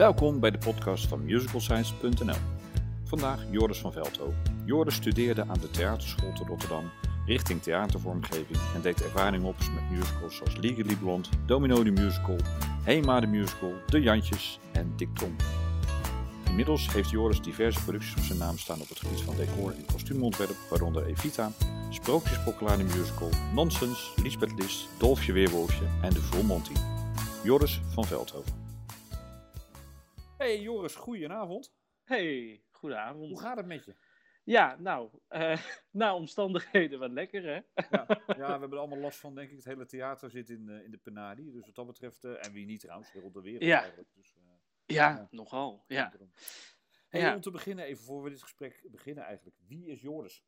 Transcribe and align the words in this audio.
Welkom 0.00 0.40
bij 0.40 0.50
de 0.50 0.58
podcast 0.58 1.06
van 1.06 1.24
musicalscience.nl. 1.24 2.36
Vandaag 3.04 3.44
Joris 3.50 3.78
van 3.78 3.92
Veldhoven. 3.92 4.62
Joris 4.64 4.94
studeerde 4.94 5.44
aan 5.48 5.60
de 5.60 5.70
theaterschool 5.70 6.32
te 6.32 6.44
Rotterdam 6.44 6.90
richting 7.26 7.62
theatervormgeving 7.62 8.58
en 8.74 8.80
deed 8.82 9.02
ervaring 9.02 9.44
op 9.44 9.56
met 9.58 9.98
musicals 9.98 10.36
zoals 10.36 10.56
Legally 10.56 10.96
Blonde, 10.96 11.28
Domino 11.46 11.82
the 11.82 11.90
Musical, 11.90 12.36
Hema 12.82 13.20
the 13.20 13.26
Musical, 13.26 13.72
De 13.86 14.00
Jantjes 14.00 14.58
en 14.72 14.92
Dick 14.96 15.08
Tom. 15.14 15.36
Inmiddels 16.46 16.92
heeft 16.92 17.10
Joris 17.10 17.42
diverse 17.42 17.82
producties 17.82 18.16
op 18.16 18.22
zijn 18.22 18.38
naam 18.38 18.58
staan 18.58 18.80
op 18.80 18.88
het 18.88 18.98
gebied 18.98 19.20
van 19.20 19.36
decor 19.36 19.72
en 19.72 19.86
kostuumontwerp, 19.92 20.56
waaronder 20.70 21.06
Evita, 21.06 21.50
Sprookjespokkelaar 21.90 22.76
de 22.76 22.84
Musical, 22.84 23.28
Nonsens, 23.54 24.12
Lisbeth 24.22 24.52
List, 24.58 24.88
Dolfje 24.98 25.32
Weerwolfje 25.32 25.84
en 26.02 26.10
De 26.10 26.20
Full 26.20 26.44
Monty. 26.44 26.72
Joris 27.42 27.80
van 27.94 28.04
Veldhoven. 28.04 28.59
Hey 30.40 30.60
Joris, 30.60 30.94
goedenavond. 30.94 31.74
Hey, 32.04 32.62
goedenavond. 32.70 33.28
Hoe 33.28 33.40
gaat 33.40 33.56
het 33.56 33.66
met 33.66 33.84
je? 33.84 33.94
Ja, 34.44 34.76
nou, 34.78 35.10
uh, 35.30 35.56
na 35.90 36.14
omstandigheden 36.14 36.98
wat 36.98 37.10
lekker, 37.10 37.42
hè? 37.42 37.60
Ja, 37.90 38.06
ja, 38.26 38.34
we 38.36 38.44
hebben 38.44 38.70
er 38.70 38.78
allemaal 38.78 38.98
last 38.98 39.18
van, 39.18 39.34
denk 39.34 39.50
ik. 39.50 39.56
Het 39.56 39.64
hele 39.64 39.86
theater 39.86 40.30
zit 40.30 40.50
in, 40.50 40.66
uh, 40.68 40.84
in 40.84 40.90
de 40.90 40.96
penadi. 40.96 41.52
Dus 41.52 41.66
wat 41.66 41.74
dat 41.74 41.86
betreft, 41.86 42.24
uh, 42.24 42.46
en 42.46 42.52
wie 42.52 42.66
niet 42.66 42.80
trouwens, 42.80 43.12
rond 43.12 43.34
de 43.34 43.40
wereld 43.40 43.62
Ja. 43.64 43.80
eigenlijk. 43.80 44.08
Dus, 44.14 44.34
Ja, 44.86 45.28
nogal. 45.30 45.84
Ja. 45.86 46.12
Hey. 47.08 47.34
Om 47.34 47.40
te 47.40 47.50
beginnen, 47.50 47.84
even 47.84 48.04
voor 48.04 48.22
we 48.22 48.30
dit 48.30 48.42
gesprek 48.42 48.86
beginnen 48.90 49.24
eigenlijk. 49.24 49.56
Wie 49.66 49.86
is 49.86 50.00
Joris? 50.00 50.44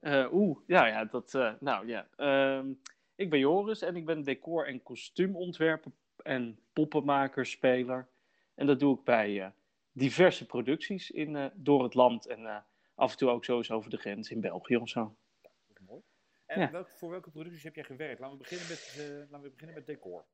Eh, 0.00 0.32
Oeh, 0.32 0.58
ja, 0.66 0.86
ja, 0.86 1.04
dat, 1.04 1.34
eh, 1.34 1.54
nou 1.60 1.86
ja. 1.86 2.08
Ehm, 2.16 2.72
ik 3.14 3.30
ben 3.30 3.38
Joris 3.38 3.82
en 3.82 3.96
ik 3.96 4.04
ben 4.06 4.22
decor- 4.22 4.66
en 4.66 4.82
kostuumontwerper 4.82 5.92
en 6.16 6.58
poppenmaker, 6.72 7.46
speler. 7.46 8.08
En 8.56 8.66
dat 8.66 8.80
doe 8.80 8.98
ik 8.98 9.04
bij 9.04 9.42
eh, 9.42 9.50
diverse 9.92 10.46
producties 10.46 11.10
in, 11.10 11.36
eh, 11.36 11.46
door 11.54 11.82
het 11.82 11.94
land 11.94 12.26
en 12.26 12.46
eh, 12.46 12.56
af 12.94 13.10
en 13.10 13.16
toe 13.18 13.30
ook 13.30 13.44
zo 13.44 13.56
eens 13.56 13.70
over 13.70 13.90
de 13.90 13.96
grens 13.96 14.30
in 14.30 14.40
België 14.40 14.76
of 14.76 14.88
zo. 14.88 15.16
Dat 15.40 15.52
is 15.68 15.86
mooi. 15.86 16.02
En 16.46 16.60
Ja. 16.60 16.70
welk, 16.70 16.88
voor 16.88 17.10
welke 17.10 17.30
producties 17.30 17.62
heb 17.62 17.74
jij 17.74 17.84
gewerkt? 17.84 18.20
Laten 18.20 18.36
we 18.36 18.42
beginnen 18.42 18.66
met, 18.68 18.94
laten 19.30 19.42
we 19.46 19.50
beginnen 19.50 19.74
met 19.76 19.86
decor. 19.86 20.24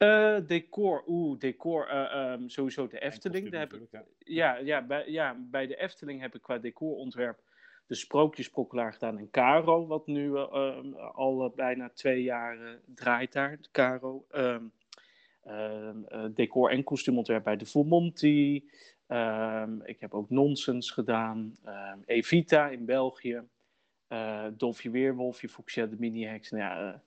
Eh, 0.00 0.36
decor, 0.46 1.04
oeh, 1.06 1.38
decor, 1.38 1.88
eh, 1.88 2.32
ehm, 2.32 2.48
sowieso 2.48 2.86
de 2.86 3.00
Efteling. 3.00 3.50
Daar 3.50 3.60
heb 3.60 3.72
ik, 3.72 4.02
ja, 4.18 4.56
ja, 4.56 4.86
bij, 4.86 5.10
ja, 5.10 5.36
bij 5.50 5.66
de 5.66 5.76
Efteling 5.76 6.20
heb 6.20 6.34
ik 6.34 6.42
qua 6.42 6.58
decorontwerp 6.58 7.42
de 7.86 7.94
Sprookjesprokkelaar 7.94 8.92
gedaan 8.92 9.18
en 9.18 9.30
Caro, 9.30 9.86
wat 9.86 10.06
nu 10.06 10.36
eh, 10.36 10.48
ehm, 10.52 10.94
al 10.94 11.50
bijna 11.50 11.90
twee 11.90 12.22
jaar 12.22 12.78
draait 12.86 13.32
daar, 13.32 13.58
Caro. 13.72 14.24
Ehm, 14.30 14.44
ehm, 14.44 14.64
eh, 14.64 14.70
decor 16.32 16.70
en 16.70 16.84
kostuumontwerp 16.84 17.44
bij 17.44 17.56
de 17.56 17.66
Full 17.66 17.84
Monty. 17.84 18.64
Ehm, 19.06 19.80
ik 19.82 20.00
heb 20.00 20.14
ook 20.14 20.30
Nonsens 20.30 20.90
gedaan. 20.90 21.56
Ehm, 21.64 21.98
Evita 22.04 22.68
in 22.68 22.84
België. 22.84 23.42
eh 24.08 24.46
Dolfje 24.56 24.90
Weerwolfje, 24.90 25.48
Fuchsia 25.48 25.86
de 25.86 25.96
Mini-Hex. 25.98 26.50
Nou 26.50 26.62
ja, 26.62 27.02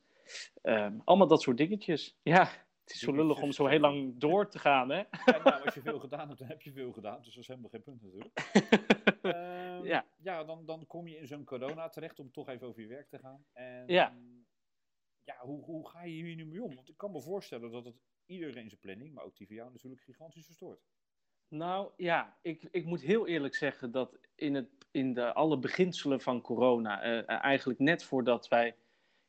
eh, 0.62 0.76
ehm, 0.86 1.00
allemaal 1.04 1.28
dat 1.28 1.42
soort 1.42 1.58
dingetjes. 1.58 2.16
Ja, 2.22 2.44
het 2.84 2.94
is 2.94 3.00
zo 3.00 3.12
lullig 3.16 3.42
om 3.42 3.52
zo 3.52 3.66
heel 3.68 3.80
lang 3.80 4.18
door 4.18 4.50
te 4.50 4.60
gaan, 4.60 4.90
hè? 4.90 4.98
Ja, 4.98 5.44
nou, 5.44 5.64
als 5.66 5.74
je 5.74 5.82
veel 5.82 6.00
gedaan 6.00 6.28
hebt, 6.28 6.40
dan 6.40 6.48
heb 6.48 6.62
je 6.62 6.72
veel 6.72 6.92
gedaan. 6.92 7.18
Dus 7.22 7.34
dat 7.34 7.42
is 7.42 7.48
helemaal 7.48 7.70
geen 7.70 7.84
punt 7.84 8.02
natuurlijk. 8.02 8.32
Ehm, 9.22 9.86
Ja. 9.86 10.06
ja, 10.22 10.44
dan, 10.44 10.66
dan 10.66 10.88
kom 10.88 11.08
je 11.08 11.18
in 11.18 11.28
zo'n 11.28 11.44
corona 11.44 11.90
terecht 11.90 12.20
om 12.20 12.32
toch 12.32 12.50
even 12.50 12.68
over 12.68 12.82
je 12.82 12.88
werk 12.88 13.10
te 13.10 13.20
gaan. 13.20 13.46
En, 13.54 13.84
Ja. 13.88 14.14
Ja, 15.24 15.36
hoe, 15.40 15.64
hoe 15.64 15.90
ga 15.90 16.04
je 16.04 16.12
hier 16.24 16.36
nu 16.36 16.46
mee 16.46 16.64
om? 16.64 16.76
Want 16.76 16.90
ik 16.90 16.98
kan 16.98 17.12
me 17.12 17.22
voorstellen 17.22 17.72
dat 17.72 17.86
het 17.86 17.96
iedereen 18.26 18.70
zijn 18.70 18.82
planning, 18.82 19.14
maar 19.14 19.24
ook 19.24 19.38
die 19.38 19.48
van 19.48 19.56
jou 19.56 19.72
natuurlijk 19.72 20.02
gigantisch 20.02 20.46
verstoort. 20.46 20.82
Nou 21.48 21.92
ja, 21.98 22.38
ik, 22.42 22.68
ik 22.72 22.86
moet 22.86 23.02
heel 23.02 23.28
eerlijk 23.28 23.56
zeggen 23.56 23.92
dat 23.92 24.20
in, 24.36 24.56
het, 24.56 24.68
in 24.92 25.14
de 25.14 25.34
alle 25.34 25.58
beginselen 25.58 26.22
van 26.22 26.42
corona, 26.42 27.02
eh, 27.02 27.42
eigenlijk 27.42 27.80
net 27.80 28.04
voordat 28.04 28.48
wij 28.48 28.76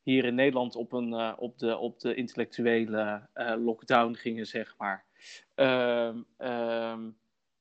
hier 0.02 0.24
in 0.24 0.34
Nederland 0.34 0.76
op, 0.76 0.92
een, 0.92 1.12
eh, 1.12 1.32
op, 1.36 1.58
de, 1.58 1.76
op 1.76 2.00
de 2.00 2.14
intellectuele 2.14 3.28
eh, 3.32 3.54
lockdown 3.58 4.14
gingen, 4.14 4.46
zeg 4.46 4.74
maar, 4.76 5.04
ehm, 5.54 6.22
ehm, 6.36 7.10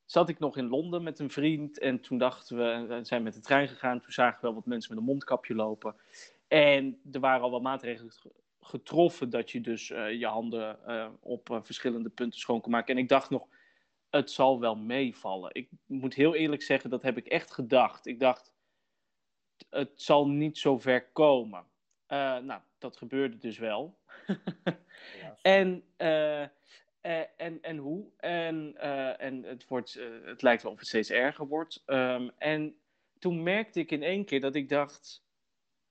zat 0.06 0.30
ik 0.30 0.40
nog 0.40 0.58
in 0.58 0.68
Londen 0.68 1.04
met 1.04 1.20
een 1.20 1.30
vriend 1.30 1.80
en 1.80 2.00
toen 2.00 2.18
dachten 2.18 2.58
we, 2.58 2.86
we 2.88 3.06
zijn 3.06 3.24
met 3.24 3.34
de 3.34 3.40
trein 3.40 3.68
gegaan, 3.68 4.02
toen 4.02 4.12
zagen 4.12 4.36
we 4.42 4.48
wel 4.48 4.56
wat 4.56 4.66
mensen 4.66 4.90
met 4.90 5.00
een 5.00 5.10
mondkapje 5.10 5.56
lopen. 5.56 5.96
En 6.48 7.00
er 7.12 7.20
waren 7.20 7.42
al 7.42 7.52
wat 7.52 7.62
maatregelen 7.62 8.12
ge- 8.12 8.43
getroffen 8.66 9.30
dat 9.30 9.52
je 9.52 9.62
dus 9.62 9.90
eh, 9.90 10.12
je 10.20 10.26
handen 10.26 10.86
eh, 10.86 11.10
op 11.20 11.50
eh, 11.50 11.60
verschillende 11.62 12.10
punten 12.10 12.40
schoon 12.40 12.62
kon 12.62 12.72
maken. 12.72 12.96
En 12.96 13.02
ik 13.02 13.10
dacht 13.10 13.30
nog, 13.30 13.48
het 14.10 14.32
zal 14.32 14.60
wel 14.60 14.76
meevallen. 14.76 15.50
Ik 15.54 15.70
moet 15.86 16.14
heel 16.14 16.36
eerlijk 16.36 16.62
zeggen, 16.62 16.90
dat 16.90 17.02
heb 17.02 17.18
ik 17.18 17.28
echt 17.28 17.52
gedacht. 17.52 18.06
Ik 18.06 18.20
dacht, 18.20 18.54
het 19.70 20.02
zal 20.02 20.28
niet 20.28 20.58
zo 20.58 20.80
ver 20.80 21.12
komen. 21.12 21.66
Nou, 22.08 22.62
dat 22.78 22.98
gebeurde 22.98 23.38
dus 23.38 23.58
wel. 23.58 23.98
En, 25.42 25.84
en, 27.02 27.62
en 27.62 27.78
hoe? 27.78 28.12
En, 28.18 28.78
en 29.18 29.44
het, 29.44 29.68
wordt, 29.68 30.00
het 30.24 30.42
lijkt 30.42 30.64
wel 30.64 30.72
of 30.72 30.80
het 30.80 30.88
steeds 30.88 31.10
erger 31.10 31.48
wordt. 31.48 31.84
Ehm, 31.86 32.30
en 32.38 32.76
toen 33.20 33.44
merkte 33.44 33.80
ik 33.80 33.92
in 33.92 34.04
één 34.04 34.26
keer 34.26 34.42
dat 34.42 34.56
ik 34.56 34.70
dacht. 34.70 35.24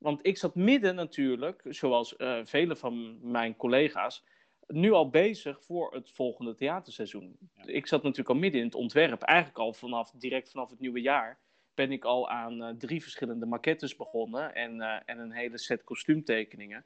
Want 0.02 0.26
ik 0.26 0.36
zat 0.36 0.54
midden 0.54 0.94
natuurlijk, 0.94 1.62
zoals 1.68 2.16
eh, 2.16 2.40
vele 2.44 2.76
van 2.76 3.18
mijn 3.30 3.56
collega's, 3.56 4.24
nu 4.66 4.92
al 4.92 5.10
bezig 5.10 5.62
voor 5.62 5.94
het 5.94 6.10
volgende 6.10 6.54
theaterseizoen. 6.54 7.36
Ja. 7.54 7.62
Ik 7.66 7.86
zat 7.86 8.02
natuurlijk 8.02 8.28
al 8.28 8.40
midden 8.40 8.60
in 8.60 8.66
het 8.66 8.74
ontwerp. 8.74 9.22
Eigenlijk 9.22 9.58
al 9.58 9.72
vanaf, 9.72 10.10
direct 10.10 10.50
vanaf 10.50 10.70
het 10.70 10.80
nieuwe 10.80 11.00
jaar 11.00 11.38
ben 11.74 11.92
ik 11.92 12.04
al 12.04 12.30
aan 12.30 12.62
eh, 12.62 12.74
drie 12.78 13.02
verschillende 13.02 13.46
maquettes 13.46 13.96
begonnen 13.96 14.54
en, 14.54 14.80
eh, 14.80 15.00
en 15.04 15.18
een 15.18 15.32
hele 15.32 15.58
set 15.58 15.84
kostuumtekeningen 15.84 16.84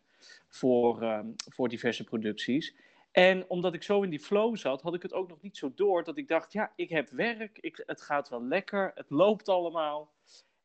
voor, 0.48 1.02
ehm, 1.02 1.26
voor 1.36 1.68
diverse 1.68 2.04
producties. 2.04 2.76
En 3.12 3.48
omdat 3.48 3.74
ik 3.74 3.82
zo 3.82 4.02
in 4.02 4.10
die 4.10 4.20
flow 4.20 4.56
zat, 4.56 4.82
had 4.82 4.94
ik 4.94 5.02
het 5.02 5.12
ook 5.12 5.28
nog 5.28 5.42
niet 5.42 5.56
zo 5.56 5.72
door 5.74 6.04
dat 6.04 6.18
ik 6.18 6.28
dacht, 6.28 6.52
ja, 6.52 6.72
ik 6.76 6.88
heb 6.88 7.08
werk, 7.08 7.58
ik, 7.58 7.82
het 7.86 8.02
gaat 8.02 8.28
wel 8.28 8.42
lekker, 8.42 8.92
het 8.94 9.10
loopt 9.10 9.48
allemaal. 9.48 10.12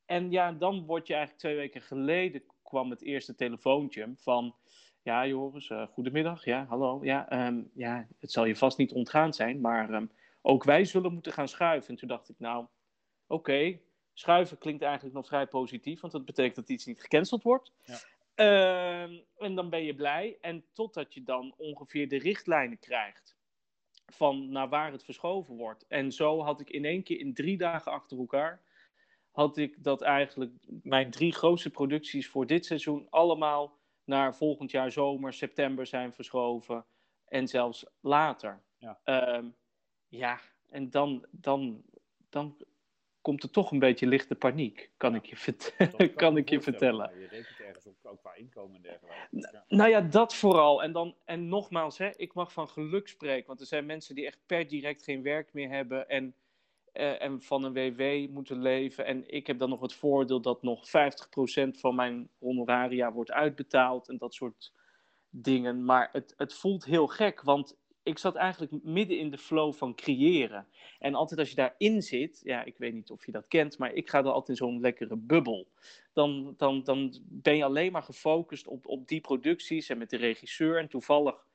En 0.06 0.32
ja, 0.32 0.52
dan 0.52 0.86
word 0.86 1.08
je 1.08 1.14
eigenlijk 1.14 1.44
twee 1.44 1.56
weken 1.56 1.82
geleden 1.82 2.44
kwam 2.64 2.90
het 2.90 3.02
eerste 3.02 3.36
telefoontje 3.36 4.14
van, 4.16 4.56
ja 5.02 5.28
Joris, 5.28 5.70
eh, 5.70 5.88
goedemiddag, 5.88 6.46
ja, 6.46 6.66
hallo, 6.66 7.00
ja, 7.04 7.30
ehm, 7.30 7.64
ja, 7.74 8.08
het 8.20 8.32
zal 8.32 8.46
je 8.46 8.56
vast 8.56 8.78
niet 8.78 8.92
ontgaan 8.92 9.34
zijn, 9.34 9.62
maar 9.62 9.90
ehm, 9.90 10.06
ook 10.42 10.64
wij 10.64 10.86
zullen 10.86 11.14
moeten 11.14 11.34
gaan 11.34 11.48
schuiven. 11.48 11.90
En 11.90 11.96
toen 11.96 12.08
dacht 12.08 12.30
ik, 12.30 12.36
nou, 12.40 12.66
oké, 13.28 13.80
schuiven 14.14 14.58
klinkt 14.58 14.82
eigenlijk 14.82 15.16
nog 15.16 15.28
vrij 15.28 15.48
positief, 15.48 16.02
want 16.02 16.14
dat 16.14 16.26
betekent 16.26 16.56
dat 16.56 16.70
iets 16.70 16.86
niet 16.86 17.02
gecanceld 17.02 17.44
wordt. 17.44 17.72
Ja. 17.84 17.98
Ehm, 18.36 19.20
en 19.38 19.56
dan 19.56 19.70
ben 19.70 19.84
je 19.84 19.96
blij. 19.96 20.38
En 20.42 20.66
totdat 20.74 21.14
je 21.14 21.24
dan 21.24 21.54
ongeveer 21.58 22.10
de 22.10 22.18
richtlijnen 22.18 22.80
krijgt 22.80 23.38
van 24.06 24.50
naar 24.50 24.70
waar 24.70 24.92
het 24.92 25.04
verschoven 25.04 25.56
wordt. 25.56 25.86
En 25.88 26.12
zo 26.12 26.42
had 26.42 26.60
ik 26.62 26.70
in 26.70 26.86
één 26.86 27.04
keer 27.04 27.20
in 27.20 27.34
drie 27.34 27.58
dagen 27.58 27.92
achter 27.92 28.18
elkaar, 28.18 28.62
had 29.32 29.58
ik 29.58 29.84
dat 29.84 30.02
eigenlijk 30.02 30.52
mijn 30.84 31.12
drie 31.12 31.34
grootste 31.34 31.70
producties 31.70 32.28
voor 32.28 32.48
dit 32.48 32.66
seizoen 32.66 33.08
allemaal 33.10 33.78
naar 34.04 34.36
volgend 34.36 34.72
jaar 34.72 34.92
zomer, 34.92 35.34
september 35.34 35.86
zijn 35.86 36.14
verschoven. 36.14 36.86
En 37.28 37.48
zelfs 37.48 37.86
later. 38.00 38.62
Ja. 38.78 39.00
Ehm, 39.04 39.46
ja, 40.08 40.40
en 40.70 40.90
dan, 40.90 41.26
dan, 41.32 41.84
dan 42.30 42.58
komt 43.22 43.44
er 43.44 43.50
toch 43.52 43.72
een 43.72 43.80
beetje 43.80 44.08
lichte 44.08 44.36
paniek, 44.36 44.92
kan 44.98 45.16
ik 45.16 45.26
je, 45.26 45.36
vert- 45.38 45.76
Dat 45.98 46.14
kan 46.14 46.38
ik 46.38 46.50
je 46.56 46.62
vertellen. 46.62 47.20
Je 47.20 47.28
rekent 47.28 47.60
ergens 47.60 47.86
op, 47.86 47.96
ook 48.02 48.20
qua 48.20 48.36
inkomen 48.36 48.76
en 48.76 48.82
dergelijke. 48.82 49.16
Ja. 49.32 49.66
Nou 49.68 49.90
ja, 49.90 50.02
dat 50.02 50.36
vooral. 50.36 50.84
En, 50.84 50.92
dan, 50.92 51.16
en 51.26 51.48
nogmaals, 51.48 51.98
hè, 51.98 52.10
ik 52.16 52.34
mag 52.34 52.54
van 52.54 52.68
geluk 52.70 53.08
spreken. 53.08 53.48
Want 53.48 53.60
er 53.60 53.66
zijn 53.66 53.86
mensen 53.86 54.16
die 54.16 54.26
echt 54.26 54.40
per 54.46 54.68
direct 54.68 55.04
geen 55.04 55.22
werk 55.24 55.54
meer 55.54 55.70
hebben. 55.70 56.10
En, 56.10 56.36
eh, 56.92 57.22
en 57.22 57.42
van 57.42 57.64
een 57.64 57.74
WW 57.74 58.34
moeten 58.34 58.62
leven. 58.62 59.06
En 59.06 59.24
ik 59.28 59.48
heb 59.48 59.60
dan 59.60 59.70
nog 59.70 59.82
het 59.82 59.94
voordeel 59.94 60.42
dat 60.42 60.62
nog 60.64 60.88
50% 60.88 61.80
van 61.80 61.96
mijn 61.96 62.30
honoraria 62.40 63.12
wordt 63.12 63.32
uitbetaald. 63.32 64.10
En 64.10 64.18
dat 64.18 64.34
soort 64.34 64.74
dingen. 65.30 65.86
Maar 65.86 66.10
het, 66.12 66.34
het 66.38 66.54
voelt 66.54 66.86
heel 66.86 67.08
gek. 67.08 67.42
Want 67.42 67.80
ik 68.04 68.18
zat 68.18 68.36
eigenlijk 68.36 68.84
midden 68.84 69.18
in 69.18 69.32
de 69.32 69.38
flow 69.38 69.74
van 69.74 69.96
creëren. 69.96 70.68
En 71.00 71.16
altijd 71.16 71.40
als 71.40 71.50
je 71.50 71.56
daarin 71.56 72.02
zit, 72.02 72.42
ja, 72.44 72.64
ik 72.64 72.78
weet 72.78 72.94
niet 72.94 73.10
of 73.10 73.26
je 73.26 73.32
dat 73.32 73.48
kent, 73.48 73.78
maar 73.78 73.94
ik 73.94 74.10
ga 74.10 74.22
dan 74.22 74.34
altijd 74.34 74.60
in 74.60 74.66
zo'n 74.66 74.80
lekkere 74.80 75.16
bubbel. 75.16 75.68
Dan, 76.14 76.54
dan, 76.58 76.84
dan 76.84 77.22
ben 77.24 77.58
je 77.58 77.64
alleen 77.64 77.92
maar 77.92 78.04
gefocust 78.04 78.68
op, 78.68 78.88
op 78.88 79.08
die 79.08 79.22
producties 79.22 79.90
en 79.90 79.98
met 79.98 80.10
de 80.10 80.18
regisseur. 80.18 80.80
En 80.80 80.88
toevallig 80.88 81.48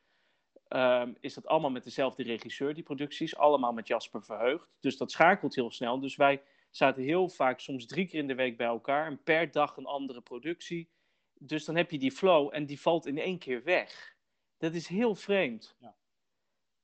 ehm, 0.69 1.13
is 1.21 1.35
dat 1.35 1.47
allemaal 1.47 1.71
met 1.71 1.85
dezelfde 1.85 2.23
regisseur, 2.23 2.75
die 2.75 2.83
producties. 2.83 3.37
Allemaal 3.37 3.73
met 3.73 3.87
Jasper 3.87 4.23
Verheugd. 4.23 4.77
Dus 4.81 4.97
dat 4.97 5.11
schakelt 5.11 5.55
heel 5.55 5.71
snel. 5.71 6.01
Dus 6.01 6.17
wij 6.17 6.43
zaten 6.71 7.03
heel 7.03 7.29
vaak, 7.29 7.61
soms 7.61 7.87
drie 7.87 8.07
keer 8.07 8.21
in 8.21 8.27
de 8.27 8.35
week 8.35 8.57
bij 8.57 8.67
elkaar. 8.67 9.07
En 9.07 9.23
per 9.23 9.51
dag 9.51 9.77
een 9.77 9.87
andere 9.87 10.21
productie. 10.21 10.89
Dus 11.35 11.65
dan 11.65 11.77
heb 11.77 11.91
je 11.91 11.99
die 11.99 12.13
flow 12.13 12.49
en 12.55 12.67
die 12.67 12.81
valt 12.81 13.07
in 13.07 13.19
één 13.19 13.39
keer 13.39 13.63
weg. 13.65 14.17
Dat 14.59 14.75
is 14.75 14.87
heel 14.87 15.15
vreemd. 15.15 15.77
Ja. 15.81 15.97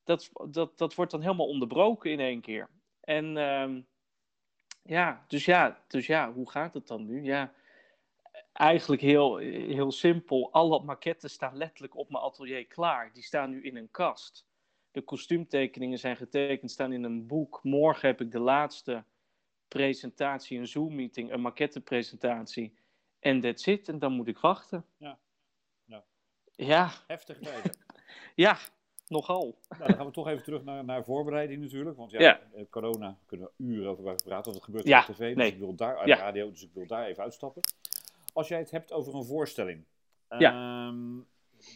dat, 0.04 0.30
dat, 0.48 0.78
dat 0.78 0.94
wordt 0.94 1.10
dan 1.10 1.20
helemaal 1.20 1.48
onderbroken 1.48 2.10
in 2.10 2.20
één 2.20 2.40
keer. 2.40 2.68
En 3.00 3.36
ehm, 3.36 3.80
ja, 4.82 5.24
dus 5.28 5.44
ja, 5.44 5.84
dus 5.88 6.06
ja, 6.06 6.32
hoe 6.32 6.50
gaat 6.50 6.74
het 6.74 6.86
dan 6.86 7.06
nu? 7.06 7.22
Ja, 7.22 7.52
eigenlijk 8.52 9.02
heel, 9.02 9.36
heel 9.36 9.92
simpel. 9.92 10.52
Alle 10.52 10.82
maquetten 10.82 11.30
staan 11.30 11.56
letterlijk 11.56 11.96
op 11.96 12.10
mijn 12.10 12.24
atelier 12.24 12.66
klaar. 12.66 13.12
Die 13.12 13.22
staan 13.22 13.50
nu 13.50 13.62
in 13.62 13.76
een 13.76 13.90
kast. 13.90 14.46
De 14.90 15.02
kostuumtekeningen 15.02 15.98
zijn 15.98 16.16
getekend, 16.16 16.70
staan 16.70 16.92
in 16.92 17.04
een 17.04 17.26
boek. 17.26 17.60
Morgen 17.62 18.08
heb 18.08 18.20
ik 18.20 18.30
de 18.30 18.38
laatste 18.40 19.04
presentatie, 19.68 20.58
een 20.58 20.66
Zoom-meeting, 20.68 21.32
een 21.32 21.40
maquettepresentatie. 21.40 22.74
En 23.18 23.40
that's 23.40 23.66
it. 23.66 23.88
En 23.88 23.98
dan 23.98 24.12
moet 24.12 24.28
ik 24.28 24.38
wachten. 24.38 24.84
Ja. 24.96 25.18
Ja. 25.84 26.04
Ja. 26.54 26.90
Heftig 27.06 27.38
tijden. 27.38 27.72
ja, 28.34 28.58
nogal. 29.08 29.58
Nou, 29.68 29.86
dan 29.86 29.96
gaan 29.96 30.06
we 30.06 30.12
toch 30.12 30.28
even 30.28 30.44
terug 30.44 30.64
naar, 30.64 30.84
naar 30.84 31.04
voorbereiding 31.04 31.60
natuurlijk. 31.62 31.96
Want 31.96 32.10
ja, 32.10 32.20
Ja. 32.20 32.40
eh, 32.54 32.64
corona 32.70 33.18
kunnen 33.26 33.50
we 33.56 33.64
uren 33.64 33.90
over 33.90 34.02
praten, 34.02 34.26
want 34.26 34.54
het 34.54 34.64
gebeurt 34.64 34.86
Ja, 34.86 34.98
op 35.08 35.14
tv. 35.14 35.18
Dus 35.28 35.36
nee. 35.36 35.52
ik 35.52 35.58
wil 35.58 35.74
daar, 35.74 35.96
uit 35.98 36.08
Ja. 36.08 36.16
de 36.16 36.22
radio, 36.22 36.50
dus 36.50 36.62
ik 36.62 36.70
wil 36.72 36.86
daar 36.86 37.06
even 37.06 37.22
uitstappen. 37.22 37.62
Als 38.32 38.48
jij 38.48 38.58
het 38.58 38.70
hebt 38.70 38.92
over 38.92 39.14
een 39.14 39.24
voorstelling. 39.24 39.84
Ja. 40.38 40.52
ehm, 40.52 41.20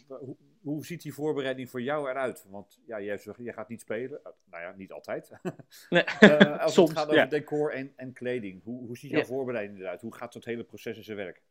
hoe, 0.07 0.37
hoe 0.61 0.85
ziet 0.85 1.01
die 1.01 1.13
voorbereiding 1.13 1.69
voor 1.69 1.81
jou 1.81 2.09
eruit? 2.09 2.45
Want 2.49 2.79
ja, 2.85 3.01
jij, 3.01 3.19
gaat 3.37 3.69
niet 3.69 3.81
spelen. 3.81 4.19
Eh, 4.23 4.31
Nou 4.49 4.63
ja, 4.63 4.73
niet 4.77 4.91
altijd. 4.91 5.31
Nee. 5.89 6.03
Eh, 6.03 6.59
als 6.59 6.73
Soms, 6.73 6.89
het 6.89 6.97
gaat 6.97 7.07
over 7.07 7.19
ja. 7.19 7.25
decor 7.25 7.73
en, 7.73 7.93
en 7.95 8.13
kleding. 8.13 8.63
Hoe, 8.63 8.85
hoe 8.85 8.97
ziet 8.97 9.11
jouw 9.11 9.19
Ja. 9.19 9.25
voorbereiding 9.25 9.79
eruit? 9.79 10.01
Hoe 10.01 10.15
gaat 10.15 10.33
dat 10.33 10.45
hele 10.45 10.63
proces 10.63 10.97
in 10.97 11.03
zijn 11.03 11.17
werk? 11.17 11.41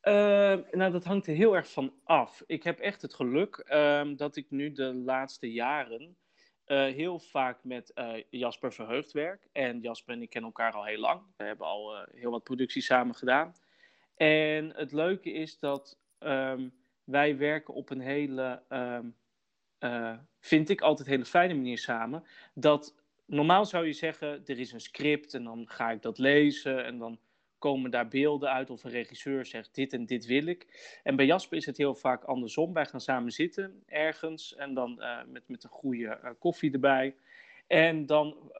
Ehm, 0.00 0.62
nou, 0.70 0.92
dat 0.92 1.04
hangt 1.04 1.26
er 1.26 1.34
heel 1.34 1.56
erg 1.56 1.72
van 1.72 1.94
af. 2.04 2.42
Ik 2.46 2.62
heb 2.62 2.78
echt 2.78 3.02
het 3.02 3.14
geluk 3.14 3.56
ehm, 3.56 4.16
dat 4.16 4.36
ik 4.36 4.50
nu 4.50 4.72
de 4.72 4.94
laatste 4.94 5.52
jaren 5.52 6.16
eh, 6.64 6.78
heel 6.84 7.18
vaak 7.18 7.64
met 7.64 7.92
Jasper 8.30 8.72
Verheugd 8.72 9.12
werk. 9.12 9.48
En 9.52 9.80
Jasper 9.80 10.14
en 10.14 10.22
ik 10.22 10.30
kennen 10.30 10.50
elkaar 10.50 10.72
al 10.72 10.84
heel 10.84 10.98
lang. 10.98 11.22
We 11.36 11.44
hebben 11.44 11.66
al 11.66 12.04
heel 12.14 12.30
wat 12.30 12.42
producties 12.44 12.86
samen 12.86 13.14
gedaan. 13.14 13.54
En 14.18 14.72
het 14.74 14.92
leuke 14.92 15.32
is 15.32 15.58
dat 15.58 15.98
ehm, 16.18 16.68
wij 17.04 17.36
werken 17.36 17.74
op 17.74 17.90
een 17.90 18.00
hele, 18.00 18.62
ehm, 18.68 19.06
eh, 19.78 20.18
vind 20.40 20.68
ik 20.68 20.80
altijd 20.80 21.08
hele 21.08 21.24
fijne 21.24 21.54
manier 21.54 21.78
samen. 21.78 22.24
Dat 22.54 22.94
normaal 23.26 23.64
zou 23.64 23.86
je 23.86 23.92
zeggen, 23.92 24.28
er 24.46 24.58
is 24.58 24.72
een 24.72 24.80
script 24.80 25.34
en 25.34 25.44
dan 25.44 25.68
ga 25.68 25.90
ik 25.90 26.02
dat 26.02 26.18
lezen 26.18 26.84
en 26.84 26.98
dan 26.98 27.18
komen 27.58 27.90
daar 27.90 28.08
beelden 28.08 28.50
uit 28.50 28.70
of 28.70 28.84
een 28.84 28.90
regisseur 28.90 29.46
zegt 29.46 29.74
dit 29.74 29.92
en 29.92 30.06
dit 30.06 30.26
wil 30.26 30.46
ik. 30.46 30.66
En 31.02 31.16
bij 31.16 31.26
Jasper 31.26 31.56
is 31.56 31.66
het 31.66 31.76
heel 31.76 31.94
vaak 31.94 32.24
andersom. 32.24 32.72
Wij 32.72 32.86
gaan 32.86 33.00
samen 33.00 33.32
zitten 33.32 33.82
ergens 33.86 34.54
en 34.54 34.74
dan 34.74 35.02
eh, 35.02 35.24
met, 35.26 35.48
met 35.48 35.64
een 35.64 35.70
goede 35.70 36.06
eh, 36.08 36.30
koffie 36.38 36.72
erbij. 36.72 37.16
En 37.66 38.06
dan, 38.06 38.52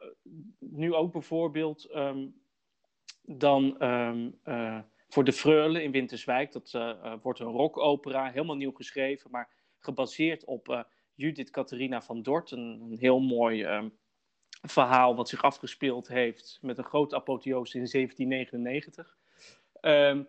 nu 0.58 0.94
ook 0.94 1.12
bijvoorbeeld, 1.12 1.84
ehm, 1.84 2.26
dan 3.22 3.76
voor 5.08 5.24
de 5.24 5.32
Freule 5.32 5.82
in 5.82 5.90
Winterswijk, 5.90 6.52
dat 6.52 6.74
eh, 6.74 6.90
eh, 6.90 7.12
wordt 7.22 7.40
een 7.40 7.46
rockopera, 7.46 8.30
helemaal 8.30 8.56
nieuw 8.56 8.72
geschreven, 8.72 9.30
maar 9.30 9.48
gebaseerd 9.78 10.44
op 10.44 10.68
eh, 10.68 10.82
Judith 11.14 11.50
Catharina 11.50 12.02
van 12.02 12.22
Dort. 12.22 12.50
Een, 12.50 12.80
een 12.80 12.98
heel 12.98 13.20
mooi 13.20 13.62
ehm, 13.62 13.88
verhaal 14.62 15.16
wat 15.16 15.28
zich 15.28 15.42
afgespeeld 15.42 16.08
heeft 16.08 16.58
met 16.62 16.78
een 16.78 16.84
grote 16.84 17.16
apotheose 17.16 17.78
in 17.78 17.88
1799. 17.90 19.16
Ehm, 19.80 20.22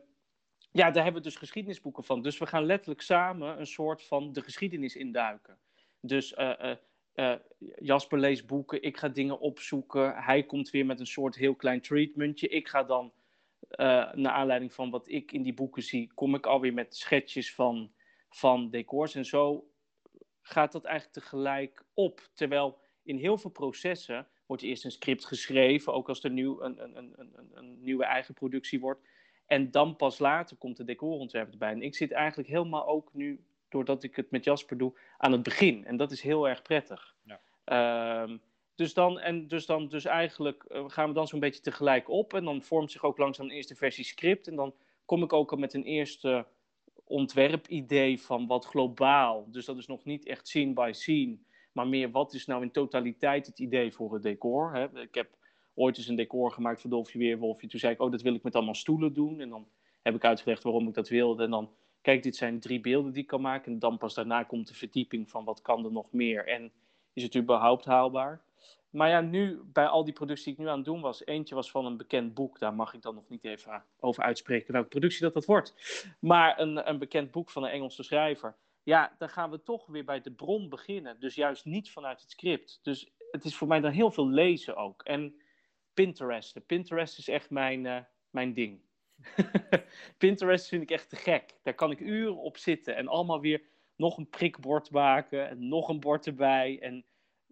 ja, 0.72 0.92
daar 0.92 1.04
hebben 1.04 1.22
we 1.22 1.28
dus 1.28 1.38
geschiedenisboeken 1.38 2.04
van. 2.04 2.22
Dus 2.22 2.38
we 2.38 2.46
gaan 2.46 2.66
letterlijk 2.66 3.02
samen 3.02 3.60
een 3.60 3.68
soort 3.68 4.04
van 4.04 4.34
de 4.34 4.42
geschiedenis 4.42 4.96
induiken. 4.96 5.58
Dus 6.02 6.36
Jasper 7.76 8.20
leest 8.20 8.46
boeken, 8.46 8.82
ik 8.82 8.98
ga 8.98 9.10
dingen 9.10 9.40
opzoeken. 9.40 10.16
Hij 10.16 10.44
komt 10.44 10.70
weer 10.70 10.86
met 10.86 11.00
een 11.00 11.08
soort 11.08 11.36
heel 11.36 11.56
klein 11.56 11.82
treatmentje. 11.82 12.48
Ik 12.48 12.68
ga 12.68 12.84
dan, 12.84 13.14
eh, 13.68 14.14
naar 14.14 14.32
aanleiding 14.32 14.74
van 14.74 14.90
wat 14.90 15.08
ik 15.08 15.32
in 15.32 15.44
die 15.44 15.54
boeken 15.54 15.84
zie, 15.84 16.12
kom 16.14 16.36
ik 16.36 16.46
alweer 16.46 16.74
met 16.74 16.96
schetsjes 16.96 17.54
van, 17.54 17.92
van 18.30 18.70
decors. 18.70 19.16
En 19.16 19.26
zo 19.26 19.70
gaat 20.42 20.72
dat 20.72 20.84
eigenlijk 20.84 21.20
tegelijk 21.20 21.86
op. 21.94 22.30
Terwijl 22.34 22.80
in 23.04 23.18
heel 23.18 23.38
veel 23.38 23.52
processen 23.52 24.28
wordt 24.46 24.64
eerst 24.64 24.86
een 24.86 24.92
script 24.92 25.26
geschreven, 25.26 25.94
ook 25.94 26.10
als 26.10 26.24
er 26.24 26.30
nieuw, 26.30 26.62
een, 26.62 26.84
een, 26.84 26.98
een, 26.98 27.14
een, 27.18 27.50
een 27.54 27.82
nieuwe 27.82 28.06
eigen 28.06 28.34
productie 28.34 28.80
wordt. 28.80 29.08
En 29.46 29.72
dan 29.72 29.96
pas 29.96 30.20
later 30.20 30.58
komt 30.58 30.78
de 30.78 30.84
decorontwerp 30.84 31.52
erbij. 31.52 31.72
En 31.72 31.82
ik 31.82 31.96
zit 31.96 32.12
eigenlijk 32.12 32.50
helemaal 32.50 32.88
ook 32.88 33.14
nu, 33.14 33.44
doordat 33.70 34.04
ik 34.04 34.16
het 34.16 34.32
met 34.32 34.44
Jasper 34.44 34.78
doe, 34.78 35.00
aan 35.18 35.32
het 35.32 35.44
begin. 35.44 35.86
En 35.86 35.98
dat 35.98 36.12
is 36.12 36.22
heel 36.22 36.48
erg 36.48 36.62
prettig. 36.62 37.16
Ja. 37.24 37.42
Ehm, 37.64 38.38
dus 38.80 38.94
dan, 38.94 39.20
en 39.20 39.48
dus 39.48 39.66
dan, 39.66 39.88
dus 39.88 40.06
eigenlijk 40.06 40.64
eh, 40.64 40.84
gaan 40.88 41.08
we 41.08 41.14
dan 41.14 41.28
zo'n 41.28 41.40
beetje 41.40 41.62
tegelijk 41.62 42.10
op. 42.10 42.34
En 42.34 42.46
dan 42.46 42.62
vormt 42.62 42.92
zich 42.92 43.04
ook 43.04 43.18
langzaam 43.18 43.46
een 43.46 43.52
eerste 43.52 43.76
versie 43.76 44.04
script. 44.04 44.48
En 44.48 44.56
dan 44.56 44.74
kom 45.06 45.24
ik 45.24 45.34
ook 45.34 45.52
al 45.52 45.58
met 45.58 45.74
een 45.74 45.84
eerste 45.84 46.46
ontwerpidee 47.04 48.22
van 48.22 48.48
wat 48.48 48.66
globaal. 48.66 49.48
Dus 49.52 49.66
dat 49.66 49.78
is 49.78 49.88
nog 49.88 50.04
niet 50.04 50.26
echt 50.26 50.48
scene 50.48 50.74
by 50.74 50.90
scene. 50.94 51.38
Maar 51.72 51.88
meer 51.88 52.12
wat 52.12 52.34
is 52.34 52.46
nou 52.46 52.62
in 52.62 52.72
totaliteit 52.72 53.46
het 53.46 53.60
idee 53.60 53.94
voor 53.94 54.14
het 54.14 54.24
decor. 54.24 54.74
Hè? 54.74 55.02
Ik 55.02 55.16
heb 55.16 55.30
ooit 55.74 55.98
eens 55.98 56.08
een 56.08 56.16
decor 56.16 56.52
gemaakt 56.52 56.82
voor 56.82 56.90
Dolfje 56.90 57.20
Weerwolfje. 57.20 57.68
Toen 57.68 57.80
zei 57.80 57.94
ik, 57.94 58.02
oh, 58.02 58.12
dat 58.12 58.22
wil 58.22 58.36
ik 58.36 58.44
met 58.44 58.56
allemaal 58.56 58.76
stoelen 58.76 59.14
doen. 59.14 59.40
En 59.40 59.50
dan 59.50 59.68
heb 60.02 60.16
ik 60.16 60.24
uitgelegd 60.24 60.64
waarom 60.64 60.88
ik 60.88 60.94
dat 60.94 61.10
wilde. 61.10 61.44
En 61.44 61.50
dan, 61.50 61.70
kijk, 62.02 62.24
dit 62.24 62.36
zijn 62.36 62.60
drie 62.60 62.80
beelden 62.80 63.12
die 63.12 63.22
ik 63.22 63.28
kan 63.28 63.42
maken. 63.42 63.74
En 63.74 63.80
dan 63.80 63.98
pas 63.98 64.14
daarna 64.14 64.44
komt 64.44 64.68
de 64.68 64.74
verdieping 64.74 65.30
van 65.30 65.44
wat 65.44 65.62
kan 65.62 65.86
er 65.86 65.92
nog 65.92 66.12
meer. 66.12 66.48
En 66.48 66.72
is 67.14 67.24
het 67.24 67.36
überhaupt 67.36 67.86
haalbaar? 67.86 68.48
Maar 68.90 69.10
ja, 69.10 69.22
nu, 69.22 69.62
bij 69.64 69.88
al 69.88 70.04
die 70.04 70.14
producties 70.14 70.46
die 70.46 70.54
ik 70.54 70.60
nu 70.60 70.68
aan 70.68 70.76
het 70.76 70.86
doen 70.86 71.02
was, 71.02 71.26
eentje 71.26 71.56
was 71.56 71.72
van 71.72 71.86
een 71.86 71.98
bekend 71.98 72.34
boek. 72.34 72.60
Daar 72.60 72.74
mag 72.74 72.94
ik 72.94 73.02
dan 73.02 73.16
nog 73.16 73.30
niet 73.30 73.44
even 73.44 73.84
over 74.00 74.24
uitspreken 74.24 74.74
welke 74.74 74.88
productie 74.88 75.22
dat 75.22 75.34
dat 75.34 75.46
wordt. 75.46 75.76
Maar 76.20 76.60
een, 76.60 76.90
een 76.90 77.00
bekend 77.00 77.32
boek 77.32 77.50
van 77.50 77.64
een 77.64 77.70
Engelse 77.70 78.04
schrijver. 78.04 78.56
Ja, 78.84 79.16
dan 79.18 79.30
gaan 79.30 79.50
we 79.52 79.64
toch 79.64 79.86
weer 79.86 80.06
bij 80.06 80.22
de 80.22 80.32
bron 80.32 80.70
beginnen. 80.70 81.20
Dus 81.20 81.36
juist 81.36 81.66
niet 81.66 81.92
vanuit 81.92 82.22
het 82.22 82.32
script. 82.32 82.80
Dus 82.82 83.12
het 83.32 83.46
is 83.46 83.56
voor 83.56 83.68
mij 83.68 83.80
dan 83.80 83.92
heel 83.92 84.12
veel 84.12 84.28
lezen 84.28 84.76
ook. 84.76 85.04
En 85.04 85.42
Pinterest. 85.94 86.66
Pinterest 86.66 87.18
is 87.18 87.28
echt 87.28 87.50
mijn, 87.50 87.86
uh, 87.86 88.00
mijn 88.30 88.54
ding. 88.54 88.82
Pinterest 90.18 90.68
vind 90.68 90.82
ik 90.82 90.92
echt 90.92 91.10
te 91.10 91.16
gek. 91.16 91.56
Daar 91.64 91.74
kan 91.74 91.92
ik 91.92 92.00
uren 92.00 92.38
op 92.38 92.58
zitten 92.58 92.96
en 92.96 93.08
allemaal 93.08 93.40
weer 93.40 93.62
nog 93.96 94.18
een 94.18 94.30
prikbord 94.30 94.92
maken 94.92 95.50
en 95.50 95.68
nog 95.68 95.90
een 95.90 96.00
bord 96.00 96.28
erbij. 96.28 96.80
En 96.82 97.06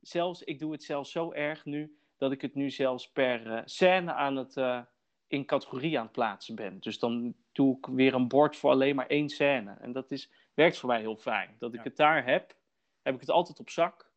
zelfs, 0.07 0.43
ik 0.43 0.59
doe 0.59 0.71
het 0.71 0.83
zelfs 0.83 1.11
zo 1.11 1.31
erg 1.31 1.65
nu, 1.65 1.97
dat 2.17 2.31
ik 2.31 2.41
het 2.41 2.55
nu 2.55 2.69
zelfs 2.69 3.11
per 3.11 3.47
uh, 3.47 3.61
scène 3.65 4.13
aan 4.13 4.35
het, 4.35 4.55
uh, 4.55 4.81
in 5.27 5.45
categorie 5.45 5.97
aan 5.97 6.03
het 6.03 6.11
plaatsen 6.11 6.55
ben. 6.55 6.79
Dus 6.79 6.99
dan 6.99 7.35
doe 7.51 7.77
ik 7.77 7.85
weer 7.85 8.13
een 8.13 8.27
bord 8.27 8.55
voor 8.57 8.71
alleen 8.71 8.95
maar 8.95 9.07
één 9.07 9.29
scène. 9.29 9.71
En 9.71 9.91
dat 9.91 10.11
is, 10.11 10.31
werkt 10.53 10.77
voor 10.77 10.89
mij 10.89 10.99
heel 10.99 11.17
fijn. 11.17 11.55
Dat 11.59 11.73
ik 11.73 11.77
Ja. 11.79 11.83
het 11.83 11.95
daar 11.97 12.25
heb, 12.25 12.55
heb 13.01 13.13
ik 13.13 13.19
het 13.19 13.29
altijd 13.29 13.59
op 13.59 13.69
zak. 13.69 14.11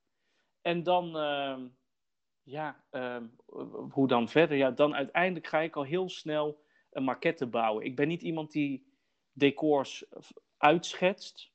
En 0.61 0.83
dan, 0.83 1.17
uh, 1.17 1.59
ja, 2.43 2.85
ehm, 2.91 3.27
hoe 3.91 4.09
dan 4.09 4.29
verder? 4.29 4.57
Ja, 4.57 4.71
dan 4.71 4.95
uiteindelijk 4.95 5.47
ga 5.47 5.59
ik 5.61 5.77
al 5.77 5.83
heel 5.83 6.09
snel 6.09 6.65
een 6.91 7.05
maquette 7.05 7.47
bouwen. 7.47 7.85
Ik 7.85 7.97
ben 7.97 8.09
niet 8.09 8.23
iemand 8.23 8.53
die 8.53 8.93
decors 9.33 10.05
uitschetst. 10.57 11.51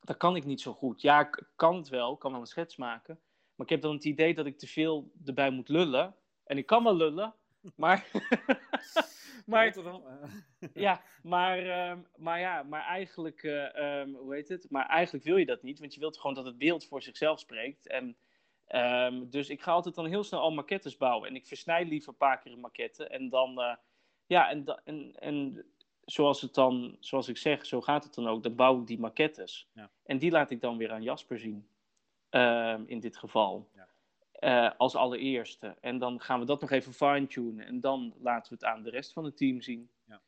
Dat 0.00 0.16
kan 0.16 0.36
ik 0.36 0.44
niet 0.44 0.60
zo 0.60 0.72
goed. 0.72 1.00
Ja, 1.00 1.20
ik 1.20 1.48
kan 1.56 1.76
het 1.76 1.88
wel, 1.88 2.12
ik 2.12 2.18
kan 2.18 2.30
wel 2.30 2.40
een 2.40 2.46
schets 2.46 2.76
maken. 2.76 3.20
Maar 3.56 3.66
ik 3.66 3.72
heb 3.72 3.80
dan 3.82 3.94
het 3.94 4.04
idee 4.04 4.34
dat 4.34 4.46
ik 4.46 4.58
te 4.58 4.66
veel 4.66 5.10
erbij 5.24 5.50
moet 5.50 5.68
lullen. 5.68 6.14
En 6.44 6.58
ik 6.58 6.66
kan 6.66 6.84
wel 6.84 6.96
lullen, 6.96 7.34
maar. 7.76 8.06
maar 9.46 9.74
ja, 10.74 11.02
maar, 11.22 11.66
uh, 11.66 11.98
maar 12.16 12.40
ja, 12.40 12.62
maar 12.62 12.84
eigenlijk, 12.84 13.42
uh, 13.42 14.00
um, 14.00 14.14
hoe 14.14 14.34
heet 14.34 14.48
het? 14.48 14.70
Maar 14.70 14.86
eigenlijk 14.86 15.24
wil 15.24 15.36
je 15.36 15.46
dat 15.46 15.62
niet, 15.62 15.78
want 15.78 15.94
je 15.94 16.00
wilt 16.00 16.18
gewoon 16.18 16.36
dat 16.36 16.44
het 16.44 16.58
beeld 16.58 16.86
voor 16.86 17.02
zichzelf 17.02 17.38
spreekt. 17.38 17.88
En, 17.88 18.16
um, 18.68 19.30
dus 19.30 19.48
ik 19.48 19.62
ga 19.62 19.72
altijd 19.72 19.94
dan 19.94 20.06
heel 20.06 20.24
snel 20.24 20.40
al 20.40 20.52
maquettes 20.52 20.96
bouwen. 20.96 21.28
En 21.28 21.34
ik 21.34 21.46
versnij 21.46 21.84
liever 21.84 22.08
een 22.08 22.16
paar 22.16 22.38
keer 22.40 22.52
een 22.52 22.60
maquette. 22.60 23.06
En 23.06 23.28
dan, 23.28 23.60
uh, 23.60 23.74
ja, 24.26 24.50
en, 24.50 24.64
en, 24.84 25.14
en 25.14 25.66
zoals 26.04 26.40
het 26.40 26.54
dan, 26.54 26.96
zoals 27.00 27.28
ik 27.28 27.36
zeg, 27.36 27.66
zo 27.66 27.80
gaat 27.80 28.04
het 28.04 28.14
dan 28.14 28.28
ook. 28.28 28.42
Dan 28.42 28.54
bouw 28.54 28.80
ik 28.80 28.86
die 28.86 28.98
maquettes. 28.98 29.68
Ja. 29.72 29.90
En 30.04 30.18
die 30.18 30.30
laat 30.30 30.50
ik 30.50 30.60
dan 30.60 30.76
weer 30.76 30.92
aan 30.92 31.02
Jasper 31.02 31.38
zien. 31.38 31.68
Uh, 32.30 32.78
in 32.86 33.00
dit 33.00 33.16
geval. 33.16 33.70
Ja. 33.74 33.88
Uh, 34.40 34.70
als 34.78 34.94
allereerste. 34.94 35.76
En 35.80 35.98
dan 35.98 36.20
gaan 36.20 36.40
we 36.40 36.46
dat 36.46 36.60
nog 36.60 36.70
even 36.70 36.92
fine-tunen. 36.92 37.66
En 37.66 37.80
dan 37.80 38.14
laten 38.18 38.52
we 38.52 38.58
het 38.60 38.74
aan 38.74 38.82
de 38.82 38.90
rest 38.90 39.12
van 39.12 39.24
het 39.24 39.36
team 39.36 39.60
zien. 39.60 39.90
Ja. 40.04 40.20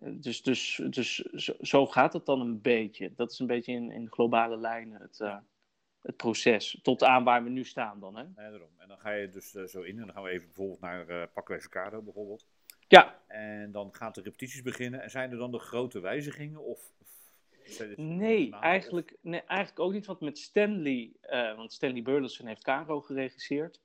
Dus, 0.00 0.42
dus, 0.42 0.80
dus 0.90 1.14
zo, 1.16 1.54
zo, 1.60 1.86
gaat 1.86 2.12
het 2.12 2.26
dan 2.26 2.40
een 2.40 2.60
beetje. 2.60 3.12
Dat 3.14 3.32
is 3.32 3.38
een 3.38 3.46
beetje 3.46 3.72
in, 3.72 3.90
in 3.90 4.10
globale 4.10 4.56
lijnen 4.56 5.00
het, 5.00 5.18
uh, 5.20 5.36
het 6.02 6.16
proces. 6.16 6.78
Tot 6.82 7.02
aan 7.04 7.24
waar 7.24 7.44
we 7.44 7.50
nu 7.50 7.64
staan 7.64 8.00
dan. 8.00 8.16
Hè? 8.16 8.22
Ja, 8.22 8.50
daarom. 8.50 8.70
En 8.78 8.88
dan 8.88 8.98
ga 8.98 9.10
je 9.10 9.28
dus 9.28 9.54
uh, 9.54 9.64
zo 9.64 9.82
in. 9.82 9.98
En 9.98 10.04
dan 10.04 10.14
gaan 10.14 10.22
we 10.22 10.30
even 10.30 10.46
bijvoorbeeld 10.46 10.80
naar 10.80 11.10
uh, 11.10 11.58
Kado 11.68 12.02
bijvoorbeeld. 12.02 12.46
Ja. 12.88 13.22
En 13.26 13.72
dan 13.72 13.94
gaan 13.94 14.12
de 14.12 14.22
repetities 14.22 14.62
beginnen. 14.62 15.02
En 15.02 15.10
zijn 15.10 15.30
er 15.30 15.38
dan 15.38 15.50
de 15.50 15.58
grote 15.58 16.00
wijzigingen? 16.00 16.64
Of 16.64 16.92
Nee, 17.96 18.52
eigenlijk, 18.52 19.16
nee, 19.20 19.40
eigenlijk 19.40 19.80
ook 19.80 19.92
niet. 19.92 20.06
Want 20.06 20.20
met 20.20 20.38
Stanley, 20.38 21.12
uh, 21.30 21.56
want 21.56 21.72
Stanley 21.72 22.02
Burleson 22.02 22.46
heeft 22.46 22.62
Caro 22.62 23.00
geregisseerd. 23.00 23.80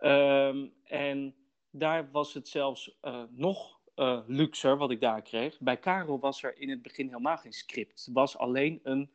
Um, 0.00 0.72
en 0.84 1.34
daar 1.70 2.10
was 2.10 2.34
het 2.34 2.48
zelfs 2.48 2.98
uh, 3.02 3.22
nog 3.30 3.80
uh, 3.96 4.20
luxer 4.26 4.76
wat 4.76 4.90
ik 4.90 5.00
daar 5.00 5.22
kreeg. 5.22 5.60
Bij 5.60 5.78
Caro 5.78 6.18
was 6.18 6.42
er 6.42 6.58
in 6.58 6.70
het 6.70 6.82
begin 6.82 7.06
helemaal 7.06 7.36
geen 7.36 7.52
script. 7.52 8.04
Het 8.04 8.14
was 8.14 8.36
alleen 8.36 8.80
een, 8.82 9.10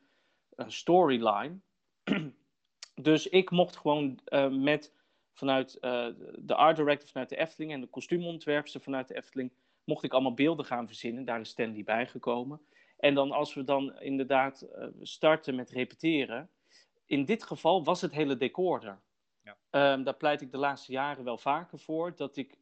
een 0.56 0.72
storyline. 0.72 1.60
dus 2.96 3.28
ik 3.28 3.52
mocht 3.52 3.78
gewoon 3.78 4.20
met 4.50 4.94
vanuit 5.34 5.78
de 6.40 6.56
art 6.56 6.76
director 6.76 7.10
vanuit 7.10 7.30
de 7.30 7.38
Efteling 7.38 7.72
en 7.72 7.82
de 7.82 7.88
kostuumontwerpster 7.88 8.82
vanuit 8.82 9.08
de 9.08 9.16
Efteling 9.16 9.52
mocht 9.84 10.04
ik 10.04 10.14
allemaal 10.14 10.34
beelden 10.34 10.66
gaan 10.66 10.88
verzinnen. 10.88 11.26
Daar 11.26 11.40
is 11.40 11.50
Stanley 11.50 11.84
bijgekomen. 11.84 12.62
En 13.00 13.14
dan 13.14 13.32
als 13.32 13.54
we 13.54 13.64
dan 13.64 14.00
inderdaad 14.00 14.68
uh, 14.76 14.88
starten 15.02 15.56
met 15.56 15.70
repeteren, 15.70 16.50
in 17.06 17.26
dit 17.26 17.44
geval 17.44 17.84
was 17.84 18.02
het 18.02 18.12
hele 18.12 18.38
decor 18.38 18.86
er. 18.86 19.02
Ja. 19.44 19.94
Um, 19.94 20.04
daar 20.04 20.18
pleit 20.18 20.42
ik 20.42 20.52
de 20.52 20.58
laatste 20.58 20.92
jaren 20.92 21.24
wel 21.24 21.38
vaker 21.38 21.80
voor, 21.80 22.16
dat 22.16 22.38
ik 22.38 22.58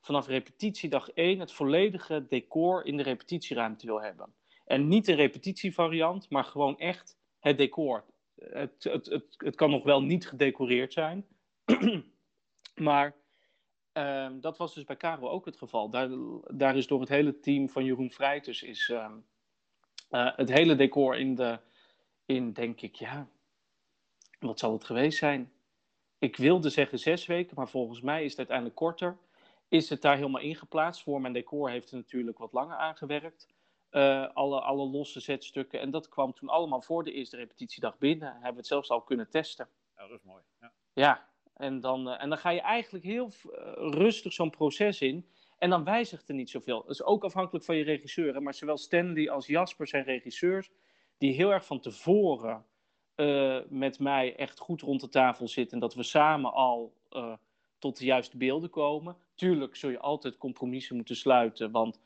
vanaf 0.00 0.26
repetitiedag 0.26 1.10
1 1.10 1.38
het 1.38 1.52
volledige 1.52 2.26
decor 2.28 2.86
in 2.86 2.96
de 2.96 3.02
repetitieruimte 3.02 3.86
wil 3.86 4.02
hebben. 4.02 4.34
En 4.64 4.88
niet 4.88 5.06
de 5.06 5.14
repetitievariant, 5.14 6.30
maar 6.30 6.44
gewoon 6.44 6.78
echt 6.78 7.16
het 7.38 7.58
decor. 7.58 8.04
Het, 8.34 8.84
het, 8.84 9.06
het, 9.06 9.34
het 9.36 9.54
kan 9.54 9.70
nog 9.70 9.84
wel 9.84 10.02
niet 10.02 10.28
gedecoreerd 10.28 10.92
zijn, 10.92 11.26
maar 12.74 13.16
um, 13.92 14.40
dat 14.40 14.58
was 14.58 14.74
dus 14.74 14.84
bij 14.84 14.96
Caro 14.96 15.28
ook 15.28 15.44
het 15.44 15.56
geval. 15.56 15.90
Daar, 15.90 16.08
daar 16.54 16.76
is 16.76 16.86
door 16.86 17.00
het 17.00 17.08
hele 17.08 17.40
team 17.40 17.68
van 17.68 17.84
Jeroen 17.84 18.10
Vrijters 18.10 18.62
is 18.62 18.88
um, 18.88 19.24
uh, 20.10 20.36
het 20.36 20.48
hele 20.48 20.74
decor 20.74 21.18
in 21.18 21.34
de, 21.34 21.58
in 22.26 22.52
denk 22.52 22.80
ik, 22.80 22.94
ja, 22.94 23.28
wat 24.38 24.58
zal 24.58 24.72
het 24.72 24.84
geweest 24.84 25.18
zijn? 25.18 25.52
Ik 26.18 26.36
wilde 26.36 26.68
zeggen 26.68 26.98
zes 26.98 27.26
weken, 27.26 27.56
maar 27.56 27.68
volgens 27.68 28.00
mij 28.00 28.24
is 28.24 28.30
het 28.30 28.38
uiteindelijk 28.38 28.76
korter. 28.76 29.18
Is 29.68 29.88
het 29.88 30.02
daar 30.02 30.16
helemaal 30.16 30.40
ingeplaatst? 30.40 31.02
Voor 31.02 31.20
mijn 31.20 31.32
decor 31.32 31.70
heeft 31.70 31.90
het 31.90 32.00
natuurlijk 32.00 32.38
wat 32.38 32.52
langer 32.52 32.76
aangewerkt. 32.76 33.48
Uh, 33.90 34.28
alle, 34.34 34.60
alle 34.60 34.86
losse 34.86 35.20
zetstukken. 35.20 35.80
En 35.80 35.90
dat 35.90 36.08
kwam 36.08 36.32
toen 36.32 36.48
allemaal 36.48 36.82
voor 36.82 37.04
de 37.04 37.12
eerste 37.12 37.36
repetitiedag 37.36 37.98
binnen. 37.98 38.32
Hebben 38.32 38.50
we 38.50 38.56
het 38.56 38.66
zelfs 38.66 38.90
al 38.90 39.02
kunnen 39.02 39.30
testen. 39.30 39.68
Ja, 39.96 40.06
dat 40.08 40.18
is 40.18 40.24
mooi. 40.24 40.42
Ja, 40.60 40.72
ja 40.92 41.28
en, 41.54 41.80
dan, 41.80 42.08
uh, 42.08 42.22
en 42.22 42.28
dan 42.28 42.38
ga 42.38 42.50
je 42.50 42.60
eigenlijk 42.60 43.04
heel 43.04 43.30
rustig 43.76 44.32
zo'n 44.32 44.50
proces 44.50 45.00
in. 45.00 45.28
En 45.64 45.70
dan 45.70 45.84
wijzigt 45.84 46.28
er 46.28 46.34
niet 46.34 46.50
zoveel. 46.50 46.82
Dat 46.82 46.90
is 46.90 47.02
ook 47.02 47.24
afhankelijk 47.24 47.64
van 47.64 47.76
je 47.76 47.84
regisseur. 47.84 48.42
Maar 48.42 48.54
zowel 48.54 48.78
Stanley 48.78 49.30
als 49.30 49.46
Jasper 49.46 49.86
zijn 49.86 50.04
regisseurs 50.04 50.70
die 51.18 51.32
heel 51.32 51.52
erg 51.52 51.66
van 51.66 51.80
tevoren 51.80 52.64
uh, 53.16 53.60
met 53.68 53.98
mij 53.98 54.36
echt 54.36 54.58
goed 54.58 54.80
rond 54.80 55.00
de 55.00 55.08
tafel 55.08 55.48
zitten. 55.48 55.74
En 55.74 55.80
dat 55.80 55.94
we 55.94 56.02
samen 56.02 56.52
al 56.52 56.94
uh, 57.10 57.32
tot 57.78 57.98
de 57.98 58.04
juiste 58.04 58.36
beelden 58.36 58.70
komen. 58.70 59.16
Tuurlijk 59.34 59.76
zul 59.76 59.90
je 59.90 59.98
altijd 59.98 60.36
compromissen 60.36 60.96
moeten 60.96 61.16
sluiten. 61.16 61.70
Want 61.70 62.00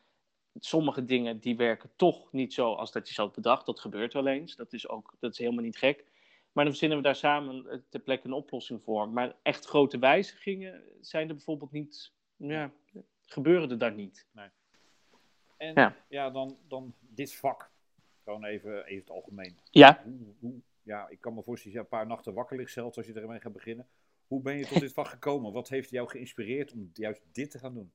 sommige 0.55 1.05
dingen 1.05 1.39
die 1.39 1.57
werken 1.57 1.91
toch 1.97 2.33
niet 2.33 2.55
zo 2.55 2.73
als 2.73 2.93
dat 2.93 3.09
je 3.09 3.15
zo 3.15 3.23
had 3.23 3.35
bedacht. 3.35 3.67
Dat 3.67 3.81
gebeurt 3.81 4.13
wel 4.13 4.27
eens. 4.27 4.57
Dat 4.57 4.73
is, 4.73 4.89
ook, 4.89 5.15
dat 5.21 5.33
is 5.33 5.39
helemaal 5.39 5.65
niet 5.65 5.79
gek. 5.79 6.05
Maar 6.53 6.65
dan 6.65 6.73
verzinnen 6.73 6.99
we 6.99 7.05
daar 7.05 7.17
samen 7.17 7.85
ter 7.89 8.01
plekke 8.01 8.27
een 8.27 8.33
oplossing 8.33 8.83
voor. 8.83 9.09
Maar 9.09 9.37
echt 9.43 9.65
grote 9.65 9.99
wijzigingen 9.99 10.83
zijn 11.01 11.29
er 11.29 11.35
bijvoorbeeld 11.35 11.73
niet. 11.73 12.17
Ja, 12.37 12.73
gebeuren 13.29 13.71
er 13.71 13.79
daar 13.79 13.95
niet. 13.95 14.27
Nee. 14.33 14.49
En 15.57 15.75
ja, 15.75 15.97
ja 16.09 16.31
dan, 16.31 16.59
dan 16.69 16.95
dit 17.01 17.35
vak. 17.35 17.71
Gewoon 18.25 18.45
even, 18.45 18.85
even 18.85 19.01
het 19.01 19.11
algemeen. 19.11 19.59
Ja. 19.71 20.01
Hoe, 20.05 20.35
hoe, 20.39 20.61
ja, 20.83 21.09
ik 21.09 21.21
kan 21.21 21.35
me 21.35 21.43
voorstellen 21.43 21.77
dat 21.77 21.87
je 21.89 21.97
een 21.97 22.01
paar 22.01 22.15
nachten 22.15 22.35
wakker 22.35 22.57
ligt 22.57 22.73
zelfs 22.73 22.97
als 22.97 23.07
je 23.07 23.13
ermee 23.13 23.41
gaat 23.41 23.53
beginnen. 23.53 23.89
Hoe 24.27 24.43
ben 24.43 24.59
je 24.59 24.67
tot 24.67 24.81
dit 24.81 24.93
vak 24.93 25.09
gekomen? 25.09 25.53
Wat 25.53 25.69
heeft 25.69 25.91
jou 25.91 26.09
geïnspireerd 26.09 26.73
om 26.73 26.91
juist 26.93 27.23
dit 27.33 27.51
te 27.51 27.59
gaan 27.59 27.75
doen? 27.75 27.93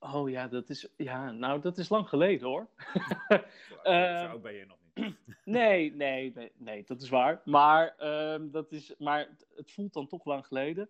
Oh 0.00 0.30
ja, 0.30 0.48
dat 0.48 0.68
is, 0.68 0.88
ja 0.96 1.30
nou, 1.30 1.60
dat 1.60 1.78
is 1.78 1.88
lang 1.88 2.08
geleden 2.08 2.48
hoor. 2.48 2.68
Zo, 3.68 3.90
uh, 3.90 4.30
zo 4.30 4.38
ben 4.38 4.54
je 4.54 4.66
nog 4.66 4.78
niet. 4.94 5.16
nee, 5.44 5.94
nee, 5.94 6.32
nee, 6.34 6.52
nee, 6.56 6.84
dat 6.84 7.02
is 7.02 7.08
waar. 7.08 7.40
Maar, 7.44 7.94
uh, 8.00 8.52
dat 8.52 8.72
is, 8.72 8.94
maar 8.98 9.28
het 9.56 9.72
voelt 9.72 9.92
dan 9.92 10.06
toch 10.06 10.24
lang 10.24 10.46
geleden. 10.46 10.88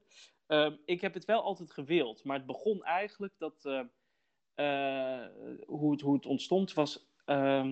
Um, 0.53 0.79
ik 0.85 1.01
heb 1.01 1.15
het 1.15 1.25
wel 1.25 1.43
altijd 1.43 1.73
gewild, 1.73 2.25
maar 2.25 2.37
het 2.37 2.47
begon 2.47 2.85
eigenlijk 2.85 3.35
dat. 3.39 3.65
Uh, 3.65 3.81
uh, 4.57 5.27
hoe, 5.67 5.93
het, 5.93 6.01
hoe 6.01 6.15
het 6.15 6.27
ontstond 6.27 6.73
was. 6.73 7.07
Uh, 7.27 7.71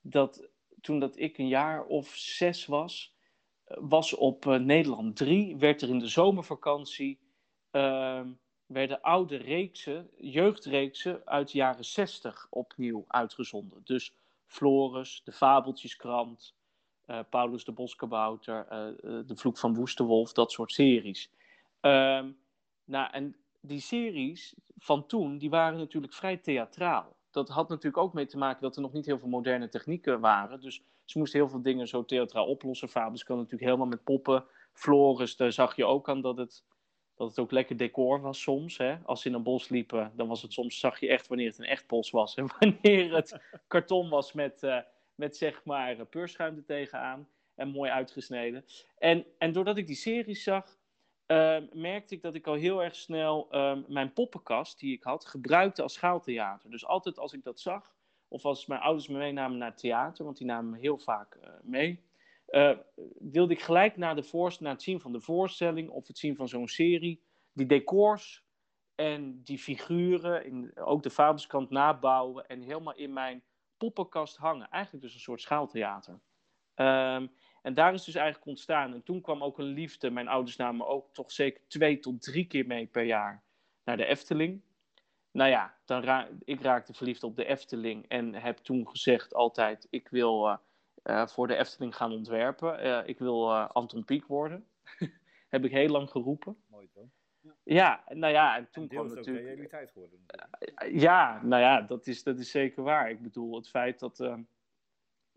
dat 0.00 0.48
toen 0.80 0.98
dat 0.98 1.18
ik 1.18 1.38
een 1.38 1.48
jaar 1.48 1.84
of 1.84 2.08
zes 2.08 2.66
was. 2.66 3.16
Was 3.64 4.14
op 4.14 4.46
eh, 4.46 4.58
Nederland 4.58 5.16
3. 5.16 5.56
Werd 5.56 5.82
er 5.82 5.88
in 5.88 5.98
de 5.98 6.06
zomervakantie. 6.06 7.18
Ehm, 7.70 8.32
werden 8.66 9.00
oude 9.00 9.36
reeksen, 9.36 10.10
jeugdreeksen 10.16 11.22
uit 11.24 11.52
de 11.52 11.58
jaren 11.58 11.84
60 11.84 12.46
opnieuw 12.50 13.04
uitgezonden. 13.06 13.80
Dus 13.84 14.14
Floris, 14.46 15.20
de 15.24 15.32
Fabeltjeskrant. 15.32 16.56
Uh, 17.06 17.20
Paulus 17.30 17.64
de 17.64 17.72
Boskabouter, 17.72 18.66
De 19.26 19.36
Vloek 19.36 19.58
van 19.58 19.74
Woestenwolf, 19.74 20.32
dat 20.32 20.52
soort 20.52 20.72
series. 20.72 21.30
Um, 21.80 22.38
nou, 22.84 23.10
en 23.12 23.36
die 23.60 23.80
series 23.80 24.54
van 24.76 25.06
toen, 25.06 25.38
die 25.38 25.50
waren 25.50 25.78
natuurlijk 25.78 26.12
vrij 26.12 26.36
theatraal. 26.36 27.16
Dat 27.30 27.48
had 27.48 27.68
natuurlijk 27.68 28.02
ook 28.02 28.12
mee 28.12 28.26
te 28.26 28.38
maken 28.38 28.62
dat 28.62 28.76
er 28.76 28.82
nog 28.82 28.92
niet 28.92 29.06
heel 29.06 29.18
veel 29.18 29.28
moderne 29.28 29.68
technieken 29.68 30.20
waren. 30.20 30.60
Dus 30.60 30.82
ze 31.04 31.18
moesten 31.18 31.38
heel 31.38 31.48
veel 31.48 31.62
dingen 31.62 31.88
zo 31.88 32.04
theatraal 32.04 32.46
oplossen. 32.46 32.88
Fabus 32.88 33.24
kan 33.24 33.36
natuurlijk 33.36 33.64
helemaal 33.64 33.86
met 33.86 34.04
poppen. 34.04 34.44
Floris, 34.72 35.36
daar 35.36 35.52
zag 35.52 35.76
je 35.76 35.84
ook 35.84 36.08
aan 36.08 36.20
dat 36.20 36.36
het, 36.36 36.64
dat 37.14 37.28
het 37.28 37.38
ook 37.38 37.50
lekker 37.50 37.76
decor 37.76 38.20
was 38.20 38.40
soms. 38.40 38.78
Hè? 38.78 38.96
Als 39.04 39.22
ze 39.22 39.28
in 39.28 39.34
een 39.34 39.42
bos 39.42 39.68
liepen, 39.68 40.12
dan 40.16 40.28
was 40.28 40.42
het 40.42 40.52
soms, 40.52 40.78
zag 40.78 41.00
je 41.00 41.08
echt 41.08 41.26
wanneer 41.26 41.48
het 41.48 41.58
een 41.58 41.64
echt 41.64 41.86
bos 41.86 42.10
was. 42.10 42.34
En 42.34 42.48
wanneer 42.58 43.14
het 43.14 43.40
karton 43.66 44.08
was 44.08 44.32
met, 44.32 44.62
uh, 44.62 44.80
met 45.14 45.36
zeg 45.36 45.64
maar 45.64 46.06
peurschuim 46.06 46.56
er 46.56 46.64
tegenaan. 46.64 47.28
En 47.54 47.68
mooi 47.68 47.90
uitgesneden. 47.90 48.64
En, 48.98 49.24
en 49.38 49.52
doordat 49.52 49.76
ik 49.76 49.86
die 49.86 49.96
series 49.96 50.42
zag, 50.42 50.77
uh, 51.28 51.56
merkte 51.72 52.14
ik 52.14 52.22
dat 52.22 52.34
ik 52.34 52.46
al 52.46 52.54
heel 52.54 52.82
erg 52.82 52.96
snel 52.96 53.48
uh, 53.50 53.76
mijn 53.86 54.12
poppenkast 54.12 54.78
die 54.78 54.92
ik 54.92 55.02
had 55.02 55.26
gebruikte 55.26 55.82
als 55.82 55.92
schaaltheater. 55.92 56.70
Dus 56.70 56.86
altijd 56.86 57.18
als 57.18 57.32
ik 57.32 57.44
dat 57.44 57.60
zag, 57.60 57.94
of 58.28 58.44
als 58.44 58.66
mijn 58.66 58.80
ouders 58.80 59.08
me 59.08 59.18
meenamen 59.18 59.58
naar 59.58 59.70
het 59.70 59.78
theater, 59.78 60.24
want 60.24 60.36
die 60.36 60.46
namen 60.46 60.70
me 60.70 60.78
heel 60.78 60.98
vaak 60.98 61.34
uh, 61.34 61.50
mee, 61.62 62.06
eh, 62.46 62.76
wilde 63.18 63.52
ik 63.52 63.62
gelijk 63.62 63.96
na, 63.96 64.14
de 64.14 64.56
het 64.58 64.82
zien 64.82 65.00
van 65.00 65.12
de 65.12 65.20
voorstelling 65.20 65.90
of 65.90 66.06
het 66.06 66.18
zien 66.18 66.36
van 66.36 66.48
zo'n 66.48 66.68
serie, 66.68 67.22
die 67.52 67.66
decors 67.66 68.44
en 68.94 69.42
die 69.42 69.58
figuren, 69.58 70.44
in, 70.44 70.76
ook 70.76 71.02
de 71.02 71.10
fabelskant 71.10 71.70
nabouwen 71.70 72.46
en 72.46 72.60
helemaal 72.60 72.94
in 72.94 73.12
mijn 73.12 73.42
poppenkast 73.76 74.36
hangen. 74.36 74.68
Eigenlijk 74.68 75.04
dus 75.04 75.14
een 75.14 75.20
soort 75.20 75.40
schaaltheater. 75.40 76.20
Um, 76.74 77.30
en 77.68 77.74
daar 77.74 77.94
is 77.94 78.04
dus 78.04 78.14
eigenlijk 78.14 78.46
ontstaan. 78.46 78.94
En 78.94 79.02
toen 79.02 79.20
kwam 79.20 79.42
ook 79.42 79.58
een 79.58 79.64
liefde. 79.64 80.10
Mijn 80.10 80.28
ouders 80.28 80.56
namen 80.56 80.86
ook 80.86 81.12
toch 81.12 81.32
zeker 81.32 81.62
twee 81.66 81.98
tot 81.98 82.22
drie 82.22 82.46
keer 82.46 82.66
mee 82.66 82.86
per 82.86 83.02
jaar 83.02 83.42
naar 83.84 83.96
de 83.96 84.04
Efteling. 84.04 84.62
Nou 85.30 85.50
ja, 85.50 85.74
dan 85.84 86.02
ra 86.02 86.28
ik 86.44 86.60
raakte 86.60 86.94
verliefd 86.94 87.22
op 87.22 87.36
de 87.36 87.44
Efteling 87.44 88.08
en 88.08 88.34
heb 88.34 88.58
toen 88.58 88.88
gezegd 88.88 89.34
altijd: 89.34 89.86
ik 89.90 90.08
wil 90.08 90.46
uh, 90.46 90.56
uh, 91.04 91.26
voor 91.26 91.46
de 91.46 91.56
Efteling 91.56 91.96
gaan 91.96 92.12
ontwerpen. 92.12 92.86
Uh, 92.86 93.00
ik 93.04 93.18
wil 93.18 93.54
Anton 93.54 94.04
Pieck 94.04 94.24
worden. 94.26 94.66
heb 95.54 95.64
ik 95.64 95.70
heel 95.70 95.88
lang 95.88 96.10
geroepen. 96.10 96.56
Mooi 96.66 96.88
toch? 96.94 97.08
Ja. 97.40 97.54
ja, 97.64 98.04
nou 98.14 98.32
ja, 98.32 98.56
en 98.56 98.68
toen 98.70 98.82
en 98.82 98.88
kwam 98.88 99.14
natuurlijk. 99.14 99.46
realiteit 99.46 99.90
geworden. 99.90 100.20
ja, 100.90 101.42
nou 101.42 101.62
ja, 101.62 101.80
dat 101.80 102.06
is, 102.06 102.22
dat 102.22 102.38
is 102.38 102.50
zeker 102.50 102.82
waar. 102.82 103.10
Ik 103.10 103.22
bedoel, 103.22 103.54
het 103.56 103.68
feit 103.68 103.98
dat 103.98 104.18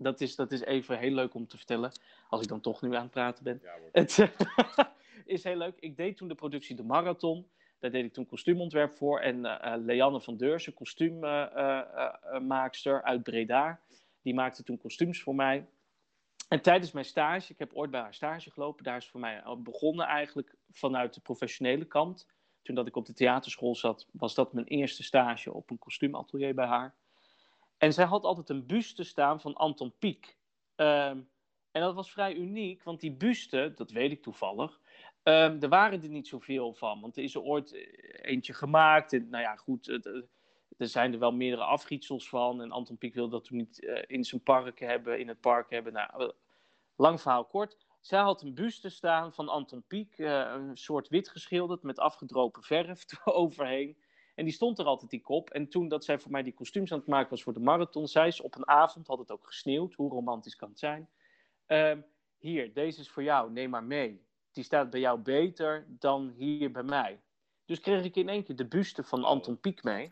dat 0.04 0.22
is, 0.22 0.36
dat 0.36 0.52
is 0.52 0.62
even 0.62 1.00
heel 1.00 1.12
leuk 1.12 1.34
om 1.34 1.48
te 1.48 1.58
vertellen. 1.58 1.92
Als 2.30 2.42
ik 2.42 2.48
dan 2.48 2.62
toch 2.62 2.82
nu 2.82 2.96
aan 2.96 3.02
het 3.02 3.12
praten 3.12 3.44
ben. 3.44 3.60
Ja, 3.64 3.78
het 3.92 4.32
is 5.36 5.44
heel 5.44 5.56
leuk. 5.56 5.78
Ik 5.80 5.98
deed 5.98 6.18
toen 6.18 6.28
de 6.28 6.36
productie 6.36 6.76
De 6.76 6.84
Marathon. 6.84 7.48
Daar 7.80 7.92
deed 7.92 8.06
ik 8.06 8.14
toen 8.14 8.26
kostuumontwerp 8.26 8.94
voor. 8.94 9.20
En 9.20 9.46
uh, 9.46 9.74
Leanne 9.78 10.22
van 10.22 10.38
Deursen, 10.38 10.74
kostuummaakster 10.74 13.04
uit 13.04 13.24
Breda. 13.24 13.80
Die 14.22 14.34
maakte 14.34 14.64
toen 14.64 14.78
kostuums 14.78 15.22
voor 15.22 15.36
mij. 15.36 15.68
En 16.48 16.62
tijdens 16.62 16.92
mijn 16.92 17.06
stage, 17.06 17.52
ik 17.52 17.60
heb 17.60 17.74
ooit 17.74 17.92
bij 17.92 18.02
haar 18.02 18.14
stage 18.14 18.52
gelopen. 18.52 18.84
Daar 18.84 18.98
is 18.98 19.08
voor 19.08 19.20
mij 19.20 19.44
begonnen 19.58 20.06
eigenlijk 20.06 20.56
vanuit 20.72 21.14
de 21.14 21.22
professionele 21.22 21.86
kant. 21.86 22.28
Toen 22.62 22.76
dat 22.76 22.88
ik 22.88 22.96
op 22.96 23.06
de 23.06 23.14
theaterschool 23.14 23.76
zat, 23.76 24.08
was 24.12 24.36
dat 24.36 24.54
mijn 24.54 24.66
eerste 24.66 25.04
stage 25.04 25.54
op 25.54 25.70
een 25.70 25.80
kostuumatelier 25.80 26.56
bij 26.56 26.66
haar. 26.66 26.96
En 27.82 27.94
zij 27.94 28.06
had 28.06 28.24
altijd 28.24 28.50
een 28.50 28.66
buste 28.66 29.04
staan 29.04 29.42
van 29.42 29.56
Anton 29.56 29.94
Pieck. 30.00 30.38
Um, 30.76 31.30
en 31.72 31.82
dat 31.82 31.96
was 31.96 32.12
vrij 32.12 32.34
uniek, 32.36 32.84
want 32.84 33.00
die 33.00 33.12
buste, 33.12 33.72
dat 33.76 33.92
weet 33.92 34.12
ik 34.12 34.22
toevallig, 34.22 34.80
um, 35.24 35.62
er 35.62 35.70
waren 35.70 36.02
er 36.02 36.10
niet 36.10 36.28
zoveel 36.28 36.74
van. 36.74 37.02
Want 37.02 37.18
er 37.18 37.24
is 37.24 37.36
er 37.36 37.42
ooit 37.42 37.74
eh, 37.74 38.32
eentje 38.32 38.54
gemaakt. 38.54 39.14
En, 39.14 39.30
nou 39.30 39.44
ja, 39.44 39.56
goed, 39.56 39.86
het, 39.86 40.06
er 40.78 40.88
zijn 40.88 41.14
er 41.14 41.20
wel 41.20 41.32
meerdere 41.32 41.64
afgietsels 41.64 42.30
van. 42.30 42.62
En 42.62 42.72
Anton 42.72 42.98
Pieck 42.98 43.14
wilde 43.14 43.32
dat 43.32 43.44
toen 43.44 43.58
niet 43.58 43.78
in 44.08 44.24
zijn 44.24 44.44
park 44.44 44.80
hebben, 44.80 45.20
in 45.20 45.28
het 45.28 45.42
park 45.42 45.70
hebben. 45.70 45.94
Nou, 45.94 46.34
lang 46.96 47.22
verhaal 47.22 47.46
kort. 47.46 47.78
Zij 48.00 48.20
had 48.20 48.42
een 48.42 48.54
buste 48.54 48.90
staan 48.90 49.34
van 49.34 49.50
Anton 49.50 49.84
Pieck, 49.88 50.18
een 50.18 50.78
soort 50.78 51.08
wit 51.08 51.30
geschilderd 51.30 51.84
met 51.84 52.00
afgedropen 52.00 52.64
verf 52.64 53.06
overheen. 53.26 53.98
En 54.36 54.44
die 54.44 54.54
stond 54.54 54.80
er 54.80 54.86
altijd, 54.86 55.12
die 55.12 55.22
kop. 55.22 55.50
En 55.50 55.68
toen 55.68 55.88
dat 55.88 56.06
zij 56.06 56.20
voor 56.20 56.32
mij 56.32 56.44
die 56.44 56.54
kostuums 56.54 56.92
aan 56.92 56.98
het 56.98 57.08
maken 57.08 57.30
was 57.30 57.44
voor 57.44 57.54
de 57.54 57.60
marathon, 57.60 58.08
zei 58.08 58.32
ze 58.32 58.44
op 58.44 58.56
een 58.56 58.68
avond, 58.68 59.08
had 59.08 59.20
het 59.20 59.32
ook 59.32 59.46
gesneeuwd, 59.46 59.94
hoe 59.94 60.12
romantisch 60.12 60.56
kan 60.56 60.70
het 60.70 60.80
zijn. 60.80 61.10
Ehm, 61.66 62.02
hier, 62.38 62.74
deze 62.74 63.00
is 63.00 63.10
voor 63.10 63.24
jou, 63.24 63.52
neem 63.52 63.70
maar 63.70 63.84
mee. 63.84 64.26
Die 64.52 64.64
staat 64.64 64.90
bij 64.90 65.00
jou 65.00 65.20
beter 65.20 65.86
dan 65.88 66.30
hier 66.30 66.72
bij 66.72 66.84
mij. 66.84 67.22
Dus 67.66 67.80
kreeg 67.80 68.04
ik 68.04 68.16
in 68.16 68.30
één 68.30 68.44
keer 68.44 68.56
de 68.56 68.68
buste 68.68 69.04
van 69.04 69.24
Anton 69.24 69.60
Pieck 69.60 69.84
mee. 69.84 70.12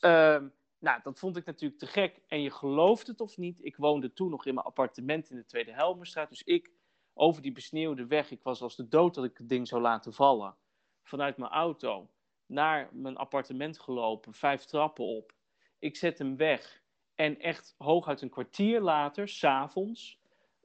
Um, 0.00 0.52
nou, 0.78 1.00
dat 1.02 1.18
vond 1.18 1.36
ik 1.36 1.44
natuurlijk 1.44 1.80
te 1.80 1.86
gek. 1.86 2.20
En 2.28 2.42
je 2.42 2.50
gelooft 2.50 3.06
het 3.06 3.20
of 3.20 3.36
niet, 3.36 3.64
ik 3.64 3.76
woonde 3.76 4.12
toen 4.12 4.30
nog 4.30 4.46
in 4.46 4.54
mijn 4.54 4.66
appartement 4.66 5.30
in 5.30 5.36
de 5.36 5.44
Tweede 5.44 5.72
Helmerstraat. 5.72 6.28
Dus 6.28 6.42
ik, 6.42 6.70
over 7.14 7.42
die 7.42 7.52
besneeuwde 7.52 8.06
weg, 8.06 8.30
ik 8.30 8.42
was 8.42 8.62
als 8.62 8.76
de 8.76 8.88
dood 8.88 9.14
dat 9.14 9.24
ik 9.24 9.38
het 9.38 9.48
ding 9.48 9.68
zou 9.68 9.82
laten 9.82 10.12
vallen. 10.12 10.56
Vanuit 11.02 11.36
mijn 11.36 11.50
auto 11.50 12.10
naar 12.46 12.88
mijn 12.92 13.16
appartement 13.16 13.78
gelopen, 13.78 14.32
vijf 14.32 14.64
trappen 14.64 15.04
op. 15.04 15.34
Ik 15.78 15.96
zet 15.96 16.18
hem 16.18 16.36
weg. 16.36 16.82
En 17.14 17.40
echt 17.40 17.74
hooguit 17.78 18.20
een 18.20 18.30
kwartier 18.30 18.80
later, 18.80 19.28
s'avonds, 19.28 20.20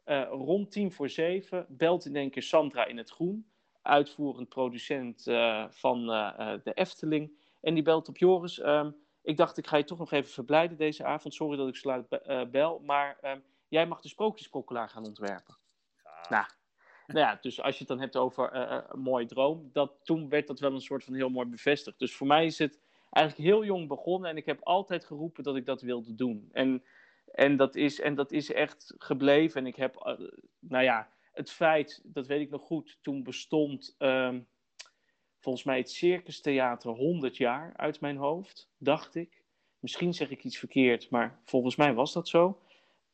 uh, 0.06 0.28
rond 0.30 0.72
tien 0.72 0.92
voor 0.92 1.10
zeven, 1.10 1.66
belt 1.70 2.06
in 2.06 2.16
één 2.16 2.32
keer 2.32 2.44
Sandra 2.44 2.86
in 2.86 2.98
het 2.98 3.10
groen, 3.10 3.52
uitvoerend 3.82 4.50
producent 4.50 5.28
uh, 5.28 5.66
van 5.70 6.10
uh, 6.10 6.54
de 6.64 6.74
Efteling. 6.74 7.38
En 7.62 7.74
die 7.74 7.84
belt 7.84 8.08
op 8.08 8.18
Joris. 8.18 8.60
Um, 8.60 8.96
ik 9.22 9.38
dacht, 9.38 9.58
ik 9.58 9.68
ga 9.68 9.78
je 9.78 9.84
toch 9.84 9.98
nog 9.98 10.12
even 10.12 10.32
verblijden 10.32 10.78
deze 10.78 11.04
avond. 11.04 11.34
Sorry 11.34 11.58
dat 11.58 11.68
ik 11.68 11.84
laat 11.84 12.52
bel, 12.52 12.80
maar 12.80 13.18
um, 13.24 13.44
jij 13.68 13.88
mag 13.88 14.02
de 14.02 14.08
sprookjesprokkelaar 14.08 14.90
gaan 14.90 15.06
ontwerpen. 15.06 15.58
Ja. 16.04 16.30
Nou, 16.30 16.46
nou 17.14 17.26
ja, 17.26 17.38
dus 17.42 17.62
als 17.62 17.74
je 17.74 17.80
het 17.80 17.88
dan 17.88 18.00
hebt 18.00 18.18
over 18.18 18.56
uh, 18.56 18.82
een 18.90 19.00
mooie 19.00 19.26
droom, 19.26 19.70
dat, 19.74 19.92
toen 20.04 20.30
werd 20.30 20.48
dat 20.48 20.60
wel 20.60 20.74
een 20.74 20.82
soort 20.82 21.04
van 21.04 21.14
heel 21.14 21.30
mooi 21.30 21.48
bevestigd. 21.48 22.00
Dus 22.00 22.16
voor 22.16 22.28
mij 22.28 22.46
is 22.46 22.58
het 22.58 22.80
eigenlijk 23.10 23.50
heel 23.50 23.66
jong 23.66 23.88
begonnen 23.88 24.30
en 24.30 24.38
ik 24.38 24.46
heb 24.46 24.60
altijd 24.64 25.06
geroepen 25.06 25.44
dat 25.44 25.56
ik 25.56 25.66
dat 25.66 25.82
wilde 25.82 26.16
doen. 26.16 26.50
En, 26.52 26.84
en, 27.32 27.58
dat, 27.58 27.76
is, 27.76 28.00
en 28.00 28.16
dat 28.16 28.32
is 28.32 28.52
echt 28.52 28.94
gebleven. 28.98 29.62
En 29.62 29.68
ik 29.68 29.76
heb, 29.76 29.96
uh, 29.96 30.30
nou 30.60 30.84
ja, 30.84 31.10
het 31.32 31.52
feit, 31.52 32.02
dat 32.04 32.28
weet 32.28 32.42
ik 32.42 32.50
nog 32.50 32.62
goed, 32.62 32.98
toen 33.02 33.24
bestond 33.24 33.96
um, 33.98 34.48
volgens 35.40 35.64
mij 35.64 35.78
het 35.78 35.92
Circus 35.92 36.42
Theater 36.42 36.92
100 36.92 37.38
jaar 37.38 37.74
uit 37.76 38.02
mijn 38.02 38.18
hoofd, 38.18 38.70
dacht 38.78 39.16
ik. 39.16 39.44
Misschien 39.80 40.14
zeg 40.14 40.30
ik 40.30 40.44
iets 40.44 40.58
verkeerd, 40.58 41.10
maar 41.10 41.40
volgens 41.44 41.76
mij 41.76 41.94
was 41.94 42.14
dat 42.14 42.28
zo. 42.28 42.60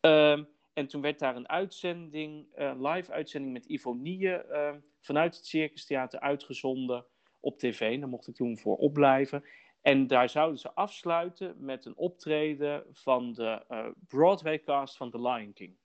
Um, 0.02 0.48
en 0.76 0.88
toen 0.88 1.02
werd 1.02 1.20
daar 1.20 1.36
een 1.36 1.50
uitzending, 1.50 2.48
uh, 2.58 2.74
live 2.78 3.12
uitzending 3.12 3.54
met 3.54 3.66
Ivonie 3.66 4.22
uh, 4.22 4.74
vanuit 5.00 5.36
het 5.36 5.46
Circus 5.46 5.86
Theater 5.86 6.20
uitgezonden 6.20 7.06
op 7.40 7.60
tv. 7.60 8.00
Daar 8.00 8.10
mocht 8.10 8.28
ik 8.28 8.36
toen 8.36 8.58
voor 8.58 8.78
opblijven. 8.78 9.44
En 9.82 10.08
daar 10.08 10.30
zouden 10.30 10.60
ze 10.60 10.74
afsluiten 10.74 11.56
met 11.66 11.86
een 11.86 11.98
optreden 11.98 12.84
van 12.92 13.34
de 13.34 13.66
uh, 13.70 13.88
Broadway-cast 14.08 14.98
van 14.98 15.12
The 15.12 15.22
Lion 15.22 15.54
King. 15.54 15.76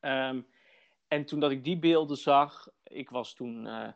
Um, 0.00 0.46
en 1.08 1.24
toen 1.24 1.40
dat 1.40 1.50
ik 1.50 1.64
die 1.64 1.78
beelden 1.78 2.16
zag, 2.16 2.68
ik 2.82 3.10
was 3.10 3.34
toen 3.34 3.66
uh, 3.66 3.88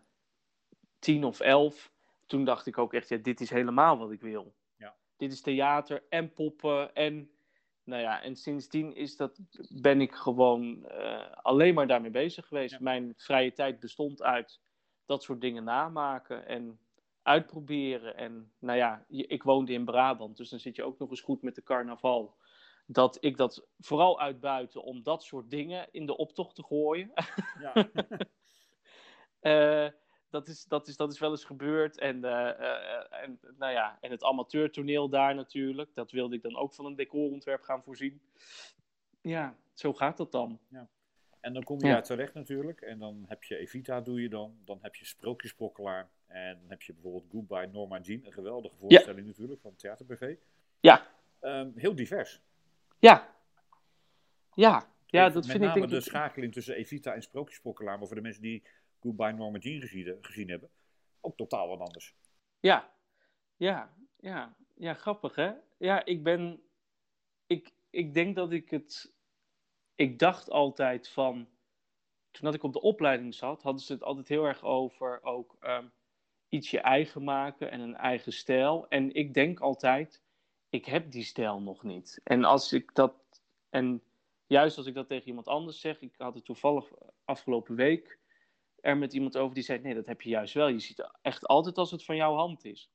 tien 0.98 1.24
of 1.24 1.40
elf, 1.40 1.92
toen 2.26 2.44
dacht 2.44 2.66
ik 2.66 2.78
ook 2.78 2.94
echt, 2.94 3.08
ja, 3.08 3.16
dit 3.16 3.40
is 3.40 3.50
helemaal 3.50 3.98
wat 3.98 4.10
ik 4.10 4.20
wil. 4.20 4.54
Ja. 4.76 4.96
Dit 5.16 5.32
is 5.32 5.40
theater 5.40 6.04
en 6.08 6.32
poppen 6.32 6.94
en 6.94 7.30
nou 7.84 8.02
ja, 8.02 8.22
en 8.22 8.36
sindsdien 8.36 8.94
is 8.94 9.16
dat, 9.16 9.38
ben 9.68 10.00
ik 10.00 10.14
gewoon 10.14 10.86
uh, 10.90 11.32
alleen 11.32 11.74
maar 11.74 11.86
daarmee 11.86 12.10
bezig 12.10 12.46
geweest. 12.46 12.80
Mijn 12.80 13.14
vrije 13.16 13.52
tijd 13.52 13.80
bestond 13.80 14.22
uit 14.22 14.60
dat 15.06 15.22
soort 15.22 15.40
dingen 15.40 15.64
namaken 15.64 16.46
en 16.46 16.78
uitproberen. 17.22 18.16
En 18.16 18.52
nou 18.58 18.78
ja, 18.78 19.04
ik 19.08 19.42
woonde 19.42 19.72
in 19.72 19.84
Brabant, 19.84 20.36
dus 20.36 20.48
dan 20.48 20.58
zit 20.58 20.76
je 20.76 20.84
ook 20.84 20.98
nog 20.98 21.10
eens 21.10 21.20
goed 21.20 21.42
met 21.42 21.54
de 21.54 21.62
carnaval. 21.62 22.36
Dat 22.86 23.18
ik 23.20 23.36
dat 23.36 23.66
vooral 23.78 24.20
uitbuiten 24.20 24.82
om 24.82 25.02
dat 25.02 25.22
soort 25.22 25.50
dingen 25.50 25.88
in 25.90 26.06
de 26.06 26.16
optocht 26.16 26.54
te 26.54 26.62
gooien. 26.62 27.12
Ja. 27.60 27.88
uh, 29.84 29.90
dat, 30.32 30.48
is, 30.48 30.64
dat, 30.64 30.88
is, 30.88 30.96
dat 30.96 31.12
is 31.12 31.18
wel 31.18 31.30
eens 31.30 31.44
gebeurd. 31.44 31.98
En, 31.98 32.16
uh, 32.16 32.22
uh, 32.22 33.22
en, 33.22 33.40
nou 33.58 33.72
ja, 33.72 33.98
en 34.00 34.10
het 34.10 34.24
amateurtoneel 34.24 35.08
daar 35.08 35.34
natuurlijk. 35.34 35.94
Dat 35.94 36.10
wilde 36.10 36.36
ik 36.36 36.42
dan 36.42 36.56
ook 36.56 36.74
van 36.74 36.84
een 36.84 36.94
decorontwerp 36.94 37.62
gaan 37.62 37.82
voorzien. 37.82 38.20
Ja, 39.20 39.56
zo 39.72 39.92
gaat 39.92 40.16
dat 40.16 40.32
dan. 40.32 40.58
Ja. 40.68 40.88
En 41.40 41.52
dan 41.52 41.62
kom 41.62 41.78
je 41.78 41.86
ja. 41.86 41.92
daar 41.92 42.02
terecht 42.02 42.34
natuurlijk. 42.34 42.80
En 42.80 42.98
dan 42.98 43.24
heb 43.28 43.44
je 43.44 43.56
Evita, 43.56 44.00
doe 44.00 44.22
je 44.22 44.28
dan. 44.28 44.56
Dan 44.64 44.78
heb 44.82 44.94
je 44.94 45.04
Sprookjesprokkelaar. 45.04 46.10
En 46.26 46.58
dan 46.60 46.70
heb 46.70 46.82
je 46.82 46.92
bijvoorbeeld 46.92 47.26
Goodbye 47.30 47.66
Norma 47.66 47.98
Jean. 48.00 48.20
Een 48.24 48.32
geweldige 48.32 48.76
voorstelling 48.76 49.20
ja. 49.20 49.26
natuurlijk 49.26 49.60
van 49.60 49.76
Theaterbv. 49.76 50.36
Ja. 50.80 51.06
Um, 51.40 51.72
heel 51.76 51.94
divers. 51.94 52.40
Ja. 52.98 53.34
Ja. 54.54 54.90
Ja, 55.06 55.28
dat 55.30 55.46
vind 55.46 55.64
ik 55.64 55.74
denk 55.74 55.88
de 55.88 56.00
schakeling 56.00 56.52
tussen 56.52 56.74
Evita 56.74 57.14
en 57.14 57.22
Sprookjesprokkelaar. 57.22 57.98
Maar 57.98 58.06
voor 58.06 58.16
de 58.16 58.22
mensen 58.22 58.42
die 58.42 58.62
Goodbye 59.02 59.32
Norma 59.32 59.58
Jean 59.58 59.80
gezien, 59.80 60.16
gezien 60.20 60.48
hebben, 60.48 60.70
ook 61.20 61.36
totaal 61.36 61.68
wat 61.68 61.80
anders. 61.80 62.14
Ja, 62.60 62.94
ja, 63.56 63.96
ja, 64.16 64.56
ja, 64.74 64.94
grappig 64.94 65.34
hè? 65.34 65.52
Ja, 65.78 66.04
ik 66.04 66.22
ben, 66.22 66.62
ik, 67.46 67.72
ik 67.90 68.14
denk 68.14 68.36
dat 68.36 68.52
ik 68.52 68.70
het, 68.70 69.14
ik 69.94 70.18
dacht 70.18 70.50
altijd 70.50 71.08
van, 71.08 71.48
toen 72.30 72.44
dat 72.44 72.54
ik 72.54 72.62
op 72.62 72.72
de 72.72 72.80
opleiding 72.80 73.34
zat, 73.34 73.62
hadden 73.62 73.82
ze 73.82 73.92
het 73.92 74.02
altijd 74.02 74.28
heel 74.28 74.44
erg 74.44 74.62
over 74.62 75.22
ook 75.22 75.56
um, 75.60 75.92
iets 76.48 76.70
je 76.70 76.80
eigen 76.80 77.24
maken 77.24 77.70
en 77.70 77.80
een 77.80 77.96
eigen 77.96 78.32
stijl. 78.32 78.88
En 78.88 79.14
ik 79.14 79.34
denk 79.34 79.60
altijd, 79.60 80.22
ik 80.68 80.84
heb 80.84 81.10
die 81.10 81.24
stijl 81.24 81.60
nog 81.60 81.82
niet. 81.82 82.20
En 82.24 82.44
als 82.44 82.72
ik 82.72 82.94
dat, 82.94 83.14
en 83.70 84.02
juist 84.46 84.76
als 84.76 84.86
ik 84.86 84.94
dat 84.94 85.08
tegen 85.08 85.28
iemand 85.28 85.48
anders 85.48 85.80
zeg, 85.80 86.00
ik 86.00 86.14
had 86.16 86.34
het 86.34 86.44
toevallig 86.44 86.92
afgelopen 87.24 87.74
week 87.74 88.20
er 88.82 88.96
met 88.96 89.12
iemand 89.12 89.36
over 89.36 89.54
die 89.54 89.64
zei: 89.64 89.78
Nee, 89.78 89.94
dat 89.94 90.06
heb 90.06 90.22
je 90.22 90.28
juist 90.28 90.54
wel. 90.54 90.68
Je 90.68 90.78
ziet 90.78 91.10
echt 91.22 91.46
altijd 91.46 91.78
als 91.78 91.90
het 91.90 92.04
van 92.04 92.16
jouw 92.16 92.34
hand 92.34 92.64
is. 92.64 92.90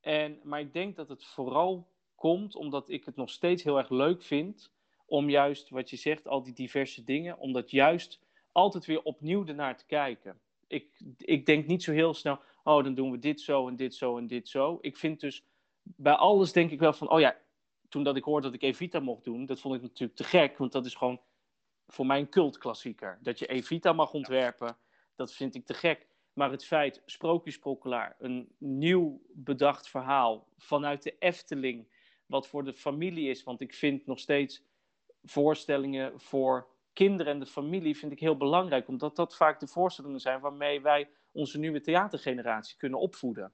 En, 0.00 0.40
maar 0.42 0.60
ik 0.60 0.72
denk 0.72 0.96
dat 0.96 1.08
het 1.08 1.24
vooral 1.24 1.88
komt 2.14 2.54
omdat 2.54 2.90
ik 2.90 3.04
het 3.04 3.16
nog 3.16 3.30
steeds 3.30 3.62
heel 3.62 3.78
erg 3.78 3.90
leuk 3.90 4.22
vind 4.22 4.72
om 5.06 5.30
juist 5.30 5.68
wat 5.68 5.90
je 5.90 5.96
zegt, 5.96 6.28
al 6.28 6.42
die 6.42 6.54
diverse 6.54 7.04
dingen, 7.04 7.38
om 7.38 7.52
dat 7.52 7.70
juist 7.70 8.20
altijd 8.52 8.86
weer 8.86 9.02
opnieuw 9.02 9.46
ernaar 9.46 9.76
te 9.76 9.86
kijken. 9.86 10.40
Ik, 10.66 11.00
ik 11.18 11.46
denk 11.46 11.66
niet 11.66 11.82
zo 11.82 11.92
heel 11.92 12.14
snel, 12.14 12.38
oh 12.62 12.84
dan 12.84 12.94
doen 12.94 13.10
we 13.10 13.18
dit 13.18 13.40
zo 13.40 13.68
en 13.68 13.76
dit 13.76 13.94
zo 13.94 14.16
en 14.18 14.26
dit 14.26 14.48
zo. 14.48 14.78
Ik 14.80 14.96
vind 14.96 15.20
dus 15.20 15.44
bij 15.82 16.14
alles 16.14 16.52
denk 16.52 16.70
ik 16.70 16.78
wel 16.78 16.92
van, 16.92 17.10
oh 17.10 17.20
ja, 17.20 17.36
toen 17.88 18.02
dat 18.02 18.16
ik 18.16 18.24
hoorde 18.24 18.46
dat 18.46 18.54
ik 18.54 18.62
Evita 18.62 19.00
mocht 19.00 19.24
doen, 19.24 19.46
dat 19.46 19.60
vond 19.60 19.74
ik 19.74 19.82
natuurlijk 19.82 20.18
te 20.18 20.24
gek, 20.24 20.58
want 20.58 20.72
dat 20.72 20.86
is 20.86 20.94
gewoon 20.94 21.20
voor 21.86 22.06
mij 22.06 22.18
een 22.18 22.28
cultklassieker. 22.28 23.18
Dat 23.22 23.38
je 23.38 23.46
Evita 23.46 23.92
mag 23.92 24.12
ontwerpen, 24.12 24.76
dat 25.16 25.32
vind 25.32 25.54
ik 25.54 25.66
te 25.66 25.74
gek. 25.74 26.06
Maar 26.32 26.50
het 26.50 26.64
feit, 26.64 27.02
Sprookjesprokkelaar, 27.06 28.16
een 28.18 28.54
nieuw 28.58 29.22
bedacht 29.32 29.88
verhaal 29.88 30.48
vanuit 30.56 31.02
de 31.02 31.16
Efteling, 31.18 31.88
wat 32.26 32.48
voor 32.48 32.64
de 32.64 32.74
familie 32.74 33.30
is. 33.30 33.42
Want 33.42 33.60
ik 33.60 33.74
vind 33.74 34.06
nog 34.06 34.18
steeds 34.18 34.62
voorstellingen 35.22 36.20
voor 36.20 36.68
kinderen 36.92 37.32
en 37.32 37.40
de 37.40 37.46
familie 37.46 37.96
vind 37.96 38.12
ik 38.12 38.20
heel 38.20 38.36
belangrijk, 38.36 38.88
omdat 38.88 39.16
dat 39.16 39.36
vaak 39.36 39.60
de 39.60 39.66
voorstellingen 39.66 40.20
zijn 40.20 40.40
waarmee 40.40 40.80
wij 40.80 41.08
onze 41.32 41.58
nieuwe 41.58 41.80
theatergeneratie 41.80 42.76
kunnen 42.76 42.98
opvoeden. 42.98 43.52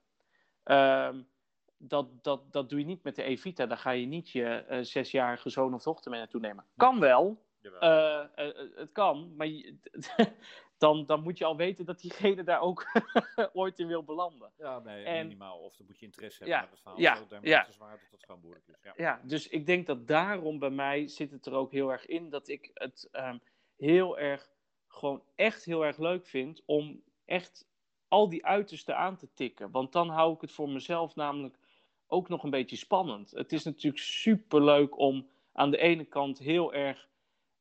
Um, 0.64 1.28
dat, 1.76 2.24
dat, 2.24 2.52
dat 2.52 2.68
doe 2.68 2.78
je 2.78 2.84
niet 2.84 3.02
met 3.02 3.16
de 3.16 3.22
Evita. 3.22 3.66
Daar 3.66 3.78
ga 3.78 3.90
je 3.90 4.06
niet 4.06 4.30
je 4.30 4.64
uh, 4.70 4.78
zesjarige 4.82 5.50
zoon 5.50 5.74
of 5.74 5.82
dochter 5.82 6.10
mee 6.10 6.20
naartoe 6.20 6.40
nemen. 6.40 6.64
Kan 6.76 7.00
wel. 7.00 7.48
Uh, 7.62 8.24
uh, 8.36 8.76
het 8.76 8.92
kan, 8.92 9.36
maar 9.36 9.48
dan, 10.78 11.06
dan 11.06 11.22
moet 11.22 11.38
je 11.38 11.44
al 11.44 11.56
weten 11.56 11.84
dat 11.84 12.00
diegene 12.00 12.42
daar 12.42 12.60
ook 12.60 12.86
ooit 13.52 13.78
in 13.78 13.86
wil 13.86 14.04
belanden. 14.04 14.52
Ja, 14.58 14.78
nee, 14.78 15.04
en, 15.04 15.26
minimaal. 15.26 15.58
Of 15.58 15.76
dan 15.76 15.86
moet 15.86 15.98
je 15.98 16.06
interesse 16.06 16.38
hebben 16.38 16.56
ja, 16.56 16.64
in 16.64 16.70
het 16.70 16.80
verhaal. 16.80 17.00
Ja, 17.00 17.16
zo 17.16 17.38
ja. 17.42 17.66
zwaar 17.70 17.90
dat 17.90 18.10
dat 18.10 18.24
gewoon 18.24 18.40
moeilijk 18.40 18.68
is. 18.68 18.74
Ja. 18.82 18.92
ja, 18.96 19.20
dus 19.24 19.48
ik 19.48 19.66
denk 19.66 19.86
dat 19.86 20.06
daarom 20.06 20.58
bij 20.58 20.70
mij 20.70 21.08
zit 21.08 21.30
het 21.30 21.46
er 21.46 21.54
ook 21.54 21.72
heel 21.72 21.92
erg 21.92 22.06
in 22.06 22.30
dat 22.30 22.48
ik 22.48 22.70
het 22.74 23.08
um, 23.12 23.40
heel 23.76 24.18
erg, 24.18 24.50
gewoon 24.86 25.22
echt 25.34 25.64
heel 25.64 25.84
erg 25.84 25.98
leuk 25.98 26.26
vind 26.26 26.62
om 26.64 27.02
echt 27.24 27.68
al 28.08 28.28
die 28.28 28.46
uitersten 28.46 28.96
aan 28.96 29.16
te 29.16 29.28
tikken. 29.34 29.70
Want 29.70 29.92
dan 29.92 30.08
hou 30.08 30.34
ik 30.34 30.40
het 30.40 30.52
voor 30.52 30.68
mezelf 30.68 31.14
namelijk 31.14 31.58
ook 32.06 32.28
nog 32.28 32.44
een 32.44 32.50
beetje 32.50 32.76
spannend. 32.76 33.30
Het 33.30 33.52
is 33.52 33.64
natuurlijk 33.64 34.02
super 34.02 34.64
leuk 34.64 34.98
om 34.98 35.28
aan 35.52 35.70
de 35.70 35.78
ene 35.78 36.04
kant 36.04 36.38
heel 36.38 36.74
erg 36.74 37.08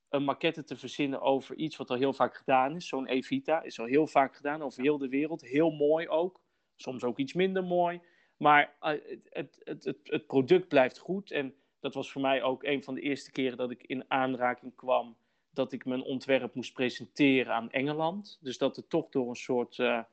een 0.09 0.23
maquette 0.23 0.63
te 0.63 0.75
verzinnen 0.77 1.21
over 1.21 1.55
iets 1.55 1.77
wat 1.77 1.89
al 1.89 1.97
heel 1.97 2.13
vaak 2.13 2.35
gedaan 2.35 2.75
is. 2.75 2.87
Zo'n 2.87 3.07
Evita 3.07 3.63
is 3.63 3.79
al 3.79 3.85
heel 3.85 4.07
vaak 4.07 4.35
gedaan 4.35 4.61
over 4.61 4.81
heel 4.81 4.97
de 4.97 5.09
wereld. 5.09 5.41
Heel 5.41 5.71
mooi 5.71 6.07
ook. 6.07 6.41
Soms 6.75 7.03
ook 7.03 7.17
iets 7.17 7.33
minder 7.33 7.63
mooi. 7.63 8.01
Maar 8.37 8.75
het, 8.79 9.29
het, 9.29 9.61
het, 9.83 9.99
het, 10.03 10.27
product 10.27 10.67
blijft 10.67 10.97
goed. 10.97 11.31
En 11.31 11.53
dat 11.79 11.93
was 11.93 12.11
voor 12.11 12.21
mij 12.21 12.43
ook 12.43 12.63
een 12.63 12.83
van 12.83 12.93
de 12.93 13.01
eerste 13.01 13.31
keren 13.31 13.57
dat 13.57 13.71
ik 13.71 13.83
in 13.83 14.05
aanraking 14.07 14.75
kwam 14.75 15.17
dat 15.51 15.71
ik 15.71 15.85
mijn 15.85 16.03
ontwerp 16.03 16.53
moest 16.53 16.73
presenteren 16.73 17.53
aan 17.53 17.71
Engeland. 17.71 18.37
Dus 18.41 18.57
dat 18.57 18.75
het 18.75 18.89
toch 18.89 19.09
door 19.09 19.29
een 19.29 19.35
soort, 19.35 19.77
uh, 19.77 20.03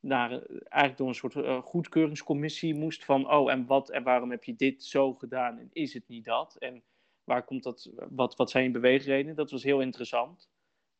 naar, 0.00 0.30
eigenlijk 0.30 0.96
door 0.96 1.08
een 1.08 1.14
soort 1.14 1.34
uh, 1.34 1.62
goedkeuringscommissie 1.62 2.74
moest 2.74 3.04
van, 3.04 3.30
oh, 3.30 3.50
en 3.50 3.66
wat 3.66 3.90
en 3.90 4.02
waarom 4.02 4.30
heb 4.30 4.44
je 4.44 4.56
dit 4.56 4.84
zo 4.84 5.14
gedaan 5.14 5.58
en 5.58 5.70
is 5.72 5.94
het 5.94 6.08
niet 6.08 6.24
dat? 6.24 6.56
En 6.58 6.82
waar 7.24 7.44
komt 7.44 7.62
dat, 7.62 7.90
wat, 8.10 8.36
wat 8.36 8.50
zijn 8.50 8.64
je 8.64 8.70
beweegredenen? 8.70 9.36
Dat 9.36 9.50
was 9.50 9.62
heel 9.62 9.80
interessant. 9.80 10.48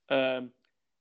Ehm, 0.04 0.46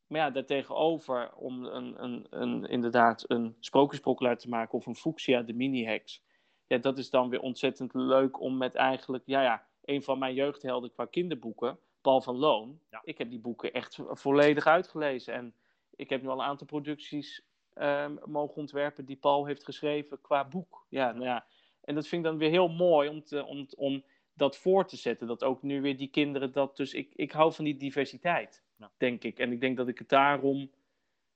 maar 0.08 0.20
ja, 0.20 0.30
daartegenover, 0.30 1.34
om 1.34 1.66
een, 1.66 2.04
een, 2.04 2.28
een, 2.30 2.66
inderdaad 2.66 3.24
een 3.28 3.56
sprookjesprokkelaar 3.60 4.38
te 4.38 4.50
maken 4.50 4.78
of 4.78 4.86
een 4.86 4.96
fuchsia, 4.96 5.42
de 5.42 5.54
mini-hex, 5.54 6.24
ja, 6.68 6.78
dat 6.78 6.98
is 6.98 7.10
dan 7.10 7.30
weer 7.30 7.42
ontzettend 7.42 7.94
leuk 7.94 8.40
om 8.42 8.58
met 8.58 8.76
eigenlijk, 8.76 9.24
ja, 9.26 9.42
ja, 9.42 9.66
een 9.86 10.04
van 10.04 10.20
mijn 10.20 10.34
jeugdhelden 10.34 10.92
qua 10.92 11.06
kinderboeken, 11.06 11.80
Paul 12.02 12.22
van 12.22 12.38
Loon. 12.38 12.80
Ja. 12.90 13.02
Ik 13.04 13.18
heb 13.18 13.30
die 13.30 13.40
boeken 13.40 13.74
echt 13.74 14.00
volledig 14.08 14.66
uitgelezen. 14.66 15.34
En 15.34 15.56
ik 15.96 16.10
heb 16.10 16.22
nu 16.22 16.28
al 16.28 16.40
een 16.40 16.46
aantal 16.46 16.68
producties 16.68 17.46
um, 17.76 18.20
mogen 18.26 18.56
ontwerpen 18.56 19.06
die 19.06 19.16
Paul 19.16 19.46
heeft 19.46 19.64
geschreven 19.64 20.22
qua 20.22 20.48
boek. 20.48 20.86
Ja, 20.90 21.12
nou 21.12 21.26
ja. 21.26 21.46
En 21.82 21.96
dat 21.96 22.08
vind 22.08 22.26
ik 22.26 22.30
dan 22.30 22.40
weer 22.40 22.50
heel 22.50 22.68
mooi 22.68 23.10
om, 23.10 23.24
te, 23.24 23.46
om, 23.46 23.68
om 23.76 24.04
dat 24.34 24.58
voor 24.58 24.88
te 24.88 24.98
zetten. 24.98 25.28
Dat 25.28 25.44
ook 25.44 25.62
nu 25.62 25.82
weer 25.82 25.98
die 25.98 26.10
kinderen 26.10 26.52
dat. 26.52 26.78
Dus 26.78 26.94
ik, 26.94 27.14
ik 27.16 27.32
hou 27.32 27.54
van 27.54 27.66
die 27.66 27.78
diversiteit, 27.78 28.64
ja. 28.76 28.92
denk 28.98 29.24
ik. 29.24 29.40
En 29.40 29.52
ik 29.52 29.62
denk 29.62 29.78
dat 29.78 29.88
ik 29.88 30.00
het 30.00 30.10
daarom. 30.10 30.72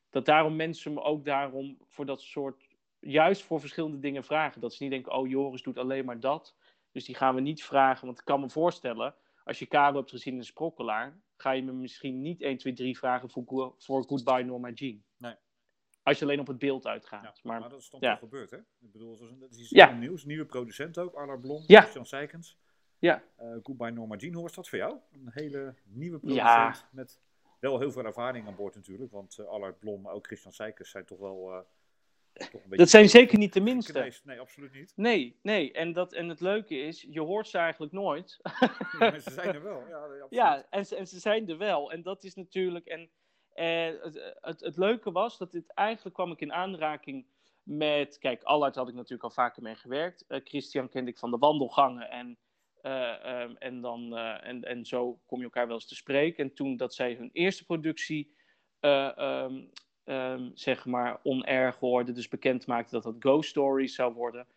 Dat 0.10 0.26
daarom 0.26 0.56
mensen 0.56 0.94
me 0.94 1.02
ook 1.02 1.26
daarom 1.26 1.78
voor 1.88 2.06
dat 2.06 2.22
soort. 2.22 2.68
Juist 3.00 3.44
voor 3.44 3.60
verschillende 3.60 4.00
dingen 4.00 4.24
vragen. 4.24 4.62
Dat 4.62 4.74
ze 4.74 4.84
niet 4.84 4.92
denken: 4.92 5.14
oh, 5.14 5.30
Joris 5.30 5.62
doet 5.62 5.78
alleen 5.78 6.06
maar 6.06 6.20
dat. 6.20 6.56
Dus 6.92 7.06
die 7.06 7.16
gaan 7.16 7.36
we 7.36 7.42
niet 7.42 7.64
vragen. 7.64 8.06
Want 8.06 8.20
ik 8.20 8.26
kan 8.26 8.40
me 8.40 8.50
voorstellen 8.50 9.16
als 9.48 9.60
je 9.60 9.66
Karel 9.66 9.96
hebt 9.96 10.10
gezien 10.10 10.36
in 10.36 10.44
Sprokkelaar, 10.44 11.22
ga 11.36 11.52
je 11.52 11.64
me 11.64 11.72
misschien 11.72 12.22
niet 12.22 12.42
1, 12.42 12.58
2, 12.58 12.74
3 12.74 12.98
vragen 12.98 13.30
voor, 13.30 13.76
voor 13.78 14.04
Goodbye 14.04 14.44
Norma 14.44 14.70
Jean. 14.70 15.04
Nee. 15.18 15.36
Als 16.04 16.20
je 16.20 16.26
alleen 16.26 16.40
op 16.40 16.48
het 16.48 16.58
beeld 16.58 16.88
uitgaat. 16.88 17.24
Ja, 17.24 17.34
maar, 17.44 17.60
maar, 17.60 17.70
dat 17.70 17.80
is 17.80 17.90
toch 17.90 18.02
ja. 18.02 18.16
gebeurd, 18.16 18.52
hè? 18.52 18.58
Ik 18.58 18.92
bedoel, 18.92 19.18
dat 19.40 19.52
is, 19.52 19.58
iets 19.58 19.70
ja. 19.70 19.92
nieuws. 19.92 20.26
Nieuwe 20.26 20.46
producent 20.46 20.98
ook, 20.98 21.14
Arla 21.14 21.36
Blom, 21.36 21.64
ja. 21.68 21.80
Christian 21.80 22.06
Seikens. 22.06 22.58
Ja. 23.00 23.24
Uh, 23.42 23.56
Goodbye 23.64 23.92
Norma 23.92 24.16
Jean, 24.16 24.34
hoe 24.34 24.44
was 24.44 24.54
dat 24.54 24.70
voor 24.70 24.78
jou? 24.78 24.98
Een 25.12 25.32
hele 25.34 25.76
nieuwe 25.84 26.20
producent 26.20 26.86
met 26.92 27.20
wel 27.60 27.80
heel 27.80 27.92
veel 27.92 28.06
ervaring 28.06 28.48
aan 28.48 28.56
boord 28.56 28.76
natuurlijk. 28.76 29.12
Want 29.12 29.38
uh, 29.40 29.48
Allard 29.48 29.80
Blom, 29.80 30.08
ook 30.08 30.26
Christian 30.26 30.54
Seikens 30.54 30.90
zijn 30.90 31.06
toch 31.06 31.20
wel... 31.20 31.54
Uh, 31.54 31.60
dat 32.70 32.90
zijn 32.90 33.10
zeker 33.10 33.38
niet 33.38 33.54
de 33.54 33.62
minste. 33.62 34.14
Nee, 34.24 34.40
absoluut 34.40 34.74
niet. 34.74 34.94
Nee, 34.96 35.40
nee. 35.42 35.72
En, 35.72 35.94
dat, 35.94 36.14
en 36.14 36.30
het 36.30 36.40
leuke 36.40 36.76
is, 36.76 37.06
je 37.10 37.22
hoort 37.22 37.48
ze 37.48 37.58
eigenlijk 37.58 37.94
nooit. 37.94 38.40
maar 39.00 39.20
ze 39.20 39.32
zijn 39.32 39.56
er 39.56 39.64
wel. 39.64 39.84
Ja, 39.88 40.08
ja 40.30 40.66
en, 40.70 40.86
ze, 40.86 40.96
en 40.96 41.08
ze 41.08 41.20
zijn 41.20 41.50
er 41.50 41.58
wel. 41.58 41.92
En 41.92 42.02
dat 42.02 42.24
is 42.24 42.36
natuurlijk. 42.36 42.86
En 42.86 43.10
eh, 43.54 44.02
het, 44.02 44.36
het, 44.42 44.60
het, 44.60 44.78
leuke 44.78 45.12
was 45.12 45.38
dat 45.38 45.52
dit 45.52 45.74
eigenlijk 45.74 46.16
kwam 46.16 46.32
ik 46.32 46.40
in 46.40 46.54
aanraking 46.54 47.26
met. 47.64 48.18
Kijk, 48.18 48.44
Allard 48.44 48.76
had 48.76 48.88
ik 48.88 48.96
natuurlijk 48.96 49.24
al 49.24 49.30
vaker 49.30 49.64
mee 49.64 49.76
gewerkt. 49.76 50.26
Christian 50.28 50.90
kende 50.90 51.12
ik 51.12 51.18
van 51.18 51.32
de 51.32 51.38
wandelgangen. 51.38 52.10
En, 52.10 52.38
uh, 52.88 53.42
um, 53.42 53.56
en, 53.58 53.82
dan, 53.82 54.14
uh, 54.14 54.48
en, 54.48 54.64
en 54.64 54.86
zo 54.86 55.20
kom 55.26 55.38
je 55.38 55.44
elkaar 55.44 55.68
wel 55.68 55.76
eens 55.76 55.88
te 55.88 55.96
spreken. 55.96 56.44
En 56.44 56.54
toen 56.54 56.78
dat 56.78 56.94
zij 56.94 57.14
hun 57.14 57.30
eerste 57.34 57.66
productie. 57.66 58.36
Um, 58.80 59.72
um, 60.06 60.52
zeg 60.54 60.86
maar 60.86 61.20
hoorde, 61.80 62.12
dus 62.12 62.28
bekend 62.28 62.68
maakte 62.68 62.92
dat 62.92 63.04
dat 63.04 63.16
Ghost 63.20 63.50
Stories 63.50 63.96
zou 63.96 64.14
worden. 64.14 64.48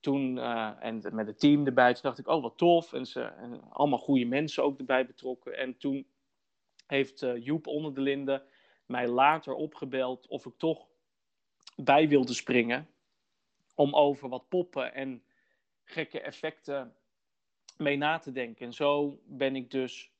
Toen, 0.00 0.36
uh, 0.36 0.72
en 0.80 1.02
met 1.12 1.26
het 1.26 1.40
team 1.40 1.66
erbij, 1.66 1.92
toen 1.92 2.02
dacht 2.02 2.18
ik, 2.18 2.28
oh 2.28 2.42
wat 2.42 2.58
tof. 2.58 2.92
En, 2.92 3.06
ze, 3.06 3.22
en 3.22 3.70
allemaal 3.70 3.98
goede 3.98 4.24
mensen 4.24 4.62
ook 4.62 4.78
erbij 4.78 5.06
betrokken. 5.06 5.58
En 5.58 5.76
toen 5.76 6.06
heeft 6.86 7.22
uh, 7.22 7.44
Joep 7.44 7.66
onder 7.66 7.94
de 7.94 8.00
Linde 8.00 8.42
mij 8.86 9.08
later 9.08 9.54
opgebeld 9.54 10.26
of 10.26 10.46
ik 10.46 10.54
toch 10.56 10.88
bij 11.76 12.08
wilde 12.08 12.34
springen. 12.34 12.88
Om 13.74 13.94
over 13.94 14.28
wat 14.28 14.48
poppen 14.48 14.94
en 14.94 15.22
gekke 15.84 16.20
effecten 16.20 16.94
mee 17.76 17.96
na 17.96 18.18
te 18.18 18.32
denken. 18.32 18.66
En 18.66 18.72
zo 18.72 19.20
ben 19.24 19.56
ik 19.56 19.70
dus 19.70 20.10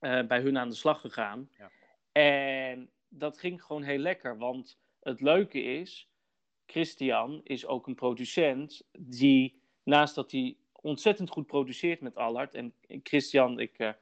uh, 0.00 0.26
bij 0.26 0.40
hun 0.40 0.58
aan 0.58 0.68
de 0.68 0.74
slag 0.74 1.00
gegaan. 1.00 1.50
Ja. 1.58 1.70
En 2.12 2.90
dat 3.08 3.38
ging 3.38 3.62
gewoon 3.62 3.82
heel 3.82 3.98
lekker. 3.98 4.38
Want 4.38 4.78
het 5.00 5.20
leuke 5.20 5.62
is, 5.62 6.08
Christian 6.66 7.40
is 7.44 7.66
ook 7.66 7.86
een 7.86 7.94
producent 7.94 8.88
die, 8.98 9.60
naast 9.82 10.14
dat 10.14 10.30
hij 10.30 10.56
ontzettend 10.72 11.30
goed 11.30 11.46
produceert 11.46 12.00
met 12.00 12.16
Allard. 12.16 12.54
En 12.54 12.74
Christian, 13.02 13.60
ik, 13.60 13.78
uh, 13.78 13.92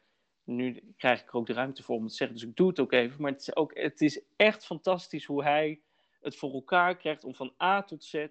nu 0.45 0.93
krijg 0.97 1.21
ik 1.21 1.29
er 1.29 1.37
ook 1.37 1.47
de 1.47 1.53
ruimte 1.53 1.83
voor 1.83 1.97
om 1.97 2.03
het 2.03 2.11
te 2.11 2.17
zeggen, 2.17 2.37
dus 2.37 2.47
ik 2.47 2.57
doe 2.57 2.69
het 2.69 2.81
ook 2.81 2.93
even. 2.93 3.23
Maar 3.23 3.31
het 3.31 3.41
is, 3.41 3.57
ook, 3.57 3.79
het 3.79 4.01
is 4.01 4.23
echt 4.37 4.67
fantastisch 4.67 5.25
hoe 5.25 5.43
hij 5.43 5.81
het 6.21 6.37
voor 6.37 6.53
elkaar 6.53 6.97
krijgt 6.97 7.25
om 7.25 7.35
van 7.35 7.55
A 7.63 7.83
tot 7.83 8.05
Z 8.05 8.27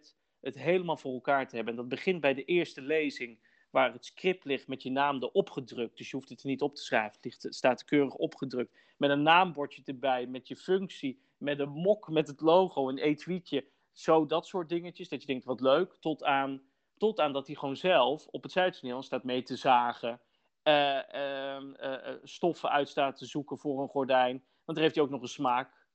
het 0.45 0.59
helemaal 0.59 0.97
voor 0.97 1.13
elkaar 1.13 1.47
te 1.47 1.55
hebben. 1.55 1.73
En 1.73 1.79
dat 1.79 1.89
begint 1.89 2.21
bij 2.21 2.33
de 2.33 2.45
eerste 2.45 2.81
lezing, 2.81 3.37
waar 3.75 3.93
het 3.93 4.05
script 4.05 4.45
ligt 4.45 4.67
met 4.67 4.83
je 4.83 4.91
naam 4.91 5.23
erop 5.23 5.49
gedrukt. 5.49 5.97
Dus 5.97 6.09
je 6.09 6.15
hoeft 6.15 6.29
het 6.29 6.41
er 6.41 6.47
niet 6.47 6.61
op 6.61 6.75
te 6.75 6.81
schrijven, 6.81 7.15
het, 7.15 7.23
ligt, 7.23 7.55
staat 7.55 7.83
keurig 7.83 8.13
opgedrukt 8.13 8.77
met 8.97 9.09
een 9.09 9.23
naambordje 9.23 9.81
erbij, 9.85 10.27
met 10.27 10.47
je 10.47 10.55
functie, 10.55 11.19
met 11.37 11.59
een 11.59 11.69
mok 11.69 12.09
met 12.09 12.27
het 12.27 12.41
logo, 12.41 12.89
een 12.89 12.97
etuietje. 12.97 13.65
Zo 13.91 14.25
dat 14.25 14.47
soort 14.47 14.69
dingetjes, 14.69 15.09
dat 15.09 15.21
je 15.21 15.27
denkt 15.27 15.45
wat 15.45 15.61
leuk, 15.61 15.95
tot 15.99 16.23
aan, 16.23 16.61
tot 16.97 17.19
aan 17.19 17.33
dat 17.33 17.47
hij 17.47 17.55
gewoon 17.55 17.75
zelf 17.75 18.27
op 18.27 18.43
het 18.43 18.51
Zuidstoneel 18.51 19.01
staat 19.01 19.23
mee 19.23 19.43
te 19.43 19.55
zagen. 19.55 20.19
Uh, 20.63 20.99
uh, 21.15 21.61
uh, 21.81 21.97
stoffen 22.23 22.69
uit 22.69 22.89
staat 22.89 23.17
te 23.17 23.25
zoeken 23.25 23.57
voor 23.57 23.81
een 23.81 23.89
gordijn. 23.89 24.43
Want 24.65 24.77
daar 24.77 24.81
heeft 24.81 24.95
hij 24.95 25.03
ook 25.03 25.09
nog 25.09 25.21
een 25.21 25.27
smaak. 25.27 25.87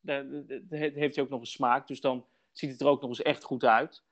Heeft 0.68 1.14
hij 1.14 1.24
ook 1.24 1.30
nog 1.30 1.40
een 1.40 1.46
smaak. 1.46 1.86
Dus 1.86 2.00
dan 2.00 2.26
ziet 2.52 2.70
het 2.70 2.80
er 2.80 2.86
ook 2.86 3.00
nog 3.00 3.10
eens 3.10 3.22
echt 3.22 3.42
goed 3.42 3.64
uit. 3.64 4.02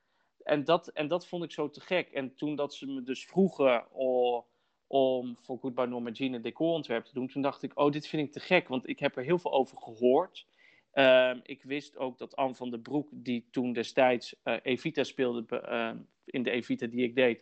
En 0.48 0.64
dat, 0.64 0.88
en 0.88 1.08
dat 1.08 1.26
vond 1.26 1.44
ik 1.44 1.52
zo 1.52 1.70
te 1.70 1.80
gek. 1.80 2.08
En 2.10 2.34
toen 2.34 2.56
dat 2.56 2.74
ze 2.74 2.86
me 2.86 3.02
dus 3.02 3.26
vroegen. 3.26 3.92
Oh, 3.92 4.44
om 4.86 5.36
voor 5.36 5.58
Goodbye 5.58 5.86
Norma 5.86 6.10
Jean 6.10 6.32
een 6.32 6.42
decorontwerp 6.42 7.04
te 7.04 7.14
doen. 7.14 7.28
Toen 7.28 7.42
dacht 7.42 7.62
ik, 7.62 7.78
oh, 7.78 7.92
dit 7.92 8.06
vind 8.06 8.26
ik 8.26 8.32
te 8.32 8.40
gek, 8.40 8.68
want 8.68 8.88
ik 8.88 8.98
heb 8.98 9.16
er 9.16 9.24
heel 9.24 9.38
veel 9.38 9.52
over 9.52 9.78
gehoord. 9.78 10.46
Uh, 10.94 11.34
ik 11.42 11.62
wist 11.62 11.96
ook 11.96 12.18
dat 12.18 12.36
Anne 12.36 12.54
van 12.54 12.70
der 12.70 12.80
Broek, 12.80 13.08
die 13.12 13.48
toen 13.50 13.72
destijds 13.72 14.34
uh, 14.44 14.56
Evita 14.62 15.04
speelde 15.04 15.62
uh, 15.70 15.90
in 16.24 16.42
de 16.42 16.50
Evita 16.50 16.86
die 16.86 17.02
ik 17.02 17.14
deed, 17.14 17.40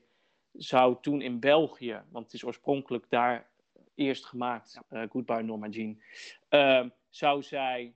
zou 0.53 0.97
toen 1.01 1.21
in 1.21 1.41
België, 1.41 2.03
want 2.11 2.25
het 2.25 2.35
is 2.35 2.45
oorspronkelijk 2.45 3.11
daar 3.11 3.51
eerst 3.95 4.27
gemaakt, 4.27 4.81
ja. 4.89 5.07
Goodbye 5.07 5.43
Norma 5.43 5.69
Jean, 5.69 6.03
ehm, 6.49 6.89
zou 7.09 7.43
zij 7.43 7.95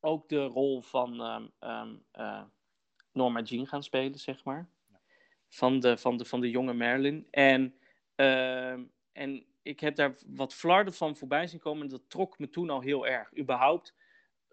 ook 0.00 0.28
de 0.28 0.44
rol 0.44 0.80
van 0.80 1.20
um, 1.60 2.02
Norma 3.14 3.40
Jean 3.40 3.66
gaan 3.66 3.82
spelen, 3.82 4.18
zeg 4.18 4.44
maar. 4.44 4.68
Ja. 4.90 5.00
Van, 5.48 5.80
de, 5.80 5.96
van, 5.96 6.16
de, 6.16 6.24
van 6.24 6.40
de 6.40 6.50
jonge 6.50 6.74
Merlin. 6.74 7.26
En 7.30 7.74
Ehm, 8.14 8.82
en 9.12 9.44
ik 9.62 9.80
heb 9.80 9.96
daar 9.96 10.16
wat 10.26 10.54
flarden 10.54 10.94
van 10.94 11.16
voorbij 11.16 11.46
zien 11.46 11.60
komen 11.60 11.82
en 11.82 11.88
dat 11.88 12.10
trok 12.10 12.38
me 12.38 12.48
toen 12.48 12.70
al 12.70 12.80
heel 12.80 13.06
erg. 13.06 13.38
Überhaupt, 13.38 13.94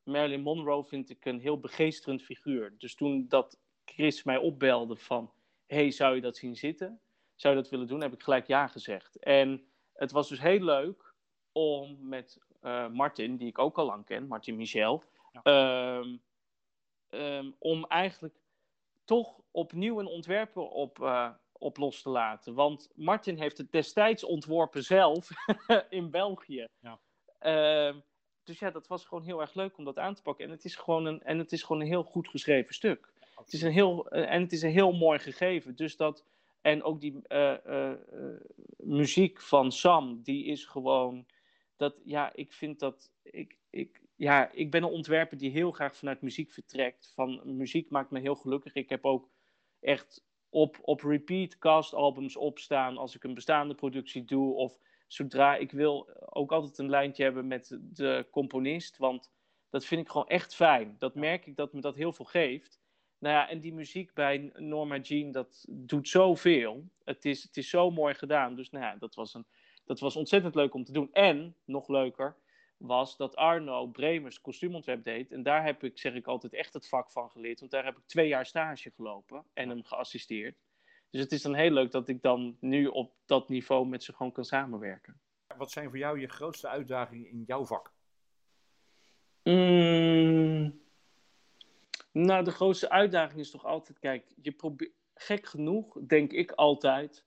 Marilyn 0.03 0.41
Monroe 0.41 0.83
vind 0.83 1.09
ik 1.09 1.25
een 1.25 1.39
heel 1.39 1.59
begeesterend 1.59 2.21
figuur. 2.23 2.75
Dus 2.77 2.95
toen 2.95 3.27
dat 3.27 3.59
Chris 3.85 4.23
mij 4.23 4.37
opbelde 4.37 4.95
van, 4.95 5.31
hey, 5.65 5.91
zou 5.91 6.15
je 6.15 6.21
dat 6.21 6.37
zien 6.37 6.55
zitten? 6.55 6.99
Zou 7.35 7.55
je 7.55 7.61
dat 7.61 7.71
willen 7.71 7.87
doen? 7.87 8.01
Heb 8.01 8.13
ik 8.13 8.23
gelijk 8.23 8.47
ja 8.47 8.67
gezegd. 8.67 9.19
En 9.19 9.63
het 9.93 10.11
was 10.11 10.29
dus 10.29 10.39
heel 10.39 10.63
leuk 10.63 11.13
om 11.51 11.97
met 12.07 12.39
uh, 12.61 12.87
Martin, 12.87 13.37
die 13.37 13.47
ik 13.47 13.59
ook 13.59 13.77
al 13.77 13.85
lang 13.85 14.05
ken, 14.05 14.27
Martin 14.27 14.55
Michel, 14.55 15.03
ehm, 15.43 16.17
ehm, 17.09 17.51
om 17.57 17.85
eigenlijk 17.85 18.35
toch 19.11 19.41
opnieuw 19.51 19.99
een 19.99 20.07
ontwerper 20.07 20.61
op, 20.61 20.99
uh, 20.99 21.29
op 21.51 21.77
los 21.77 22.01
te 22.01 22.09
laten. 22.09 22.53
Want 22.53 22.89
Martin 22.95 23.37
heeft 23.37 23.57
het 23.57 23.71
destijds 23.71 24.23
ontworpen 24.23 24.83
zelf 24.83 25.29
in 25.89 26.09
België. 26.09 26.67
Ja. 26.79 26.99
Uh, 27.41 27.95
dus 28.43 28.59
ja, 28.59 28.71
dat 28.71 28.87
was 28.87 29.05
gewoon 29.05 29.23
heel 29.23 29.41
erg 29.41 29.53
leuk 29.53 29.77
om 29.77 29.83
dat 29.83 29.97
aan 29.97 30.15
te 30.15 30.21
pakken. 30.21 30.45
En 30.45 30.51
het 30.51 30.65
is 30.65 30.75
gewoon 30.75 31.05
een, 31.05 31.23
en 31.23 31.37
het 31.37 31.51
is 31.51 31.63
gewoon 31.63 31.81
een 31.81 31.87
heel 31.87 32.03
goed 32.03 32.27
geschreven 32.27 32.73
stuk. 32.73 33.13
het 33.35 33.53
is 33.53 33.61
een 33.61 33.71
heel, 33.71 34.15
uh, 34.15 34.31
en 34.31 34.41
het 34.41 34.51
is 34.51 34.61
een 34.61 34.71
heel 34.71 34.91
mooi 34.91 35.19
gegeven. 35.19 35.75
Dus 35.75 35.97
dat, 35.97 36.25
en 36.61 36.83
ook 36.83 37.01
die 37.01 37.21
uh, 37.27 37.93
muziek 38.77 39.41
van 39.41 39.71
Sam, 39.71 40.21
die 40.23 40.45
is 40.45 40.65
gewoon. 40.65 41.25
Dat, 41.75 41.95
ja, 42.03 42.31
ik 42.33 42.53
vind 42.53 42.79
dat. 42.79 43.11
Ik, 43.23 43.57
ik, 43.69 44.00
ja, 44.21 44.51
ik 44.51 44.71
ben 44.71 44.83
een 44.83 44.89
ontwerper 44.89 45.37
die 45.37 45.51
heel 45.51 45.71
graag 45.71 45.95
vanuit 45.95 46.21
muziek 46.21 46.51
vertrekt. 46.51 47.11
Van 47.15 47.41
muziek 47.57 47.89
maakt 47.89 48.11
me 48.11 48.19
heel 48.19 48.35
gelukkig. 48.35 48.73
Ik 48.73 48.89
heb 48.89 49.05
ook 49.05 49.29
echt 49.79 50.25
op, 50.49 50.77
op 50.81 51.01
repeat 51.01 51.57
castalbums 51.57 52.35
opstaan 52.35 52.97
als 52.97 53.15
ik 53.15 53.23
een 53.23 53.33
bestaande 53.33 53.75
productie 53.75 54.25
doe. 54.25 54.53
Of 54.53 54.79
zodra 55.07 55.55
ik 55.55 55.71
wil 55.71 56.09
ook 56.29 56.51
altijd 56.51 56.77
een 56.77 56.89
lijntje 56.89 57.23
hebben 57.23 57.47
met 57.47 57.77
de 57.81 58.27
componist. 58.31 58.97
Want 58.97 59.31
dat 59.69 59.85
vind 59.85 60.01
ik 60.01 60.09
gewoon 60.09 60.27
echt 60.27 60.55
fijn. 60.55 60.95
Dat 60.99 61.15
merk 61.15 61.45
ik 61.45 61.55
dat 61.55 61.73
me 61.73 61.81
dat 61.81 61.95
heel 61.95 62.13
veel 62.13 62.25
geeft. 62.25 62.79
nou 63.17 63.35
ja, 63.35 63.49
en 63.49 63.59
die 63.59 63.73
muziek 63.73 64.13
bij 64.13 64.51
Norma 64.53 64.97
Jean, 64.97 65.31
dat 65.31 65.65
doet 65.69 66.07
zoveel. 66.07 66.89
Het 67.03 67.25
is, 67.25 67.43
het 67.43 67.57
is 67.57 67.69
zo 67.69 67.91
mooi 67.91 68.13
gedaan. 68.13 68.55
Dus 68.55 68.69
nou 68.69 68.85
ja, 68.85 68.95
dat 68.95 69.15
was, 69.15 69.33
een, 69.33 69.45
dat 69.85 69.99
was 69.99 70.15
ontzettend 70.15 70.55
leuk 70.55 70.73
om 70.73 70.83
te 70.83 70.91
doen. 70.91 71.09
En, 71.11 71.55
nog 71.65 71.87
leuker, 71.87 72.35
was 72.81 73.17
dat 73.17 73.35
Arno 73.35 73.87
Bremers 73.87 74.41
kostuumontwerp 74.41 75.03
deed. 75.03 75.31
En 75.31 75.43
daar 75.43 75.63
heb 75.65 75.83
ik, 75.83 75.97
zeg 75.97 76.13
ik 76.13 76.27
altijd, 76.27 76.53
echt 76.53 76.73
het 76.73 76.87
vak 76.87 77.11
van 77.11 77.29
geleerd. 77.29 77.59
Want 77.59 77.71
daar 77.71 77.85
heb 77.85 77.97
ik 77.97 78.03
twee 78.05 78.27
jaar 78.27 78.45
stage 78.45 78.91
gelopen 78.91 79.45
en 79.53 79.69
hem 79.69 79.83
geassisteerd. 79.83 80.57
Dus 81.09 81.21
het 81.21 81.31
is 81.31 81.41
dan 81.41 81.53
heel 81.53 81.71
leuk 81.71 81.91
dat 81.91 82.07
ik 82.07 82.21
dan 82.21 82.57
nu 82.59 82.87
op 82.87 83.15
dat 83.25 83.49
niveau 83.49 83.87
met 83.87 84.03
ze 84.03 84.13
gewoon 84.13 84.31
kan 84.31 84.45
samenwerken. 84.45 85.21
Wat 85.57 85.71
zijn 85.71 85.89
voor 85.89 85.97
jou 85.97 86.19
je 86.19 86.27
grootste 86.27 86.67
uitdagingen 86.67 87.29
in 87.29 87.43
jouw 87.45 87.65
vak? 87.65 87.93
Mm, 89.43 90.81
nou, 92.11 92.43
de 92.43 92.51
grootste 92.51 92.89
uitdaging 92.89 93.39
is 93.39 93.51
toch 93.51 93.65
altijd, 93.65 93.99
kijk, 93.99 94.33
je 94.41 94.51
probeert, 94.51 94.93
gek 95.13 95.45
genoeg 95.45 95.97
denk 96.07 96.31
ik 96.31 96.51
altijd 96.51 97.25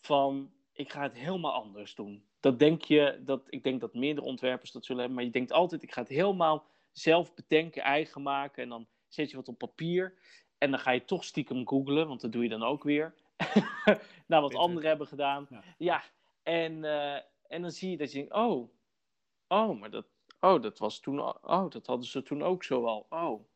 van, 0.00 0.52
ik 0.72 0.92
ga 0.92 1.02
het 1.02 1.18
helemaal 1.18 1.52
anders 1.52 1.94
doen. 1.94 2.26
Dat 2.42 2.58
denk 2.58 2.82
je, 2.82 3.20
dat, 3.24 3.42
ik 3.48 3.62
denk 3.62 3.80
dat 3.80 3.94
meerdere 3.94 4.26
ontwerpers 4.26 4.72
dat 4.72 4.84
zullen 4.84 5.00
hebben, 5.00 5.18
maar 5.18 5.26
je 5.26 5.38
denkt 5.38 5.52
altijd, 5.52 5.82
ik 5.82 5.92
ga 5.92 6.00
het 6.00 6.10
helemaal 6.10 6.66
zelf 6.92 7.34
bedenken, 7.34 7.82
eigen 7.82 8.22
maken 8.22 8.62
en 8.62 8.68
dan 8.68 8.86
zet 9.08 9.30
je 9.30 9.36
wat 9.36 9.48
op 9.48 9.58
papier 9.58 10.14
en 10.58 10.70
dan 10.70 10.80
ga 10.80 10.90
je 10.90 11.04
toch 11.04 11.24
stiekem 11.24 11.68
googlen, 11.68 12.08
want 12.08 12.20
dat 12.20 12.32
doe 12.32 12.42
je 12.42 12.48
dan 12.48 12.62
ook 12.62 12.82
weer. 12.82 13.14
naar 14.26 14.40
wat 14.40 14.54
anderen 14.54 14.88
hebben 14.88 15.06
gedaan. 15.06 15.48
Ja, 15.78 16.02
en, 16.42 16.72
uh, 16.72 17.14
en 17.46 17.62
dan 17.62 17.70
zie 17.70 17.90
je 17.90 17.96
dat 17.96 18.12
je 18.12 18.18
denkt, 18.18 18.34
oh, 18.34 18.70
oh, 19.48 19.80
maar 19.80 19.90
dat, 19.90 20.06
oh, 20.40 20.62
dat 20.62 20.78
was 20.78 21.00
toen, 21.00 21.20
oh, 21.20 21.70
dat 21.70 21.86
hadden 21.86 22.06
ze 22.06 22.22
toen 22.22 22.42
ook 22.42 22.64
zo 22.64 22.84
al. 22.84 23.06
Oh. 23.10 23.46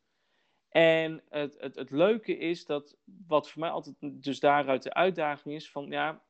En 0.69 1.23
het, 1.29 1.55
het, 1.59 1.75
het 1.75 1.91
leuke 1.91 2.37
is 2.37 2.65
dat, 2.65 2.97
wat 3.27 3.49
voor 3.49 3.61
mij 3.61 3.69
altijd 3.69 3.95
dus 3.99 4.39
daaruit 4.39 4.83
de 4.83 4.93
uitdaging 4.93 5.55
is, 5.55 5.71
van 5.71 5.85
ja, 5.85 6.21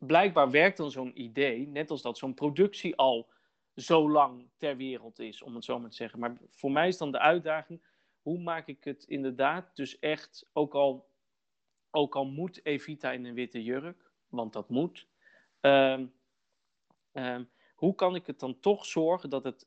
blijkbaar 0.00 0.50
werkt 0.50 0.76
dan 0.76 0.90
zo'n 0.90 1.20
idee, 1.20 1.66
net 1.66 1.90
als 1.90 2.02
dat 2.02 2.18
zo'n 2.18 2.34
productie 2.34 2.96
al 2.96 3.28
zo 3.74 4.10
lang 4.10 4.48
ter 4.56 4.76
wereld 4.76 5.18
is, 5.18 5.42
om 5.42 5.54
het 5.54 5.64
zo 5.64 5.78
maar 5.78 5.90
te 5.90 5.96
zeggen. 5.96 6.18
Maar 6.18 6.36
voor 6.50 6.70
mij 6.70 6.88
is 6.88 6.98
dan 6.98 7.12
de 7.12 7.18
uitdaging, 7.18 7.82
hoe 8.22 8.38
maak 8.38 8.66
ik 8.66 8.84
het 8.84 9.04
inderdaad 9.04 9.76
dus 9.76 9.98
echt, 9.98 10.48
ook 10.52 10.74
al, 10.74 11.08
ook 11.90 12.16
al 12.16 12.24
moet 12.24 12.64
Evita 12.64 13.12
in 13.12 13.24
een 13.24 13.34
witte 13.34 13.62
jurk, 13.62 14.12
want 14.28 14.52
dat 14.52 14.68
moet, 14.68 15.06
ehm, 15.60 16.06
ehm, 17.12 17.44
hoe 17.74 17.94
kan 17.94 18.14
ik 18.14 18.26
het 18.26 18.38
dan 18.40 18.60
toch 18.60 18.86
zorgen 18.86 19.30
dat 19.30 19.44
het 19.44 19.66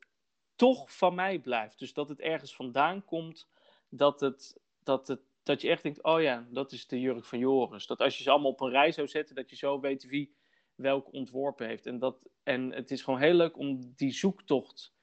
toch 0.56 0.96
van 0.96 1.16
mij 1.16 1.40
blijft? 1.40 1.80
Dus 1.80 1.94
dat 1.94 2.10
het 2.10 2.20
ergens 2.20 2.56
vandaan 2.56 3.06
komt, 3.06 3.48
dat, 3.90 4.20
het, 4.20 4.60
dat, 4.84 5.08
het, 5.08 5.22
dat 5.44 5.62
je 5.62 5.70
echt 5.70 5.84
denkt, 5.84 6.04
oh 6.04 6.22
ja, 6.22 6.48
dat 6.50 6.72
is 6.72 6.88
de 6.88 7.00
jurk 7.00 7.26
van 7.26 7.40
Joris. 7.40 7.88
Dat 7.88 8.00
als 8.00 8.18
je 8.18 8.24
ze 8.24 8.30
allemaal 8.30 8.52
op 8.52 8.62
een 8.62 8.70
rij 8.70 8.92
zou 8.92 9.08
zetten, 9.08 9.36
dat 9.36 9.50
je 9.50 9.56
zo 9.56 9.80
weet 9.80 10.06
wie 10.06 10.36
welke 10.76 11.12
ontworpen 11.12 11.68
heeft. 11.68 11.86
En, 11.86 12.00
dat, 12.00 12.30
en 12.44 12.72
het 12.72 12.92
is 12.92 13.02
gewoon 13.02 13.20
heel 13.20 13.34
leuk 13.34 13.58
om 13.58 13.94
die 13.96 14.12
zoektocht 14.12 14.94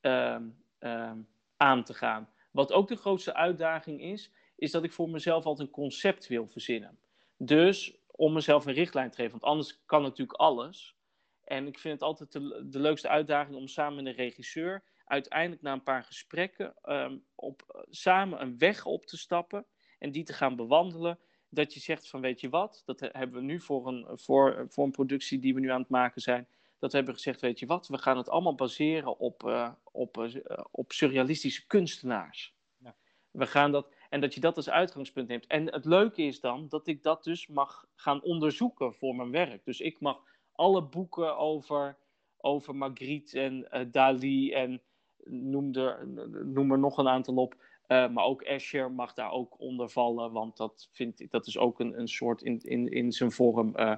ehm, 0.00 0.48
ehm, 0.78 1.18
aan 1.56 1.84
te 1.84 1.94
gaan. 1.94 2.30
Wat 2.50 2.72
ook 2.72 2.88
de 2.88 2.96
grootste 2.96 3.34
uitdaging 3.34 4.02
is, 4.02 4.32
is 4.56 4.70
dat 4.70 4.84
ik 4.84 4.92
voor 4.92 5.10
mezelf 5.10 5.44
altijd 5.44 5.68
een 5.68 5.74
concept 5.74 6.26
wil 6.26 6.46
verzinnen. 6.46 6.98
Dus 7.36 7.98
om 8.06 8.32
mezelf 8.32 8.66
een 8.66 8.72
richtlijn 8.72 9.10
te 9.10 9.16
geven, 9.16 9.30
want 9.30 9.44
anders 9.44 9.84
kan 9.84 10.02
natuurlijk 10.02 10.38
alles. 10.38 10.96
En 11.44 11.66
ik 11.66 11.78
vind 11.78 11.94
het 11.94 12.02
altijd 12.02 12.32
de, 12.32 12.66
de 12.68 12.78
leukste 12.78 13.08
uitdaging 13.08 13.56
om 13.56 13.68
samen 13.68 13.96
met 13.96 14.06
een 14.06 14.24
regisseur 14.24 14.84
uiteindelijk 15.04 15.62
na 15.62 15.72
een 15.72 15.82
paar 15.82 16.04
gesprekken 16.04 16.74
ehm, 16.82 17.18
op, 17.34 17.84
samen 17.90 18.40
een 18.40 18.58
weg 18.58 18.84
op 18.84 19.06
te 19.06 19.16
stappen 19.16 19.66
en 20.00 20.10
die 20.10 20.24
te 20.24 20.32
gaan 20.32 20.56
bewandelen. 20.56 21.18
Dat 21.48 21.74
je 21.74 21.80
zegt 21.80 22.08
van 22.08 22.20
weet 22.20 22.40
je 22.40 22.48
wat, 22.48 22.82
dat 22.84 23.00
hebben 23.00 23.40
we 23.40 23.46
nu 23.46 23.60
voor 23.60 23.86
een, 23.86 24.06
voor, 24.18 24.66
voor 24.68 24.84
een 24.84 24.90
productie 24.90 25.38
die 25.38 25.54
we 25.54 25.60
nu 25.60 25.70
aan 25.70 25.80
het 25.80 25.88
maken 25.88 26.20
zijn. 26.20 26.46
Dat 26.78 26.90
we 26.90 26.96
hebben 26.96 27.14
gezegd, 27.14 27.40
weet 27.40 27.58
je 27.58 27.66
wat, 27.66 27.88
we 27.88 27.98
gaan 27.98 28.16
het 28.16 28.28
allemaal 28.28 28.54
baseren 28.54 29.18
op, 29.18 29.42
uh, 29.42 29.70
op, 29.92 30.16
uh, 30.16 30.34
op 30.70 30.92
surrealistische 30.92 31.66
kunstenaars. 31.66 32.54
Ja. 32.78 32.94
We 33.30 33.46
gaan 33.46 33.72
dat, 33.72 33.94
en 34.08 34.20
dat 34.20 34.34
je 34.34 34.40
dat 34.40 34.56
als 34.56 34.70
uitgangspunt 34.70 35.28
neemt. 35.28 35.46
En 35.46 35.72
het 35.72 35.84
leuke 35.84 36.22
is 36.22 36.40
dan 36.40 36.68
dat 36.68 36.86
ik 36.86 37.02
dat 37.02 37.24
dus 37.24 37.46
mag 37.46 37.86
gaan 37.94 38.22
onderzoeken 38.22 38.94
voor 38.94 39.14
mijn 39.14 39.30
werk. 39.30 39.64
Dus 39.64 39.80
ik 39.80 40.00
mag 40.00 40.22
alle 40.52 40.82
boeken 40.82 41.36
over, 41.36 41.96
over 42.36 42.76
Magritte 42.76 43.40
en 43.40 43.68
uh, 43.72 43.80
Dali 43.92 44.52
en 44.52 44.82
noem 45.24 45.74
er, 45.74 46.08
noem 46.46 46.72
er 46.72 46.78
nog 46.78 46.98
een 46.98 47.08
aantal 47.08 47.34
op. 47.34 47.54
Uh, 47.92 48.08
maar 48.08 48.24
ook 48.24 48.42
Escher 48.42 48.90
mag 48.90 49.12
daar 49.12 49.30
ook 49.30 49.60
onder 49.60 49.90
vallen, 49.90 50.32
want 50.32 50.56
dat, 50.56 50.88
vind 50.92 51.20
ik, 51.20 51.30
dat 51.30 51.46
is 51.46 51.58
ook 51.58 51.80
een, 51.80 51.98
een 51.98 52.08
soort 52.08 52.42
in, 52.42 52.60
in, 52.60 52.88
in 52.88 53.12
zijn 53.12 53.32
vorm. 53.32 53.72
Uh, 53.76 53.96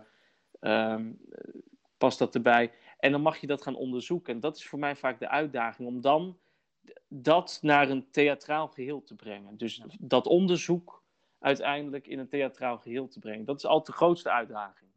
um, 0.60 1.20
past 1.98 2.18
dat 2.18 2.34
erbij. 2.34 2.72
En 2.98 3.12
dan 3.12 3.20
mag 3.20 3.36
je 3.36 3.46
dat 3.46 3.62
gaan 3.62 3.74
onderzoeken. 3.74 4.34
En 4.34 4.40
dat 4.40 4.56
is 4.56 4.66
voor 4.66 4.78
mij 4.78 4.96
vaak 4.96 5.18
de 5.18 5.28
uitdaging 5.28 5.88
om 5.88 6.00
dan 6.00 6.38
dat 7.08 7.58
naar 7.62 7.90
een 7.90 8.10
theatraal 8.10 8.68
geheel 8.68 9.02
te 9.02 9.14
brengen. 9.14 9.56
Dus 9.56 9.82
dat 9.98 10.26
onderzoek 10.26 11.02
uiteindelijk 11.38 12.06
in 12.06 12.18
een 12.18 12.28
theatraal 12.28 12.78
geheel 12.78 13.08
te 13.08 13.18
brengen. 13.18 13.44
Dat 13.44 13.56
is 13.56 13.64
altijd 13.64 13.86
de 13.86 13.92
grootste 13.92 14.30
uitdaging. 14.30 14.90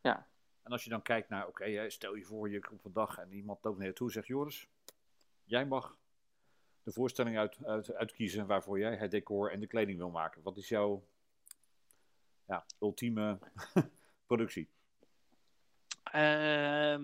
Ja. 0.00 0.26
En 0.62 0.72
als 0.72 0.84
je 0.84 0.90
dan 0.90 1.02
kijkt 1.02 1.28
naar, 1.28 1.46
oké, 1.46 1.90
stel 1.90 2.14
je 2.14 2.24
voor 2.24 2.50
je 2.50 2.60
komt 2.60 2.84
een 2.84 2.92
dag 2.92 3.18
en 3.18 3.32
iemand 3.32 3.64
loopt 3.64 3.78
naar 3.78 3.86
je 3.86 3.92
toe 3.92 4.06
en 4.06 4.12
zegt, 4.12 4.26
Joris, 4.26 4.68
jij 5.44 5.66
mag 5.66 5.96
de 6.84 6.92
voorstelling 6.92 7.38
uit, 7.38 7.64
uit, 7.64 7.94
uitkiezen 7.94 8.46
waarvoor 8.46 8.78
jij 8.78 8.96
het 8.96 9.10
decor 9.10 9.52
en 9.52 9.60
de 9.60 9.66
kleding 9.66 9.98
wil 9.98 10.10
maken. 10.10 10.42
Wat 10.42 10.56
is 10.56 10.68
jouw 10.68 11.04
ja, 12.46 12.64
ultieme 12.80 13.38
productie? 14.26 14.68
Uh, 16.14 16.98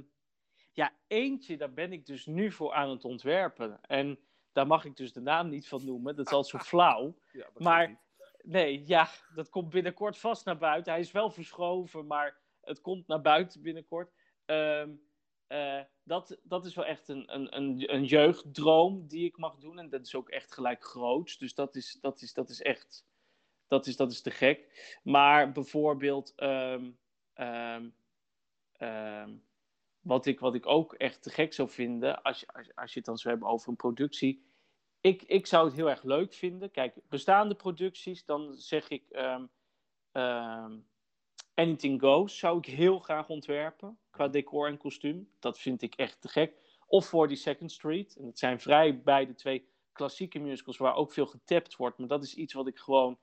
ja, 0.73 0.93
eentje, 1.07 1.57
daar 1.57 1.73
ben 1.73 1.93
ik 1.93 2.07
dus 2.07 2.27
nu 2.27 2.53
voor 2.53 2.73
aan 2.73 2.91
het 2.91 3.05
ontwerpen. 3.05 3.81
En 3.83 4.19
daar 4.53 4.67
mag 4.67 4.85
ik 4.85 4.97
dus 4.97 5.13
de 5.13 5.21
naam 5.21 5.49
niet 5.49 5.69
van 5.69 5.85
noemen. 5.85 6.17
Dat 6.17 6.27
is 6.27 6.33
al 6.33 6.45
zo 6.45 6.59
flauw. 6.73 7.15
Ja, 7.33 7.49
maar 7.57 8.01
nee, 8.43 8.87
ja, 8.87 9.09
dat 9.35 9.49
komt 9.49 9.71
binnenkort 9.71 10.19
vast 10.19 10.45
naar 10.45 10.59
buiten. 10.59 10.93
Hij 10.93 11.01
is 11.01 11.13
wel 11.13 11.31
verschoven, 11.31 12.07
maar 12.07 12.39
het 12.61 12.81
komt 12.81 13.07
naar 13.07 13.21
buiten 13.21 13.63
binnenkort. 13.63 14.13
Um, 14.47 15.09
uh, 15.53 15.81
dat, 16.03 16.39
dat 16.43 16.65
is 16.65 16.75
wel 16.75 16.85
echt 16.85 17.09
een, 17.09 17.35
een, 17.35 17.57
een, 17.57 17.95
een, 17.95 18.05
jeugddroom 18.05 19.07
die 19.07 19.25
ik 19.25 19.37
mag 19.37 19.57
doen. 19.57 19.79
En 19.79 19.89
dat 19.89 20.07
is 20.07 20.15
ook 20.15 20.29
echt 20.29 20.53
gelijk 20.53 20.85
groots. 20.85 21.39
Dus 21.39 21.55
dat 21.55 21.77
is, 21.77 21.99
dat 22.01 22.21
is, 22.21 22.33
dat 22.33 22.49
is 22.49 22.63
echt. 22.63 23.05
Dat 23.67 23.87
is, 23.87 23.97
dat 23.97 24.11
is 24.11 24.23
te 24.23 24.31
gek. 24.31 24.99
Maar 25.03 25.53
bijvoorbeeld. 25.53 26.33
Um, 26.37 26.99
um, 27.35 27.95
um, 28.79 29.45
wat, 30.01 30.27
ik, 30.27 30.41
wat 30.41 30.55
ik 30.55 30.67
ook 30.67 30.95
echt 30.95 31.23
te 31.23 31.31
gek 31.31 31.53
zou 31.53 31.69
vinden. 31.69 32.23
Als 32.23 32.41
je, 32.41 32.47
als, 32.47 32.75
als 32.75 32.93
je 32.93 32.99
het 32.99 33.09
dan 33.09 33.19
zou 33.19 33.35
hebben 33.35 33.53
over 33.53 33.69
een 33.69 33.77
productie. 33.77 34.49
Ik, 35.01 35.23
ik 35.23 35.47
zou 35.47 35.67
het 35.67 35.77
heel 35.77 35.91
erg 35.91 36.03
leuk 36.03 36.35
vinden. 36.35 36.71
Kijk, 36.71 36.95
bestaande 37.09 37.55
producties. 37.55 38.25
Dan 38.25 38.55
zeg 38.55 38.89
ik. 38.89 39.05
Anything 41.61 42.01
Goes 42.01 42.39
zou 42.39 42.59
ik 42.59 42.65
heel 42.65 42.99
graag 42.99 43.29
ontwerpen 43.29 43.99
qua 44.11 44.29
decor 44.29 44.69
en 44.69 44.77
kostuum. 44.77 45.31
Dat 45.39 45.59
vind 45.59 45.83
ik 45.83 45.95
echt 45.95 46.21
te 46.21 46.29
gek. 46.29 46.55
Of 46.87 47.07
voor 47.07 47.29
die 47.29 47.37
Second 47.37 47.73
Street. 47.73 48.17
En 48.17 48.27
het 48.27 48.39
zijn 48.39 48.61
vrij 48.61 49.03
beide 49.03 49.35
twee 49.35 49.69
klassieke 49.93 50.39
musicals 50.39 50.77
waar 50.77 50.95
ook 50.95 51.13
veel 51.13 51.27
getapt 51.27 51.77
wordt. 51.77 51.99
Maar 51.99 52.09
dat 52.09 52.23
is 52.23 52.35
iets 52.35 52.53
wat 52.53 52.67
ik 52.67 52.79
gewoon... 52.79 53.19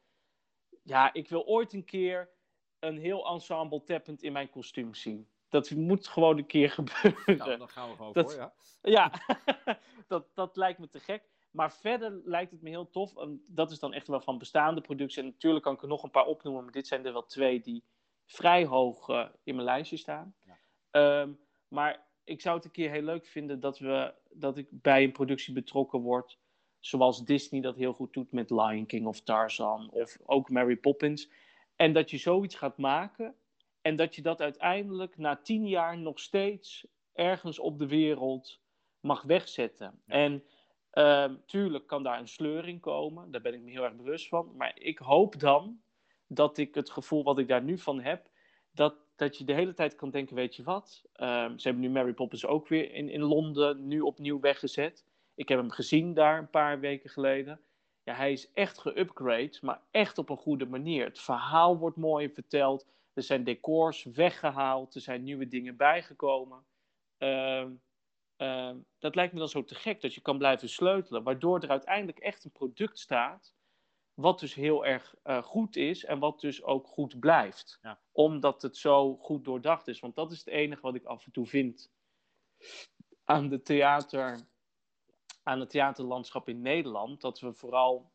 Ja, 0.83 1.13
ik 1.13 1.29
wil 1.29 1.45
ooit 1.45 1.73
een 1.73 1.85
keer 1.85 2.29
een 2.79 2.97
heel 2.97 3.27
ensemble 3.27 3.83
tappend 3.83 4.23
in 4.23 4.31
mijn 4.31 4.49
kostuum 4.49 4.93
zien. 4.93 5.27
Dat 5.49 5.71
moet 5.71 6.07
gewoon 6.07 6.37
een 6.37 6.45
keer 6.45 6.71
gebeuren. 6.79 7.37
Nou, 7.37 7.57
dan 7.57 7.69
gaan 7.69 7.89
we 7.89 7.95
gewoon 7.95 8.13
voor, 8.13 8.35
ja. 8.35 8.53
Ja, 8.81 9.11
dat, 10.07 10.27
dat 10.33 10.57
lijkt 10.57 10.79
me 10.79 10.89
te 10.89 10.99
gek. 10.99 11.29
Maar 11.51 11.73
verder 11.73 12.21
lijkt 12.23 12.51
het 12.51 12.61
me 12.61 12.69
heel 12.69 12.89
tof. 12.89 13.17
En 13.17 13.43
dat 13.47 13.71
is 13.71 13.79
dan 13.79 13.93
echt 13.93 14.07
wel 14.07 14.21
van 14.21 14.37
bestaande 14.37 14.81
productie. 14.81 15.21
En 15.21 15.27
natuurlijk 15.27 15.63
kan 15.63 15.73
ik 15.73 15.81
er 15.81 15.87
nog 15.87 16.03
een 16.03 16.11
paar 16.11 16.25
opnoemen. 16.25 16.63
Maar 16.63 16.71
dit 16.71 16.87
zijn 16.87 17.05
er 17.05 17.13
wel 17.13 17.25
twee 17.25 17.61
die 17.61 17.83
vrij 18.27 18.65
hoog 18.65 19.09
uh, 19.09 19.25
in 19.43 19.55
mijn 19.55 19.67
lijstje 19.67 19.97
staan. 19.97 20.35
Um, 20.91 21.39
maar 21.67 22.05
ik 22.23 22.41
zou 22.41 22.55
het 22.55 22.65
een 22.65 22.71
keer 22.71 22.91
heel 22.91 23.01
leuk 23.01 23.25
vinden 23.25 23.59
dat, 23.59 23.79
we, 23.79 24.13
dat 24.31 24.57
ik 24.57 24.67
bij 24.71 25.03
een 25.03 25.11
productie 25.11 25.53
betrokken 25.53 25.99
word. 25.99 26.37
Zoals 26.79 27.25
Disney 27.25 27.61
dat 27.61 27.75
heel 27.75 27.93
goed 27.93 28.13
doet 28.13 28.31
met 28.31 28.49
Lion 28.49 28.85
King 28.85 29.05
of 29.05 29.21
Tarzan 29.21 29.89
of 29.89 30.17
ook 30.25 30.49
Mary 30.49 30.75
Poppins. 30.75 31.29
En 31.75 31.93
dat 31.93 32.09
je 32.09 32.17
zoiets 32.17 32.55
gaat 32.55 32.77
maken 32.77 33.35
en 33.81 33.95
dat 33.95 34.15
je 34.15 34.21
dat 34.21 34.41
uiteindelijk 34.41 35.17
na 35.17 35.35
tien 35.35 35.67
jaar 35.67 35.97
nog 35.97 36.19
steeds 36.19 36.87
ergens 37.13 37.59
op 37.59 37.79
de 37.79 37.87
wereld 37.87 38.59
mag 38.99 39.23
wegzetten. 39.23 40.01
En 40.05 40.43
uh, 40.93 41.31
tuurlijk 41.45 41.87
kan 41.87 42.03
daar 42.03 42.19
een 42.19 42.27
sleur 42.27 42.67
in 42.67 42.79
komen, 42.79 43.31
daar 43.31 43.41
ben 43.41 43.53
ik 43.53 43.61
me 43.61 43.71
heel 43.71 43.83
erg 43.83 43.95
bewust 43.95 44.27
van. 44.27 44.55
Maar 44.55 44.79
ik 44.79 44.97
hoop 44.97 45.39
dan 45.39 45.81
dat 46.27 46.57
ik 46.57 46.75
het 46.75 46.89
gevoel 46.89 47.23
wat 47.23 47.39
ik 47.39 47.47
daar 47.47 47.63
nu 47.63 47.77
van 47.77 47.99
heb, 47.99 48.29
dat, 48.71 48.95
dat 49.15 49.37
je 49.37 49.43
de 49.43 49.53
hele 49.53 49.73
tijd 49.73 49.95
kan 49.95 50.09
denken, 50.09 50.35
weet 50.35 50.55
je 50.55 50.63
wat, 50.63 51.03
ehm, 51.13 51.57
ze 51.57 51.67
hebben 51.67 51.85
nu 51.85 51.89
Mary 51.89 52.13
Poppins 52.13 52.45
ook 52.45 52.67
weer 52.67 52.93
in, 52.93 53.09
in 53.09 53.21
Londen 53.21 53.87
nu 53.87 54.01
opnieuw 54.01 54.39
weggezet. 54.39 55.05
Ik 55.35 55.49
heb 55.49 55.59
hem 55.59 55.71
gezien 55.71 56.13
daar 56.13 56.37
een 56.37 56.49
paar 56.49 56.79
weken 56.79 57.09
geleden. 57.09 57.61
ja, 58.03 58.13
hij 58.13 58.31
is 58.31 58.51
echt 58.53 58.77
geupgrade, 58.79 59.57
maar 59.61 59.81
echt 59.91 60.17
op 60.17 60.29
een 60.29 60.37
goede 60.37 60.65
manier. 60.65 61.05
Het 61.05 61.19
verhaal 61.19 61.77
wordt 61.77 61.97
mooi 61.97 62.29
verteld. 62.29 62.85
Er 63.13 63.23
zijn 63.23 63.43
decors 63.43 64.03
weggehaald. 64.03 64.95
Er 64.95 65.01
zijn 65.01 65.23
nieuwe 65.23 65.47
dingen 65.47 65.75
bijgekomen. 65.77 66.65
Ehm, 67.17 67.71
ehm, 68.35 68.77
dat 68.99 69.15
lijkt 69.15 69.33
me 69.33 69.39
dan 69.39 69.49
zo 69.49 69.63
te 69.63 69.75
gek 69.75 70.01
dat 70.01 70.13
je 70.13 70.21
kan 70.21 70.37
blijven 70.37 70.69
sleutelen. 70.69 71.23
Waardoor 71.23 71.59
er 71.59 71.69
uiteindelijk 71.69 72.19
echt 72.19 72.43
een 72.43 72.51
product 72.51 72.99
staat. 72.99 73.55
Wat 74.17 74.39
dus 74.39 74.53
heel 74.53 74.85
erg 74.85 75.15
eh, 75.23 75.43
goed 75.43 75.75
is 75.75 76.05
en 76.05 76.19
wat 76.19 76.39
dus 76.39 76.63
ook 76.63 76.87
goed 76.87 77.19
blijft. 77.19 77.79
Ja. 77.81 77.99
Omdat 78.11 78.61
het 78.61 78.77
zo 78.77 79.15
goed 79.15 79.45
doordacht 79.45 79.87
is. 79.87 79.99
Want 79.99 80.15
dat 80.15 80.31
is 80.31 80.37
het 80.37 80.47
enige 80.47 80.81
wat 80.81 80.95
ik 80.95 81.05
af 81.05 81.25
en 81.25 81.31
toe 81.31 81.47
vind 81.47 81.91
aan 83.23 83.49
de 83.49 83.61
theater 83.61 84.47
aan 85.43 85.59
het 85.59 85.69
theaterlandschap 85.69 86.49
in 86.49 86.61
Nederland. 86.61 87.21
Dat 87.21 87.39
we 87.39 87.53
vooral 87.53 88.11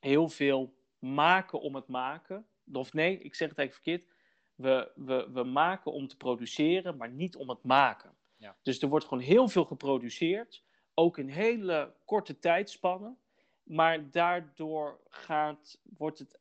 heel 0.00 0.28
veel 0.28 0.74
maken 0.98 1.60
om 1.60 1.74
het 1.74 1.88
maken. 1.88 2.46
Of 2.72 2.92
nee, 2.92 3.18
ik 3.18 3.34
zeg 3.34 3.48
het 3.48 3.58
eigenlijk 3.58 3.72
verkeerd. 3.72 4.14
We, 4.54 4.92
we, 4.94 5.30
we 5.32 5.44
maken 5.44 5.92
om 5.92 6.08
te 6.08 6.16
produceren, 6.16 6.96
maar 6.96 7.10
niet 7.10 7.36
om 7.36 7.48
het 7.48 7.62
maken. 7.62 8.16
Ja. 8.36 8.56
Dus 8.62 8.82
er 8.82 8.88
wordt 8.88 9.06
gewoon 9.06 9.22
heel 9.22 9.48
veel 9.48 9.64
geproduceerd. 9.64 10.64
Ook 10.94 11.18
in 11.18 11.28
hele 11.28 11.94
korte 12.04 12.38
tijdspannen. 12.38 13.18
Maar 13.66 14.10
daardoor 14.10 15.00
gaat, 15.08 15.80
wordt 15.96 16.18
het, 16.18 16.38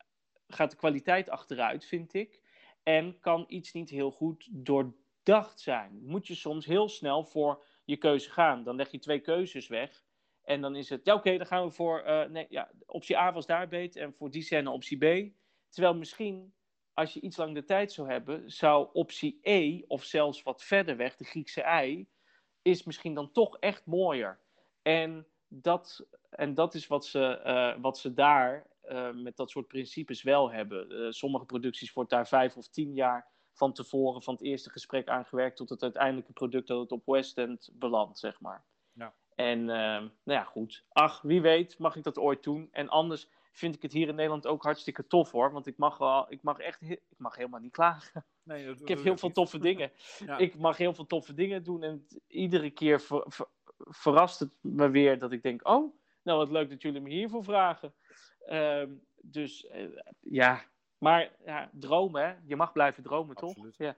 gaat 0.47 0.71
de 0.71 0.77
kwaliteit 0.77 1.29
achteruit, 1.29 1.85
vind 1.85 2.13
ik. 2.13 2.41
En 2.83 3.19
kan 3.19 3.45
iets 3.47 3.73
niet 3.73 3.89
heel 3.89 4.11
goed 4.11 4.47
doordacht 4.51 5.59
zijn. 5.59 5.99
Moet 6.03 6.27
je 6.27 6.35
soms 6.35 6.65
heel 6.65 6.89
snel 6.89 7.23
voor 7.23 7.65
je 7.85 7.97
keuze 7.97 8.31
gaan. 8.31 8.63
Dan 8.63 8.75
leg 8.75 8.91
je 8.91 8.99
twee 8.99 9.19
keuzes 9.19 9.67
weg. 9.67 10.03
En 10.43 10.61
dan 10.61 10.75
is 10.75 10.89
het, 10.89 11.05
ja 11.05 11.13
oké, 11.13 11.37
dan 11.37 11.47
gaan 11.47 11.65
we 11.65 11.71
voor, 11.71 11.99
eh, 11.99 12.29
nee, 12.29 12.45
ja, 12.49 12.71
optie 12.85 13.17
A 13.17 13.33
was 13.33 13.45
daar 13.45 13.67
beter 13.67 14.01
en 14.01 14.13
voor 14.13 14.31
die 14.31 14.41
scène 14.41 14.69
optie 14.69 14.97
B. 14.97 15.33
Terwijl 15.69 15.95
misschien, 15.95 16.53
als 16.93 17.13
je 17.13 17.21
iets 17.21 17.37
lang 17.37 17.53
de 17.53 17.63
tijd 17.63 17.91
zou 17.91 18.09
hebben, 18.09 18.51
zou 18.51 18.89
optie 18.93 19.39
E, 19.41 19.81
of 19.87 20.03
zelfs 20.03 20.43
wat 20.43 20.63
verder 20.63 20.97
weg, 20.97 21.15
de 21.15 21.23
Griekse 21.23 21.83
I, 21.83 22.07
is 22.61 22.83
misschien 22.83 23.13
dan 23.13 23.31
toch 23.31 23.57
echt 23.57 23.85
mooier. 23.85 24.39
En 24.81 25.27
dat, 25.47 26.07
en 26.29 26.53
dat 26.53 26.73
is 26.73 26.87
wat 26.87 27.05
ze, 27.05 27.37
eh, 27.37 27.81
wat 27.81 27.97
ze 27.97 28.13
daar 28.13 28.67
uh, 28.89 29.11
met 29.13 29.37
dat 29.37 29.49
soort 29.49 29.67
principes 29.67 30.23
wel 30.23 30.51
hebben. 30.51 31.13
sommige 31.13 31.45
producties 31.45 31.93
wordt 31.93 32.09
daar 32.09 32.27
vijf 32.27 32.57
of 32.57 32.67
tien 32.67 32.93
jaar 32.93 33.27
van 33.53 33.73
tevoren, 33.73 34.21
van 34.21 34.33
het 34.33 34.43
eerste 34.43 34.69
gesprek 34.69 35.07
aangewerkt 35.07 35.57
tot 35.57 35.69
het 35.69 35.83
uiteindelijke 35.83 36.33
product 36.33 36.67
dat 36.67 36.79
het 36.79 36.91
op 36.91 37.05
West 37.05 37.37
End 37.37 37.69
belandt, 37.73 38.19
zeg 38.19 38.41
maar. 38.41 38.65
Ja. 38.93 39.13
En 39.35 39.65
nou 39.65 40.09
ja, 40.23 40.43
goed. 40.43 40.85
Ach, 40.89 41.21
wie 41.21 41.41
weet 41.41 41.77
mag 41.79 41.95
ik 41.95 42.03
dat 42.03 42.17
ooit 42.17 42.43
doen. 42.43 42.67
En 42.71 42.89
anders 42.89 43.29
vind 43.51 43.75
ik 43.75 43.81
het 43.81 43.91
hier 43.91 44.07
in 44.07 44.15
Nederland 44.15 44.47
ook 44.47 44.63
hartstikke 44.63 45.07
tof 45.07 45.31
hoor. 45.31 45.51
Want 45.51 45.67
ik 45.67 45.77
mag, 45.77 45.97
wel, 45.97 46.31
ik 46.31 46.43
mag 46.43 46.59
echt 46.59 46.81
ik 46.81 47.01
mag 47.17 47.35
helemaal 47.35 47.59
niet 47.59 47.71
klagen. 47.71 48.25
Nee, 48.43 48.65
dat, 48.65 48.79
ik 48.81 48.87
heb 48.87 49.03
heel 49.03 49.17
veel 49.17 49.31
toffe 49.31 49.59
dingen. 49.59 49.91
Ja. 50.25 50.37
Ik 50.37 50.57
mag 50.57 50.77
heel 50.77 50.93
veel 50.93 51.05
toffe 51.05 51.33
dingen 51.33 51.63
doen. 51.63 51.83
En 51.83 52.07
iedere 52.27 52.69
keer 52.69 53.01
ver- 53.01 53.25
ver- 53.27 53.49
verrast 53.77 54.39
het 54.39 54.51
me 54.61 54.89
weer 54.89 55.19
dat 55.19 55.31
ik 55.31 55.43
denk: 55.43 55.67
oh, 55.67 55.95
nou 56.25 56.37
wat 56.37 56.51
leuk 56.51 56.69
dat 56.69 56.81
jullie 56.81 57.01
me 57.01 57.09
hiervoor 57.09 57.43
vragen. 57.43 57.93
Ehm, 58.45 58.91
dus 59.21 59.67
eh, 59.67 59.87
ja, 60.19 60.63
maar 60.97 61.31
ja, 61.45 61.69
dromen 61.73 62.21
hè. 62.27 62.35
Je 62.45 62.55
mag 62.55 62.71
blijven 62.71 63.03
dromen 63.03 63.35
Absoluut. 63.35 63.77
toch? 63.77 63.87
Ja. 63.87 63.95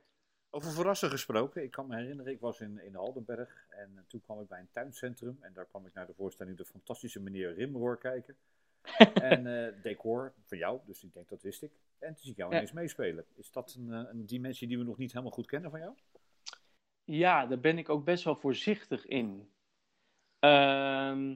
Over 0.50 0.72
verrassen 0.72 1.10
gesproken, 1.10 1.64
ik 1.64 1.72
kan 1.72 1.88
me 1.88 1.96
herinneren, 1.96 2.32
ik 2.32 2.40
was 2.40 2.60
in, 2.60 2.84
in 2.84 2.96
Aldenberg 2.96 3.66
en 3.70 3.92
eh, 3.96 4.04
toen 4.08 4.22
kwam 4.22 4.42
ik 4.42 4.48
bij 4.48 4.60
een 4.60 4.72
tuincentrum 4.72 5.38
en 5.42 5.54
daar 5.54 5.66
kwam 5.66 5.86
ik 5.86 5.94
naar 5.94 6.08
de 6.08 6.14
voorstelling 6.14 6.58
De 6.58 6.66
Fantastische 6.66 7.20
Meneer 7.20 7.54
Rimroor 7.54 7.98
kijken. 7.98 8.38
en 9.14 9.48
eh, 9.66 9.82
decor 9.82 10.34
van 10.46 10.58
jou, 10.58 10.80
dus 10.86 11.04
ik 11.04 11.14
denk 11.14 11.30
dat 11.30 11.42
wist 11.42 11.62
ik. 11.64 11.72
En 12.00 12.08
toen 12.08 12.18
zie 12.22 12.32
ik 12.32 12.38
jou 12.38 12.50
Ja. 12.52 12.56
ineens 12.58 12.72
meespelen. 12.72 13.26
Is 13.36 13.52
dat 13.52 13.74
een, 13.78 13.90
een 13.92 14.26
dimensie 14.26 14.68
die 14.68 14.78
we 14.78 14.84
nog 14.84 14.98
niet 14.98 15.12
helemaal 15.12 15.32
goed 15.34 15.46
kennen 15.46 15.70
van 15.72 15.80
jou? 15.80 15.94
Ja, 17.04 17.46
daar 17.46 17.60
ben 17.60 17.78
ik 17.78 17.90
ook 17.90 18.06
best 18.06 18.24
wel 18.24 18.36
voorzichtig 18.36 19.06
in. 19.06 19.52
Ehm, 20.40 21.36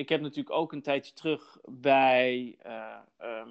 ik 0.00 0.08
heb 0.08 0.20
natuurlijk 0.20 0.56
ook 0.56 0.72
een 0.72 0.82
tijdje 0.82 1.12
terug 1.12 1.58
bij 1.64 2.56
eh, 2.58 2.98
ehm, 3.16 3.48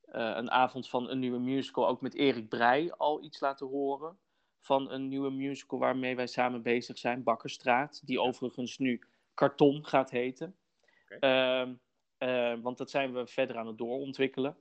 eh, 0.00 0.32
een 0.36 0.50
avond 0.50 0.88
van 0.88 1.10
een 1.10 1.18
nieuwe 1.18 1.38
musical, 1.38 1.88
ook 1.88 2.00
met 2.00 2.14
Erik 2.14 2.48
Breij, 2.48 2.92
al 2.92 3.22
iets 3.22 3.40
laten 3.40 3.66
horen. 3.66 4.18
Van 4.60 4.90
een 4.90 5.08
nieuwe 5.08 5.30
musical 5.30 5.78
waarmee 5.78 6.16
wij 6.16 6.26
samen 6.26 6.62
bezig 6.62 6.98
zijn, 6.98 7.22
Bakkerstraat. 7.22 8.06
Die 8.06 8.20
overigens 8.20 8.78
nu 8.78 9.00
Karton 9.34 9.86
gaat 9.86 10.10
heten. 10.10 10.56
Oké. 11.04 11.16
Ehm, 11.18 11.74
eh, 12.18 12.62
want 12.62 12.78
dat 12.78 12.90
zijn 12.90 13.12
we 13.12 13.26
verder 13.26 13.56
aan 13.56 13.66
het 13.66 13.78
doorontwikkelen. 13.78 14.56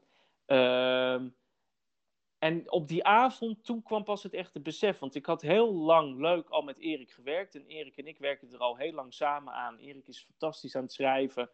Ehm 0.45 1.27
en 2.43 2.71
op 2.71 2.87
die 2.87 3.03
avond, 3.03 3.65
toen 3.65 3.83
kwam 3.83 4.03
pas 4.03 4.23
het 4.23 4.33
echte 4.33 4.59
besef. 4.59 4.99
Want 4.99 5.15
ik 5.15 5.25
had 5.25 5.41
heel 5.41 5.73
lang 5.73 6.19
leuk 6.19 6.49
al 6.49 6.61
met 6.61 6.77
Erik 6.77 7.11
gewerkt. 7.11 7.55
En 7.55 7.65
Erik 7.65 7.97
en 7.97 8.07
ik 8.07 8.17
werken 8.17 8.51
er 8.51 8.59
al 8.59 8.77
heel 8.77 8.91
lang 8.91 9.13
samen 9.13 9.53
aan. 9.53 9.77
Erik 9.77 10.07
is 10.07 10.25
fantastisch 10.29 10.75
aan 10.75 10.81
het 10.83 10.93
schrijven. 10.93 11.49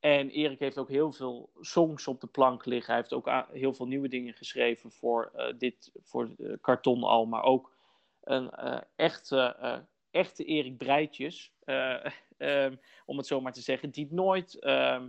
En 0.00 0.30
Erik 0.30 0.58
heeft 0.58 0.78
ook 0.78 0.88
heel 0.88 1.12
veel 1.12 1.50
songs 1.60 2.06
op 2.06 2.20
de 2.20 2.26
plank 2.26 2.64
liggen. 2.64 2.92
Hij 2.92 3.00
heeft 3.00 3.12
ook 3.12 3.46
heel 3.52 3.74
veel 3.74 3.86
nieuwe 3.86 4.08
dingen 4.08 4.34
geschreven 4.34 4.90
voor 4.90 5.30
eh, 5.34 5.58
dit, 5.58 5.92
voor 6.02 6.30
eh, 6.38 6.52
karton 6.60 7.02
al. 7.02 7.26
Maar 7.26 7.42
ook 7.42 7.72
een 8.20 8.50
eh, 8.50 8.80
echte, 8.96 9.86
echte 10.10 10.44
Erik 10.44 10.76
Breitjes. 10.76 11.52
eh, 11.64 12.04
ehm, 12.36 12.76
om 13.06 13.16
het 13.16 13.26
zo 13.26 13.40
maar 13.40 13.52
te 13.52 13.60
zeggen. 13.60 13.90
Die 13.90 14.06
nooit 14.10 14.58
ehm, 14.58 15.08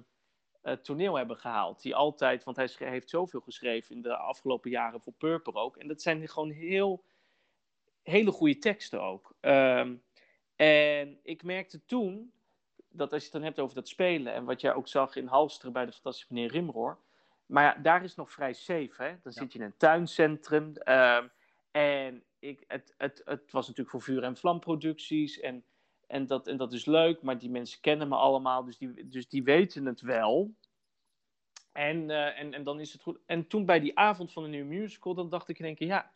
het 0.61 0.83
toneel 0.83 1.15
hebben 1.15 1.37
gehaald. 1.37 1.81
Die 1.81 1.95
altijd, 1.95 2.43
want 2.43 2.57
hij 2.57 2.69
heeft 2.77 3.09
zoveel 3.09 3.39
geschreven 3.39 3.95
in 3.95 4.01
de 4.01 4.17
afgelopen 4.17 4.69
jaren 4.69 5.01
voor 5.01 5.13
Purper 5.13 5.53
ook. 5.53 5.77
En 5.77 5.87
dat 5.87 6.01
zijn 6.01 6.27
gewoon 6.29 6.49
heel, 6.49 7.03
hele 8.03 8.31
goede 8.31 8.57
teksten 8.57 9.01
ook. 9.01 9.35
Ehm, 9.39 9.95
en 10.55 11.19
ik 11.23 11.43
merkte 11.43 11.85
toen, 11.85 12.31
dat 12.89 13.13
als 13.13 13.19
je 13.19 13.29
het 13.29 13.35
dan 13.37 13.43
hebt 13.43 13.59
over 13.59 13.75
dat 13.75 13.87
spelen... 13.87 14.33
en 14.33 14.45
wat 14.45 14.61
jij 14.61 14.73
ook 14.73 14.87
zag 14.87 15.15
in 15.15 15.27
Halsteren 15.27 15.73
bij 15.73 15.85
de 15.85 15.91
fantastische 15.91 16.33
meneer 16.33 16.51
Rimroor... 16.51 16.97
maar 17.45 17.63
ja, 17.63 17.81
daar 17.81 18.03
is 18.03 18.09
het 18.09 18.17
nog 18.17 18.31
vrij 18.31 18.53
safe, 18.53 19.03
hè? 19.03 19.15
Dan 19.23 19.31
zit 19.31 19.53
je 19.53 19.59
in 19.59 19.65
een 19.65 19.77
tuincentrum... 19.77 20.75
ehm, 20.75 21.27
en 21.71 22.23
ik, 22.39 22.63
het, 22.67 22.93
het, 22.97 23.21
het 23.25 23.51
was 23.51 23.67
natuurlijk 23.67 23.89
voor 23.89 24.01
vuur- 24.01 24.23
en 24.23 24.37
vlamproducties... 24.37 25.39
En, 25.39 25.63
en, 26.11 26.27
dat, 26.27 26.47
en 26.47 26.57
dat 26.57 26.73
is 26.73 26.85
leuk, 26.85 27.21
maar 27.21 27.37
die 27.37 27.49
mensen 27.49 27.81
kennen 27.81 28.07
me 28.07 28.15
allemaal... 28.15 28.63
dus 28.63 28.77
die, 28.77 29.07
dus 29.07 29.27
die 29.27 29.43
weten 29.43 29.85
het 29.85 30.01
wel... 30.01 30.55
En, 31.71 32.09
eh, 32.09 32.39
en, 32.39 32.53
en 32.53 32.63
dan 32.63 32.79
is 32.79 32.93
het 32.93 33.01
goed. 33.01 33.19
En 33.25 33.47
toen 33.47 33.65
bij 33.65 33.79
die 33.79 33.97
avond 33.97 34.33
van 34.33 34.43
de 34.43 34.49
nieuwe 34.49 34.67
musical, 34.67 35.13
dan 35.13 35.29
dacht 35.29 35.49
ik 35.49 35.59
in 35.59 35.65
één 35.65 35.75
keer, 35.75 35.87
ja, 35.87 36.11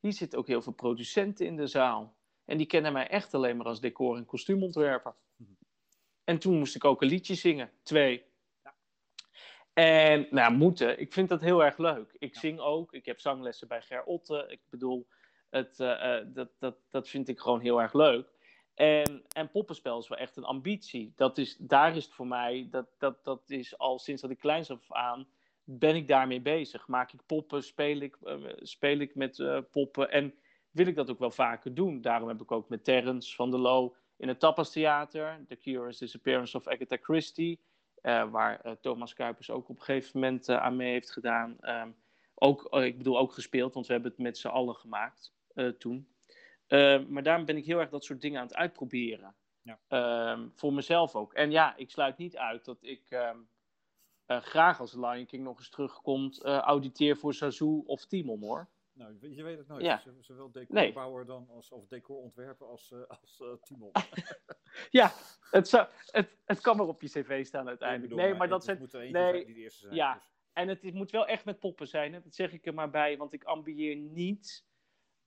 hier 0.00 0.12
zitten 0.12 0.38
ook 0.38 0.46
heel 0.46 0.62
veel 0.62 0.72
producenten 0.72 1.46
in 1.46 1.56
de 1.56 1.66
zaal. 1.66 2.16
En 2.44 2.56
die 2.56 2.66
kennen 2.66 2.92
mij 2.92 3.08
echt 3.08 3.34
alleen 3.34 3.56
maar 3.56 3.66
als 3.66 3.80
decor- 3.80 4.16
en 4.16 4.24
kostuumontwerper. 4.24 5.14
En 6.24 6.38
toen 6.38 6.58
moest 6.58 6.74
ik 6.74 6.84
ook 6.84 7.02
een 7.02 7.08
liedje 7.08 7.34
zingen, 7.34 7.70
twee. 7.82 8.24
En 9.72 10.26
nou, 10.30 10.52
moeten, 10.54 11.00
ik 11.00 11.12
vind 11.12 11.28
dat 11.28 11.40
heel 11.40 11.64
erg 11.64 11.78
leuk. 11.78 12.16
Ik 12.18 12.34
Ja. 12.34 12.40
zing 12.40 12.58
ook, 12.58 12.92
ik 12.92 13.06
heb 13.06 13.20
zanglessen 13.20 13.68
bij 13.68 13.82
Ger 13.82 14.04
Otte. 14.04 14.46
Ik 14.48 14.60
bedoel, 14.68 15.06
het, 15.50 15.80
eh, 15.80 16.18
eh, 16.18 16.26
dat, 16.34 16.50
dat, 16.58 16.76
dat 16.88 17.08
vind 17.08 17.28
ik 17.28 17.40
gewoon 17.40 17.60
heel 17.60 17.80
erg 17.80 17.92
leuk. 17.92 18.28
En, 18.80 19.22
en 19.32 19.50
poppenspel 19.50 19.98
is 19.98 20.08
wel 20.08 20.18
echt 20.18 20.36
een 20.36 20.44
ambitie. 20.44 21.12
Dat 21.16 21.38
is, 21.38 21.56
daar 21.58 21.96
is 21.96 22.04
het 22.04 22.14
voor 22.14 22.26
mij, 22.26 22.68
dat, 22.70 22.86
dat, 22.98 23.24
dat 23.24 23.42
is 23.46 23.78
al 23.78 23.98
sinds 23.98 24.22
dat 24.22 24.30
ik 24.30 24.38
kleins 24.38 24.70
af 24.70 24.92
aan, 24.92 25.28
ben 25.64 25.96
ik 25.96 26.08
daarmee 26.08 26.40
bezig. 26.40 26.88
Maak 26.88 27.12
ik 27.12 27.26
poppen, 27.26 27.62
speel 27.62 28.00
ik, 28.00 28.16
eh, 28.22 28.36
speel 28.56 28.98
ik 28.98 29.14
met 29.14 29.38
eh, 29.38 29.58
poppen 29.70 30.10
en 30.10 30.34
wil 30.70 30.86
ik 30.86 30.94
dat 30.94 31.10
ook 31.10 31.18
wel 31.18 31.30
vaker 31.30 31.74
doen. 31.74 32.00
Daarom 32.00 32.28
heb 32.28 32.40
ik 32.40 32.52
ook 32.52 32.68
met 32.68 32.84
Terrence 32.84 33.34
van 33.34 33.50
der 33.50 33.60
Loo 33.60 33.94
in 34.16 34.28
het 34.28 34.40
Tapas 34.40 34.72
Theater, 34.72 35.44
The 35.48 35.56
Curious 35.56 35.98
Disappearance 35.98 36.56
of 36.56 36.68
Agatha 36.68 36.96
Christie, 37.00 37.60
eh, 38.00 38.30
waar 38.30 38.80
Thomas 38.80 39.14
Kuipers 39.14 39.50
ook 39.50 39.68
op 39.68 39.78
een 39.78 39.84
gegeven 39.84 40.20
moment 40.20 40.48
aan 40.48 40.76
mee 40.76 40.92
heeft 40.92 41.12
gedaan. 41.12 41.56
Ehm, 41.60 41.90
ook, 42.34 42.74
ik 42.74 42.98
bedoel 42.98 43.18
ook 43.18 43.32
gespeeld, 43.32 43.74
want 43.74 43.86
we 43.86 43.92
hebben 43.92 44.10
het 44.10 44.20
met 44.20 44.38
z'n 44.38 44.48
allen 44.48 44.74
gemaakt 44.74 45.32
toen. 45.78 46.08
Uh, 46.70 47.06
maar 47.06 47.22
daarom 47.22 47.44
ben 47.44 47.56
ik 47.56 47.64
heel 47.64 47.78
erg 47.80 47.90
dat 47.90 48.04
soort 48.04 48.20
dingen 48.20 48.40
aan 48.40 48.46
het 48.46 48.56
uitproberen. 48.56 49.34
Ja. 49.62 49.78
Ehm, 49.88 50.48
voor 50.54 50.72
mezelf 50.72 51.14
ook. 51.14 51.34
En 51.34 51.50
ja, 51.50 51.76
ik 51.76 51.90
sluit 51.90 52.16
niet 52.16 52.36
uit 52.36 52.64
dat 52.64 52.78
ik 52.80 53.02
ehm, 53.08 53.38
uh, 54.26 54.40
graag 54.40 54.80
als 54.80 54.94
Lion 54.94 55.26
King 55.26 55.44
nog 55.44 55.58
eens 55.58 55.68
terugkomt, 55.68 56.44
uh, 56.44 56.58
auditeer 56.58 57.16
voor 57.16 57.34
Sazu 57.34 57.82
of 57.84 58.06
Timon 58.06 58.40
hoor. 58.40 58.68
Nou, 58.92 59.34
je 59.34 59.42
weet 59.42 59.58
het 59.58 59.66
nooit. 59.66 59.82
Ja. 59.82 60.02
Zowel 60.20 60.50
decorbouwer 60.50 61.26
dan 61.26 61.48
als, 61.50 61.70
of 61.70 61.86
decorontwerper 61.86 62.66
als, 62.66 62.90
uh, 62.90 63.00
als 63.06 63.42
Timon. 63.62 63.90
ja, 65.00 65.12
het, 65.50 65.68
zou, 65.68 65.88
het, 66.06 66.36
het 66.44 66.60
kan 66.60 66.76
maar 66.76 66.86
op 66.86 67.02
je 67.02 67.08
cv 67.08 67.46
staan 67.46 67.68
uiteindelijk. 67.68 68.14
nee, 68.14 68.34
maar 68.34 68.48
dat 68.48 68.64
zijn. 68.64 68.78
moet 68.78 68.92
er 68.92 69.10
nee, 69.10 69.44
die 69.44 69.54
de 69.54 69.60
eerste 69.60 69.80
zijn. 69.80 69.94
ja. 69.94 70.14
dus. 70.14 70.28
En 70.52 70.68
het 70.68 70.94
moet 70.94 71.10
wel 71.10 71.26
echt 71.26 71.44
met 71.44 71.58
poppen 71.58 71.88
zijn, 71.88 72.12
hè? 72.12 72.22
dat 72.22 72.34
zeg 72.34 72.52
ik 72.52 72.66
er 72.66 72.74
maar 72.74 72.90
bij, 72.90 73.16
want 73.16 73.32
ik 73.32 73.44
ambieer 73.44 73.96
niet 73.96 74.64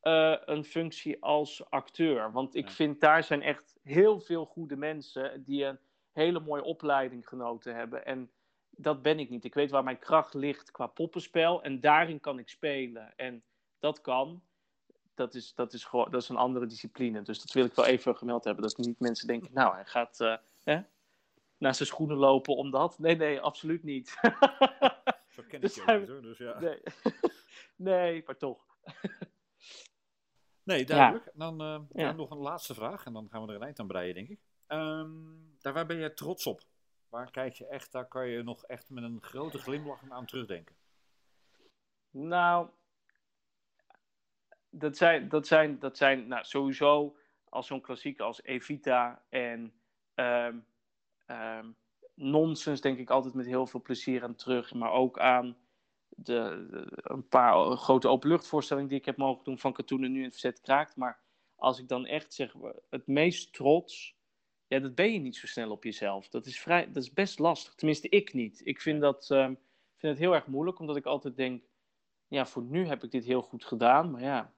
eh, 0.04 0.36
een 0.46 0.64
functie 0.64 1.22
als 1.22 1.70
acteur. 1.70 2.32
Want 2.32 2.56
ik 2.56 2.70
vind 2.70 3.00
daar 3.02 3.24
zijn 3.24 3.42
echt 3.42 3.76
heel 3.84 4.20
veel 4.20 4.46
goede 4.46 4.76
mensen 4.76 5.44
die 5.44 5.66
een 5.66 5.80
hele 6.12 6.40
mooie 6.40 6.64
opleiding 6.64 7.28
genoten 7.28 7.76
hebben. 7.76 8.06
En, 8.06 8.32
dat 8.76 9.02
ben 9.02 9.20
ik 9.20 9.30
niet. 9.30 9.44
Ik 9.44 9.54
weet 9.54 9.72
waar 9.72 9.84
mijn 9.84 10.00
kracht 10.00 10.34
ligt 10.34 10.72
qua 10.72 10.88
poppenspel 10.88 11.64
en 11.64 11.80
daarin 11.80 12.20
kan 12.20 12.40
ik 12.40 12.50
spelen. 12.50 13.14
En 13.16 13.44
dat 13.80 14.02
kan. 14.02 14.42
Dat 15.14 15.34
is, 15.34 15.54
dat 15.54 15.74
is, 15.74 15.84
gewoon, 15.84 16.12
dat 16.12 16.22
is 16.22 16.30
een 16.30 16.36
andere 16.36 16.66
discipline. 16.66 17.22
Dus 17.22 17.42
dat 17.42 17.52
wil 17.52 17.66
ik 17.66 17.74
wel 17.74 17.86
even 17.86 18.18
gemeld 18.18 18.44
hebben. 18.44 18.64
Dat 18.64 18.78
niet 18.78 19.00
mensen 19.00 19.28
denken, 19.28 19.50
nou, 19.54 19.74
hij 19.74 19.86
gaat 19.86 20.20
uh, 20.20 20.36
hè, 20.64 20.82
naar 21.58 21.76
zijn 21.76 21.88
schoenen 21.88 22.18
lopen 22.18 22.56
omdat. 22.56 23.00
Nee, 23.00 23.16
nee, 23.16 23.40
absoluut 23.40 23.84
niet. 23.84 24.18
Zo 25.30 25.44
ken 25.48 25.56
ik 25.58 25.62
dus 25.62 25.76
je 25.76 25.98
niet 26.00 26.08
hoor, 26.08 26.22
dus 26.22 26.38
ja. 26.38 26.60
Nee, 26.60 26.80
nee 27.76 28.24
maar 28.26 28.38
toch. 28.38 28.66
nee, 30.64 30.86
duidelijk. 30.86 31.32
Dan, 31.34 31.62
uh, 31.62 31.80
ja. 31.94 32.12
nog 32.12 32.32
een 32.32 32.38
laatste 32.38 32.74
vraag 32.74 33.06
en 33.06 33.14
dan 33.14 33.30
gaan 33.30 33.42
we 33.42 33.48
er 33.48 33.56
een 33.56 33.64
eind 33.64 33.80
aan 33.80 33.88
breien, 33.88 34.14
denk 34.14 34.30
ik. 34.30 34.40
Um, 34.68 35.56
daar, 35.60 35.74
waar 35.74 35.86
ben 35.86 35.98
je 35.98 36.14
trots 36.14 36.48
op? 36.48 36.62
Waar 37.10 37.32
kijk 37.32 37.54
je 37.54 37.68
echt, 37.68 37.92
daar 37.92 38.08
kan 38.08 38.28
je 38.28 38.44
nog 38.44 38.64
echt 38.64 38.90
met 38.90 39.04
een 39.04 39.22
grote 39.22 39.58
glimlach 39.58 40.10
aan 40.10 40.26
terugdenken? 40.26 40.76
Nou, 42.10 42.70
dat 44.70 44.98
zijn, 44.98 45.30
dat 45.30 45.48
zijn, 45.48 45.80
dat 45.80 45.98
zijn 45.98 46.28
nou, 46.28 46.44
sowieso 46.44 47.18
als 47.50 47.68
zo'n 47.68 47.82
klassiek 47.82 48.20
als 48.20 48.44
Evita 48.44 49.24
en 49.30 49.74
um, 50.16 50.66
um, 51.28 51.76
Nonsens 52.16 52.82
denk 52.82 52.98
ik 52.98 53.10
altijd 53.10 53.34
met 53.34 53.46
heel 53.46 53.68
veel 53.68 53.82
plezier 53.82 54.24
aan 54.24 54.36
terug. 54.36 54.74
Maar 54.74 54.92
ook 54.92 55.20
aan 55.20 55.58
de, 56.16 56.68
een 56.96 57.28
paar 57.28 57.78
grote 57.78 58.08
openluchtvoorstellingen 58.08 58.90
die 58.90 59.00
ik 59.00 59.06
heb 59.06 59.18
mogen 59.18 59.44
doen 59.44 59.60
van 59.60 59.74
Katoen 59.74 60.04
en 60.04 60.12
nu 60.12 60.18
in 60.18 60.24
het 60.24 60.32
verzet 60.32 60.62
kraakt. 60.62 60.96
Maar 60.96 61.20
als 61.56 61.80
ik 61.80 61.88
dan 61.88 62.06
echt 62.06 62.34
zeg, 62.34 62.54
het 62.90 63.08
meest 63.08 63.54
trots 63.54 64.16
ja, 64.74 64.80
dat 64.80 64.96
ben 64.96 65.14
je 65.14 65.20
niet 65.20 65.36
zo 65.36 65.48
snel 65.48 65.72
op 65.72 65.84
jezelf. 65.84 66.30
Dat 66.30 66.46
is, 66.46 66.60
vrij, 66.60 66.92
dat 66.92 67.04
is 67.04 67.14
best 67.14 67.40
lastig. 67.40 67.76
Tenminste, 67.76 68.10
ik 68.10 68.34
niet. 68.34 68.62
Ik 68.66 68.82
vind, 68.82 69.02
dat, 69.02 69.30
um, 69.30 69.60
vind 69.96 70.14
het 70.14 70.22
heel 70.22 70.34
erg 70.34 70.48
moeilijk, 70.48 70.80
omdat 70.80 70.96
ik 70.96 71.06
altijd 71.06 71.36
denk: 71.36 71.64
ja, 72.28 72.46
voor 72.46 72.64
nu 72.64 72.88
heb 72.88 73.04
ik 73.04 73.12
dit 73.12 73.26
heel 73.26 73.42
goed 73.42 73.66
gedaan. 73.66 74.12
Maar 74.12 74.22
ja, 74.22 74.54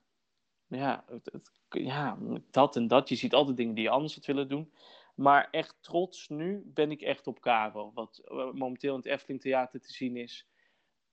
ja, 0.67 1.03
het, 1.07 1.29
het, 1.31 1.51
ja 1.69 2.17
dat 2.51 2.75
en 2.75 2.87
dat. 2.87 3.09
Je 3.09 3.15
ziet 3.15 3.33
altijd 3.33 3.57
dingen 3.57 3.75
die 3.75 3.83
je 3.83 3.89
anders 3.89 4.15
had 4.15 4.25
willen 4.25 4.49
doen. 4.49 4.73
Maar 5.15 5.47
echt 5.51 5.77
trots 5.81 6.29
nu 6.29 6.61
ben 6.65 6.91
ik 6.91 7.01
echt 7.01 7.27
op 7.27 7.39
Caro. 7.39 7.91
Wat 7.93 8.21
uh, 8.25 8.51
momenteel 8.51 8.91
in 8.91 8.99
het 8.99 9.05
Efteling 9.05 9.41
Theater 9.41 9.81
te 9.81 9.93
zien 9.93 10.17
is. 10.17 10.47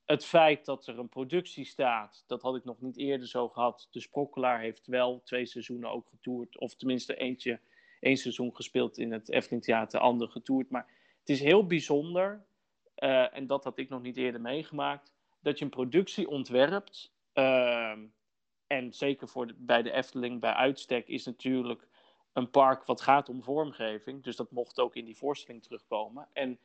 Het 0.05 0.25
feit 0.25 0.65
dat 0.65 0.87
er 0.87 0.99
een 0.99 1.09
productie 1.09 1.65
staat, 1.65 2.25
dat 2.27 2.43
had 2.43 2.57
ik 2.57 2.65
nog 2.65 2.81
niet 2.81 2.97
eerder 2.97 3.29
zo 3.29 3.49
gehad. 3.49 3.89
De 3.91 4.01
Sprokkelaar 4.01 4.61
heeft 4.61 4.87
wel 4.87 5.23
twee 5.25 5.47
seizoenen 5.47 5.91
ook 5.91 6.09
getoerd. 6.09 6.59
Of 6.59 6.75
tenminste 6.75 7.17
eentje 7.17 7.61
één 8.01 8.17
seizoen 8.17 8.55
gespeeld 8.55 8.99
in 8.99 9.13
het 9.13 9.31
Efteling 9.31 9.63
Theater, 9.63 10.01
ander 10.01 10.29
getoerd. 10.29 10.71
Maar 10.71 10.87
het 11.19 11.29
is 11.29 11.41
heel 11.41 11.67
bijzonder, 11.67 12.45
uh, 12.99 13.37
en 13.37 13.47
dat 13.47 13.65
had 13.65 13.79
ik 13.79 13.89
nog 13.89 14.03
niet 14.03 14.17
eerder 14.17 14.41
meegemaakt, 14.41 15.13
dat 15.41 15.59
je 15.59 15.65
een 15.65 15.71
productie 15.71 16.29
ontwerpt. 16.29 17.13
Uh, 17.35 17.93
en 18.67 18.93
zeker 18.93 19.29
voor 19.29 19.53
bij 19.57 19.83
de 19.83 19.93
Efteling, 19.93 20.41
bij 20.41 20.53
uitstek, 20.53 21.09
is 21.09 21.25
natuurlijk 21.25 21.89
een 22.33 22.51
park 22.51 22.85
wat 22.85 23.01
gaat 23.01 23.29
om 23.29 23.43
vormgeving. 23.43 24.23
Dus 24.23 24.37
dat 24.37 24.51
mocht 24.51 24.81
ook 24.81 24.97
in 24.97 25.05
die 25.05 25.17
voorstelling 25.17 25.63
terugkomen. 25.63 26.29
En 26.33 26.59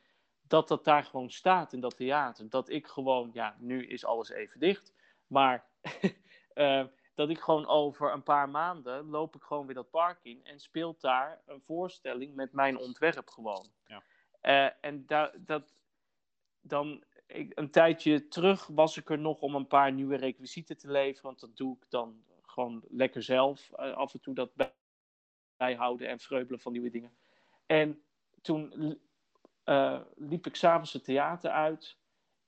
dat 0.48 0.68
dat 0.68 0.84
daar 0.84 1.04
gewoon 1.04 1.30
staat 1.30 1.72
in 1.72 1.80
dat 1.80 1.96
theater. 1.96 2.48
Dat 2.48 2.68
ik 2.68 2.86
gewoon, 2.86 3.30
ja, 3.32 3.56
nu 3.58 3.86
is 3.86 4.04
alles 4.04 4.28
even 4.28 4.60
dicht. 4.60 4.92
Maar 5.26 5.66
uh, 6.54 6.84
dat 7.14 7.28
ik 7.28 7.38
gewoon 7.38 7.66
over 7.66 8.12
een 8.12 8.22
paar 8.22 8.48
maanden 8.48 9.08
loop 9.08 9.34
ik 9.34 9.42
gewoon 9.42 9.66
weer 9.66 9.74
dat 9.74 9.90
park 9.90 10.18
in 10.22 10.44
en 10.44 10.60
speelt 10.60 11.00
daar 11.00 11.42
een 11.46 11.60
voorstelling 11.60 12.34
met 12.34 12.52
mijn 12.52 12.78
ontwerp 12.78 13.28
gewoon. 13.28 13.66
Ja. 13.86 14.02
Uh, 14.42 14.72
en 14.80 15.06
da 15.06 15.32
dat 15.36 15.74
dan 16.60 17.04
ik, 17.26 17.58
een 17.58 17.70
tijdje 17.70 18.28
terug 18.28 18.66
was 18.66 18.96
ik 18.96 19.10
er 19.10 19.18
nog 19.18 19.40
om 19.40 19.54
een 19.54 19.66
paar 19.66 19.92
nieuwe 19.92 20.16
requisieten 20.16 20.76
te 20.76 20.90
leveren, 20.90 21.22
want 21.22 21.40
dat 21.40 21.56
doe 21.56 21.76
ik 21.76 21.90
dan 21.90 22.24
gewoon 22.42 22.84
lekker 22.88 23.22
zelf 23.22 23.70
uh, 23.72 23.92
af 23.96 24.14
en 24.14 24.20
toe 24.20 24.34
dat 24.34 24.50
bijhouden 25.56 26.08
en 26.08 26.18
vreubelen 26.18 26.60
van 26.60 26.72
nieuwe 26.72 26.90
dingen. 26.90 27.16
En 27.66 28.02
toen 28.42 28.98
uh, 29.68 30.00
liep 30.16 30.46
ik 30.46 30.56
s'avonds 30.56 30.92
het 30.92 31.04
theater 31.04 31.50
uit 31.50 31.98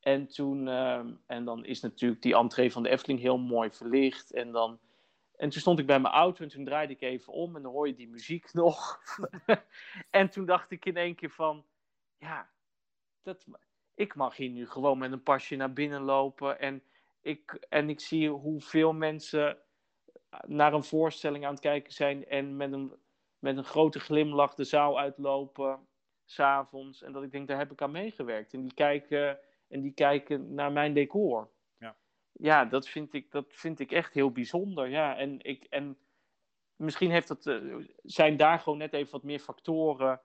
en 0.01 0.27
toen, 0.27 0.69
ehm, 0.69 1.15
en 1.27 1.45
dan 1.45 1.65
is 1.65 1.81
natuurlijk 1.81 2.23
die 2.23 2.35
entree 2.35 2.73
van 2.73 2.83
de 2.83 2.89
Efteling 2.89 3.21
heel 3.21 3.39
mooi 3.39 3.71
verlicht. 3.71 4.33
En, 4.33 4.53
dan, 4.53 4.81
en 5.37 5.51
toen 5.51 5.61
stond 5.61 5.79
ik 5.79 5.87
bij 5.87 6.01
mijn 6.01 6.15
auto 6.15 6.43
en 6.43 6.49
toen 6.49 6.65
draaide 6.65 6.93
ik 6.93 7.01
even 7.01 7.33
om 7.33 7.57
en 7.57 7.63
dan 7.63 7.73
hoor 7.73 7.87
je 7.87 7.95
die 7.95 8.09
muziek 8.09 8.53
nog. 8.63 9.01
en 10.11 10.31
toen 10.31 10.47
dacht 10.47 10.71
ik 10.71 10.85
in 10.85 10.97
één 10.97 11.15
keer 11.15 11.31
van, 11.31 11.65
ja, 12.19 12.51
dat, 13.23 13.47
ik 13.95 14.15
mag 14.15 14.37
hier 14.37 14.51
nu 14.51 14.69
gewoon 14.69 14.99
met 14.99 15.13
een 15.13 15.23
pasje 15.23 15.57
naar 15.57 15.73
binnen 15.73 16.03
lopen. 16.03 16.61
En 16.61 16.83
ik, 17.21 17.67
en 17.69 17.89
ik 17.89 18.01
zie 18.01 18.31
hoeveel 18.31 18.93
mensen 18.93 19.59
naar 20.47 20.73
een 20.73 20.85
voorstelling 20.85 21.45
aan 21.45 21.53
het 21.53 21.61
kijken 21.61 21.93
zijn 21.93 22.27
en 22.27 22.57
met 22.57 22.73
een, 22.73 22.93
met 23.39 23.57
een 23.57 23.65
grote 23.65 24.01
glimlach 24.01 24.55
de 24.55 24.65
zaal 24.65 24.99
uitlopen, 24.99 25.89
s'avonds. 26.31 27.03
En 27.03 27.13
dat 27.13 27.23
ik 27.23 27.33
denk, 27.33 27.49
daar 27.49 27.59
heb 27.59 27.73
ik 27.73 27.83
aan 27.83 27.91
meegewerkt. 27.91 28.53
En 28.53 28.61
die 28.61 28.75
kijken 28.75 29.39
en 29.69 29.81
die 29.81 29.93
kijken 29.93 30.55
naar 30.55 30.73
mijn 30.73 30.95
decor. 30.95 31.51
Ja, 31.79 31.97
ja 32.33 32.65
dat, 32.65 32.89
vind 32.89 33.15
ik, 33.15 33.31
dat 33.31 33.47
vind 33.49 33.81
ik 33.81 33.93
echt 33.93 34.15
heel 34.15 34.33
bijzonder. 34.33 34.89
Ja, 34.89 35.17
en, 35.17 35.45
ik, 35.45 35.65
en 35.65 35.99
misschien 36.77 37.11
heeft 37.11 37.29
het, 37.29 37.47
uh, 37.47 37.87
zijn 38.03 38.37
daar 38.37 38.59
gewoon 38.59 38.79
net 38.79 38.93
even 38.93 39.13
wat 39.13 39.23
meer 39.23 39.39
factoren 39.39 40.21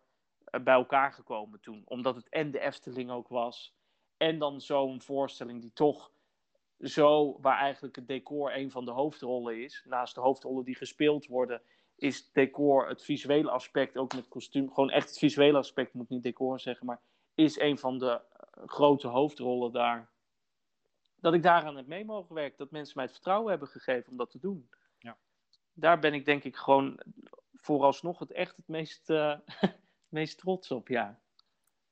uh, 0.49 0.63
bij 0.63 0.73
elkaar 0.73 1.11
gekomen 1.11 1.59
toen. 1.59 1.81
Omdat 1.85 2.15
het 2.15 2.29
en 2.29 2.51
de 2.51 2.59
Efteling 2.59 3.11
ook 3.11 3.27
was. 3.27 3.75
En 4.17 4.39
dan 4.39 4.61
zo'n 4.61 5.01
voorstelling 5.01 5.61
die 5.61 5.73
toch 5.73 6.11
zo, 6.79 7.37
waar 7.41 7.57
eigenlijk 7.57 7.95
het 7.95 8.07
decor 8.07 8.55
een 8.55 8.71
van 8.71 8.85
de 8.85 8.91
hoofdrollen 8.91 9.63
is. 9.63 9.83
Naast 9.87 10.15
de 10.15 10.21
hoofdrollen 10.21 10.65
die 10.65 10.75
gespeeld 10.75 11.25
worden, 11.25 11.61
is 11.95 12.31
decor 12.31 12.87
het 12.87 13.03
visuele 13.03 13.49
aspect, 13.49 13.97
ook 13.97 14.15
met 14.15 14.27
kostuum. 14.27 14.73
Gewoon 14.73 14.89
echt 14.89 15.09
het 15.09 15.17
visuele 15.17 15.57
aspect, 15.57 15.93
moet 15.93 16.09
niet 16.09 16.23
decor 16.23 16.59
zeggen, 16.59 16.85
maar 16.85 17.01
is 17.35 17.59
een 17.59 17.77
van 17.77 17.99
de 17.99 18.21
grote 18.65 19.07
hoofdrollen 19.07 19.71
daar. 19.71 20.09
Dat 21.15 21.33
ik 21.33 21.43
daaraan 21.43 21.75
heb 21.75 21.87
mee 21.87 22.05
mogen 22.05 22.35
werken. 22.35 22.57
Dat 22.57 22.71
mensen 22.71 22.93
mij 22.95 23.05
het 23.05 23.13
vertrouwen 23.13 23.49
hebben 23.49 23.67
gegeven 23.67 24.11
om 24.11 24.17
dat 24.17 24.31
te 24.31 24.39
doen. 24.39 24.69
Ja. 24.99 25.17
Daar 25.73 25.99
ben 25.99 26.13
ik 26.13 26.25
denk 26.25 26.43
ik 26.43 26.55
gewoon 26.55 26.99
vooralsnog 27.53 28.19
het 28.19 28.31
echt 28.31 28.55
het 28.55 28.67
meest, 28.67 29.09
uh, 29.19 29.37
meest 30.09 30.37
trots 30.37 30.71
op, 30.71 30.87
ja. 30.87 31.19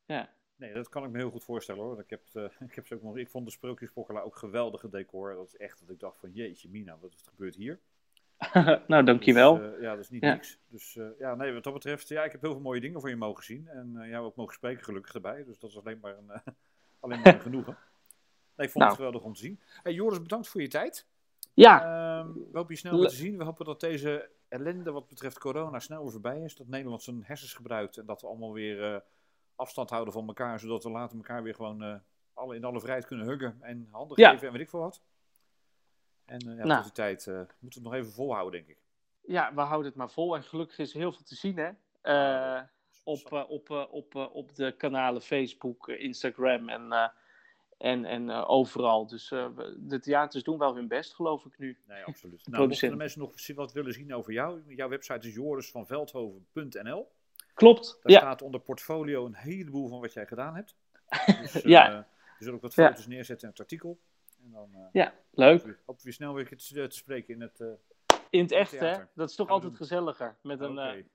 ja. 0.06 0.34
Nee, 0.56 0.74
dat 0.74 0.90
kan 0.90 1.04
ik 1.04 1.10
me 1.10 1.18
heel 1.18 1.32
goed 1.32 1.44
voorstellen 1.44 1.84
hoor. 1.84 2.00
Ik, 2.00 2.10
heb, 2.10 2.22
uh, 2.34 2.44
ik, 2.70 2.76
heb 2.76 2.88
ze 2.88 2.96
ook 2.96 3.02
nog, 3.02 3.18
ik 3.18 3.30
vond 3.30 3.46
de 3.46 3.52
Sprookjespokkelaar 3.52 4.24
ook 4.24 4.36
geweldige 4.36 4.90
decor. 4.90 5.36
Dat 5.36 5.48
is 5.48 5.58
echt 5.58 5.80
dat 5.80 5.90
ik 5.90 6.00
dacht 6.00 6.20
van 6.20 6.32
jeetje 6.32 6.70
mina, 6.70 6.98
wat 7.00 7.14
is 7.14 7.20
er 7.20 7.28
gebeurd 7.28 7.56
hier? 7.56 7.80
nou, 8.88 9.04
dankjewel. 9.04 9.58
Dus, 9.58 9.74
uh, 9.76 9.82
ja, 9.82 9.90
dat 9.90 10.00
is 10.00 10.10
niet 10.10 10.22
niks. 10.22 10.60
Dus 10.68 10.96
uh, 10.96 11.06
ja, 11.20 11.36
nee, 11.36 11.54
wat 11.54 11.64
dat 11.64 11.74
betreft, 11.74 12.08
ja, 12.08 12.24
ik 12.24 12.32
heb 12.32 12.42
heel 12.42 12.52
veel 12.52 12.62
mooie 12.62 12.82
dingen 12.82 13.02
van 13.02 13.10
je 13.10 13.16
mogen 13.16 13.44
zien. 13.44 13.68
En 13.68 13.94
uh, 13.96 14.10
jou 14.10 14.26
ook 14.26 14.36
mogen 14.36 14.54
spreken, 14.54 14.84
gelukkig 14.84 15.14
erbij. 15.14 15.44
Dus 15.44 15.60
dat 15.60 15.70
is 15.70 15.78
alleen 15.78 16.00
maar 16.02 16.18
een, 16.18 16.32
alleen 17.00 17.22
maar 17.22 17.34
een 17.34 17.42
genoegen. 17.50 17.78
Nee, 18.56 18.68
ik 18.68 18.74
vond 18.74 18.74
nou. 18.74 18.88
het 18.88 18.96
geweldig 18.96 19.22
om 19.22 19.34
te 19.34 19.40
zien. 19.40 19.60
Hey, 19.84 19.94
Joris, 19.94 20.22
bedankt 20.22 20.48
voor 20.48 20.62
je 20.62 20.68
tijd. 20.68 21.08
Ja. 21.54 21.82
Ehm, 21.82 22.34
we 22.34 22.58
hopen 22.58 22.74
je 22.74 22.80
snel 22.80 23.00
weer 23.00 23.10
te 23.10 23.16
zien. 23.16 23.38
We 23.38 23.44
hopen 23.44 23.66
dat 23.66 23.80
deze 23.80 24.30
ellende 24.48 24.92
wat 24.92 25.08
betreft 25.08 25.40
corona 25.40 25.80
snel 25.80 26.02
weer 26.02 26.12
voorbij 26.12 26.42
is. 26.42 26.56
Dat 26.56 26.68
Nederland 26.68 27.04
zijn 27.04 27.24
hersens 27.24 27.54
gebruikt 27.54 27.98
en 27.98 28.06
dat 28.06 28.22
we 28.22 28.28
allemaal 28.28 28.54
weer 28.54 29.04
afstand 29.56 29.90
houden 29.90 30.14
van 30.14 30.28
elkaar. 30.28 30.60
Zodat 30.60 30.84
we 30.84 30.90
later 30.90 31.18
elkaar 31.18 31.44
weer 31.44 31.56
gewoon 31.56 32.02
alle, 32.34 32.56
in 32.56 32.64
alle 32.64 32.80
vrijheid 32.80 33.06
kunnen 33.06 33.28
huggen 33.28 33.58
en 33.62 33.88
handen 33.92 34.20
ja. 34.22 34.32
geven 34.32 34.48
en 34.48 34.54
weet 34.54 34.62
ik 34.62 34.70
veel 34.70 34.80
wat. 34.80 35.02
En 36.26 36.48
uh, 36.48 36.58
ja, 36.58 36.66
nou. 36.66 36.84
die 36.84 36.92
tijd 36.92 37.26
uh, 37.26 37.36
moeten 37.36 37.58
we 37.60 37.68
het 37.70 37.84
nog 37.84 37.94
even 37.94 38.12
volhouden, 38.12 38.52
denk 38.52 38.78
ik. 38.78 38.84
Ja, 39.22 39.54
we 39.54 39.62
houden 39.62 39.88
het 39.88 39.96
maar 39.96 40.10
vol. 40.10 40.36
En 40.36 40.44
gelukkig 40.44 40.78
is 40.78 40.94
er 40.94 41.00
heel 41.00 41.12
veel 41.12 41.26
te 41.26 41.36
zien, 41.36 41.58
hè? 41.58 41.70
Uh, 42.04 42.62
op, 43.04 43.32
op, 43.50 43.70
op, 43.92 44.16
op 44.16 44.56
de 44.56 44.72
kanalen 44.78 45.22
Facebook, 45.22 45.88
Instagram 45.88 46.70
en, 46.70 47.12
en, 47.78 48.06
en 48.06 48.30
overal. 48.30 49.08
Dus 49.08 49.28
de 49.78 50.00
theaters 50.02 50.44
doen 50.44 50.58
wel 50.58 50.76
hun 50.76 50.88
best, 50.88 51.14
geloof 51.14 51.46
ik 51.46 51.58
nu. 51.58 51.78
Nee, 51.88 52.04
absoluut. 52.14 52.48
nou, 52.48 52.68
mochten 52.68 52.90
de 52.90 52.96
mensen 52.96 53.20
nog 53.20 53.56
wat 53.56 53.74
willen 53.74 53.94
zien 53.94 54.14
over 54.14 54.34
jou, 54.34 54.76
jouw 54.76 54.90
website 54.90 55.28
is 55.28 55.34
jorisvanveldhoven.nl. 55.34 57.12
Klopt, 57.54 58.00
Daar 58.02 58.12
ja. 58.12 58.20
staat 58.20 58.42
onder 58.42 58.60
portfolio 58.60 59.26
een 59.26 59.36
heleboel 59.36 59.88
van 59.88 60.00
wat 60.00 60.14
jij 60.14 60.26
gedaan 60.26 60.56
hebt. 60.56 60.76
Dus, 61.42 61.54
ja. 61.54 62.08
We 62.38 62.44
zullen 62.44 62.54
ook 62.54 62.62
wat 62.62 62.74
foto's 62.74 63.04
ja. 63.04 63.10
neerzetten 63.10 63.44
in 63.48 63.50
het 63.50 63.60
artikel. 63.60 64.00
En 64.44 64.52
dan, 64.52 64.70
uh, 64.72 64.80
ja, 64.92 65.14
leuk. 65.32 65.60
Hopen 65.60 65.70
we, 65.70 65.78
hopen 65.86 66.06
we 66.06 66.12
snel 66.12 66.34
weer 66.34 66.48
te, 66.48 66.56
te, 66.88 66.90
spreken 66.90 67.34
in 67.34 67.42
het 67.42 67.60
uh, 67.60 67.68
In 68.30 68.42
het 68.42 68.52
echt, 68.52 68.80
hè? 68.80 68.96
Dat 69.16 69.30
is 69.30 69.36
toch 69.36 69.50
altijd 69.50 69.72
doen. 69.72 69.82
gezelliger. 69.82 70.38
Met 70.42 70.60
een. 70.60 70.80
Oké, 70.80 70.80
okay. 70.80 71.00
uh, 71.00 71.06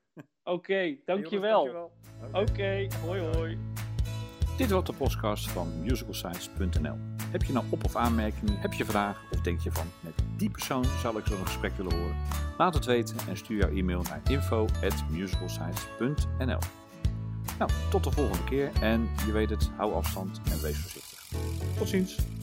okay, 0.42 1.02
dankjewel. 1.04 1.62
Oké, 1.62 1.88
okay. 2.38 2.84
okay. 2.84 2.88
hoi 3.00 3.20
hoi. 3.20 3.58
Dit 4.56 4.70
was 4.70 4.84
de 4.84 4.92
podcast 4.92 5.50
van 5.50 5.82
musicalscience.nl. 5.82 6.96
Heb 7.30 7.42
je 7.42 7.52
nou 7.52 7.66
op- 7.70 7.84
of 7.84 7.96
aanmerkingen? 7.96 8.58
Heb 8.58 8.72
je 8.72 8.84
vragen? 8.84 9.22
Of 9.32 9.40
denk 9.40 9.60
je 9.60 9.72
van, 9.72 9.86
met 10.00 10.14
die 10.36 10.50
persoon 10.50 10.84
zou 10.84 11.18
ik 11.18 11.26
zo'n 11.26 11.46
gesprek 11.46 11.72
willen 11.72 11.94
horen? 11.94 12.16
Laat 12.58 12.74
het 12.74 12.84
weten 12.84 13.16
en 13.28 13.36
stuur 13.36 13.58
jouw 13.58 13.70
e-mail 13.70 14.02
naar 14.02 14.20
info.musicalscience.nl. 14.30 16.58
Nou, 17.58 17.70
tot 17.90 18.04
de 18.04 18.10
volgende 18.10 18.44
keer 18.44 18.70
en 18.82 19.08
je 19.26 19.32
weet 19.32 19.50
het, 19.50 19.70
hou 19.76 19.92
afstand 19.92 20.40
en 20.50 20.62
wees 20.62 20.78
voorzichtig. 20.78 21.26
Tot 21.78 21.88
ziens! 21.88 22.37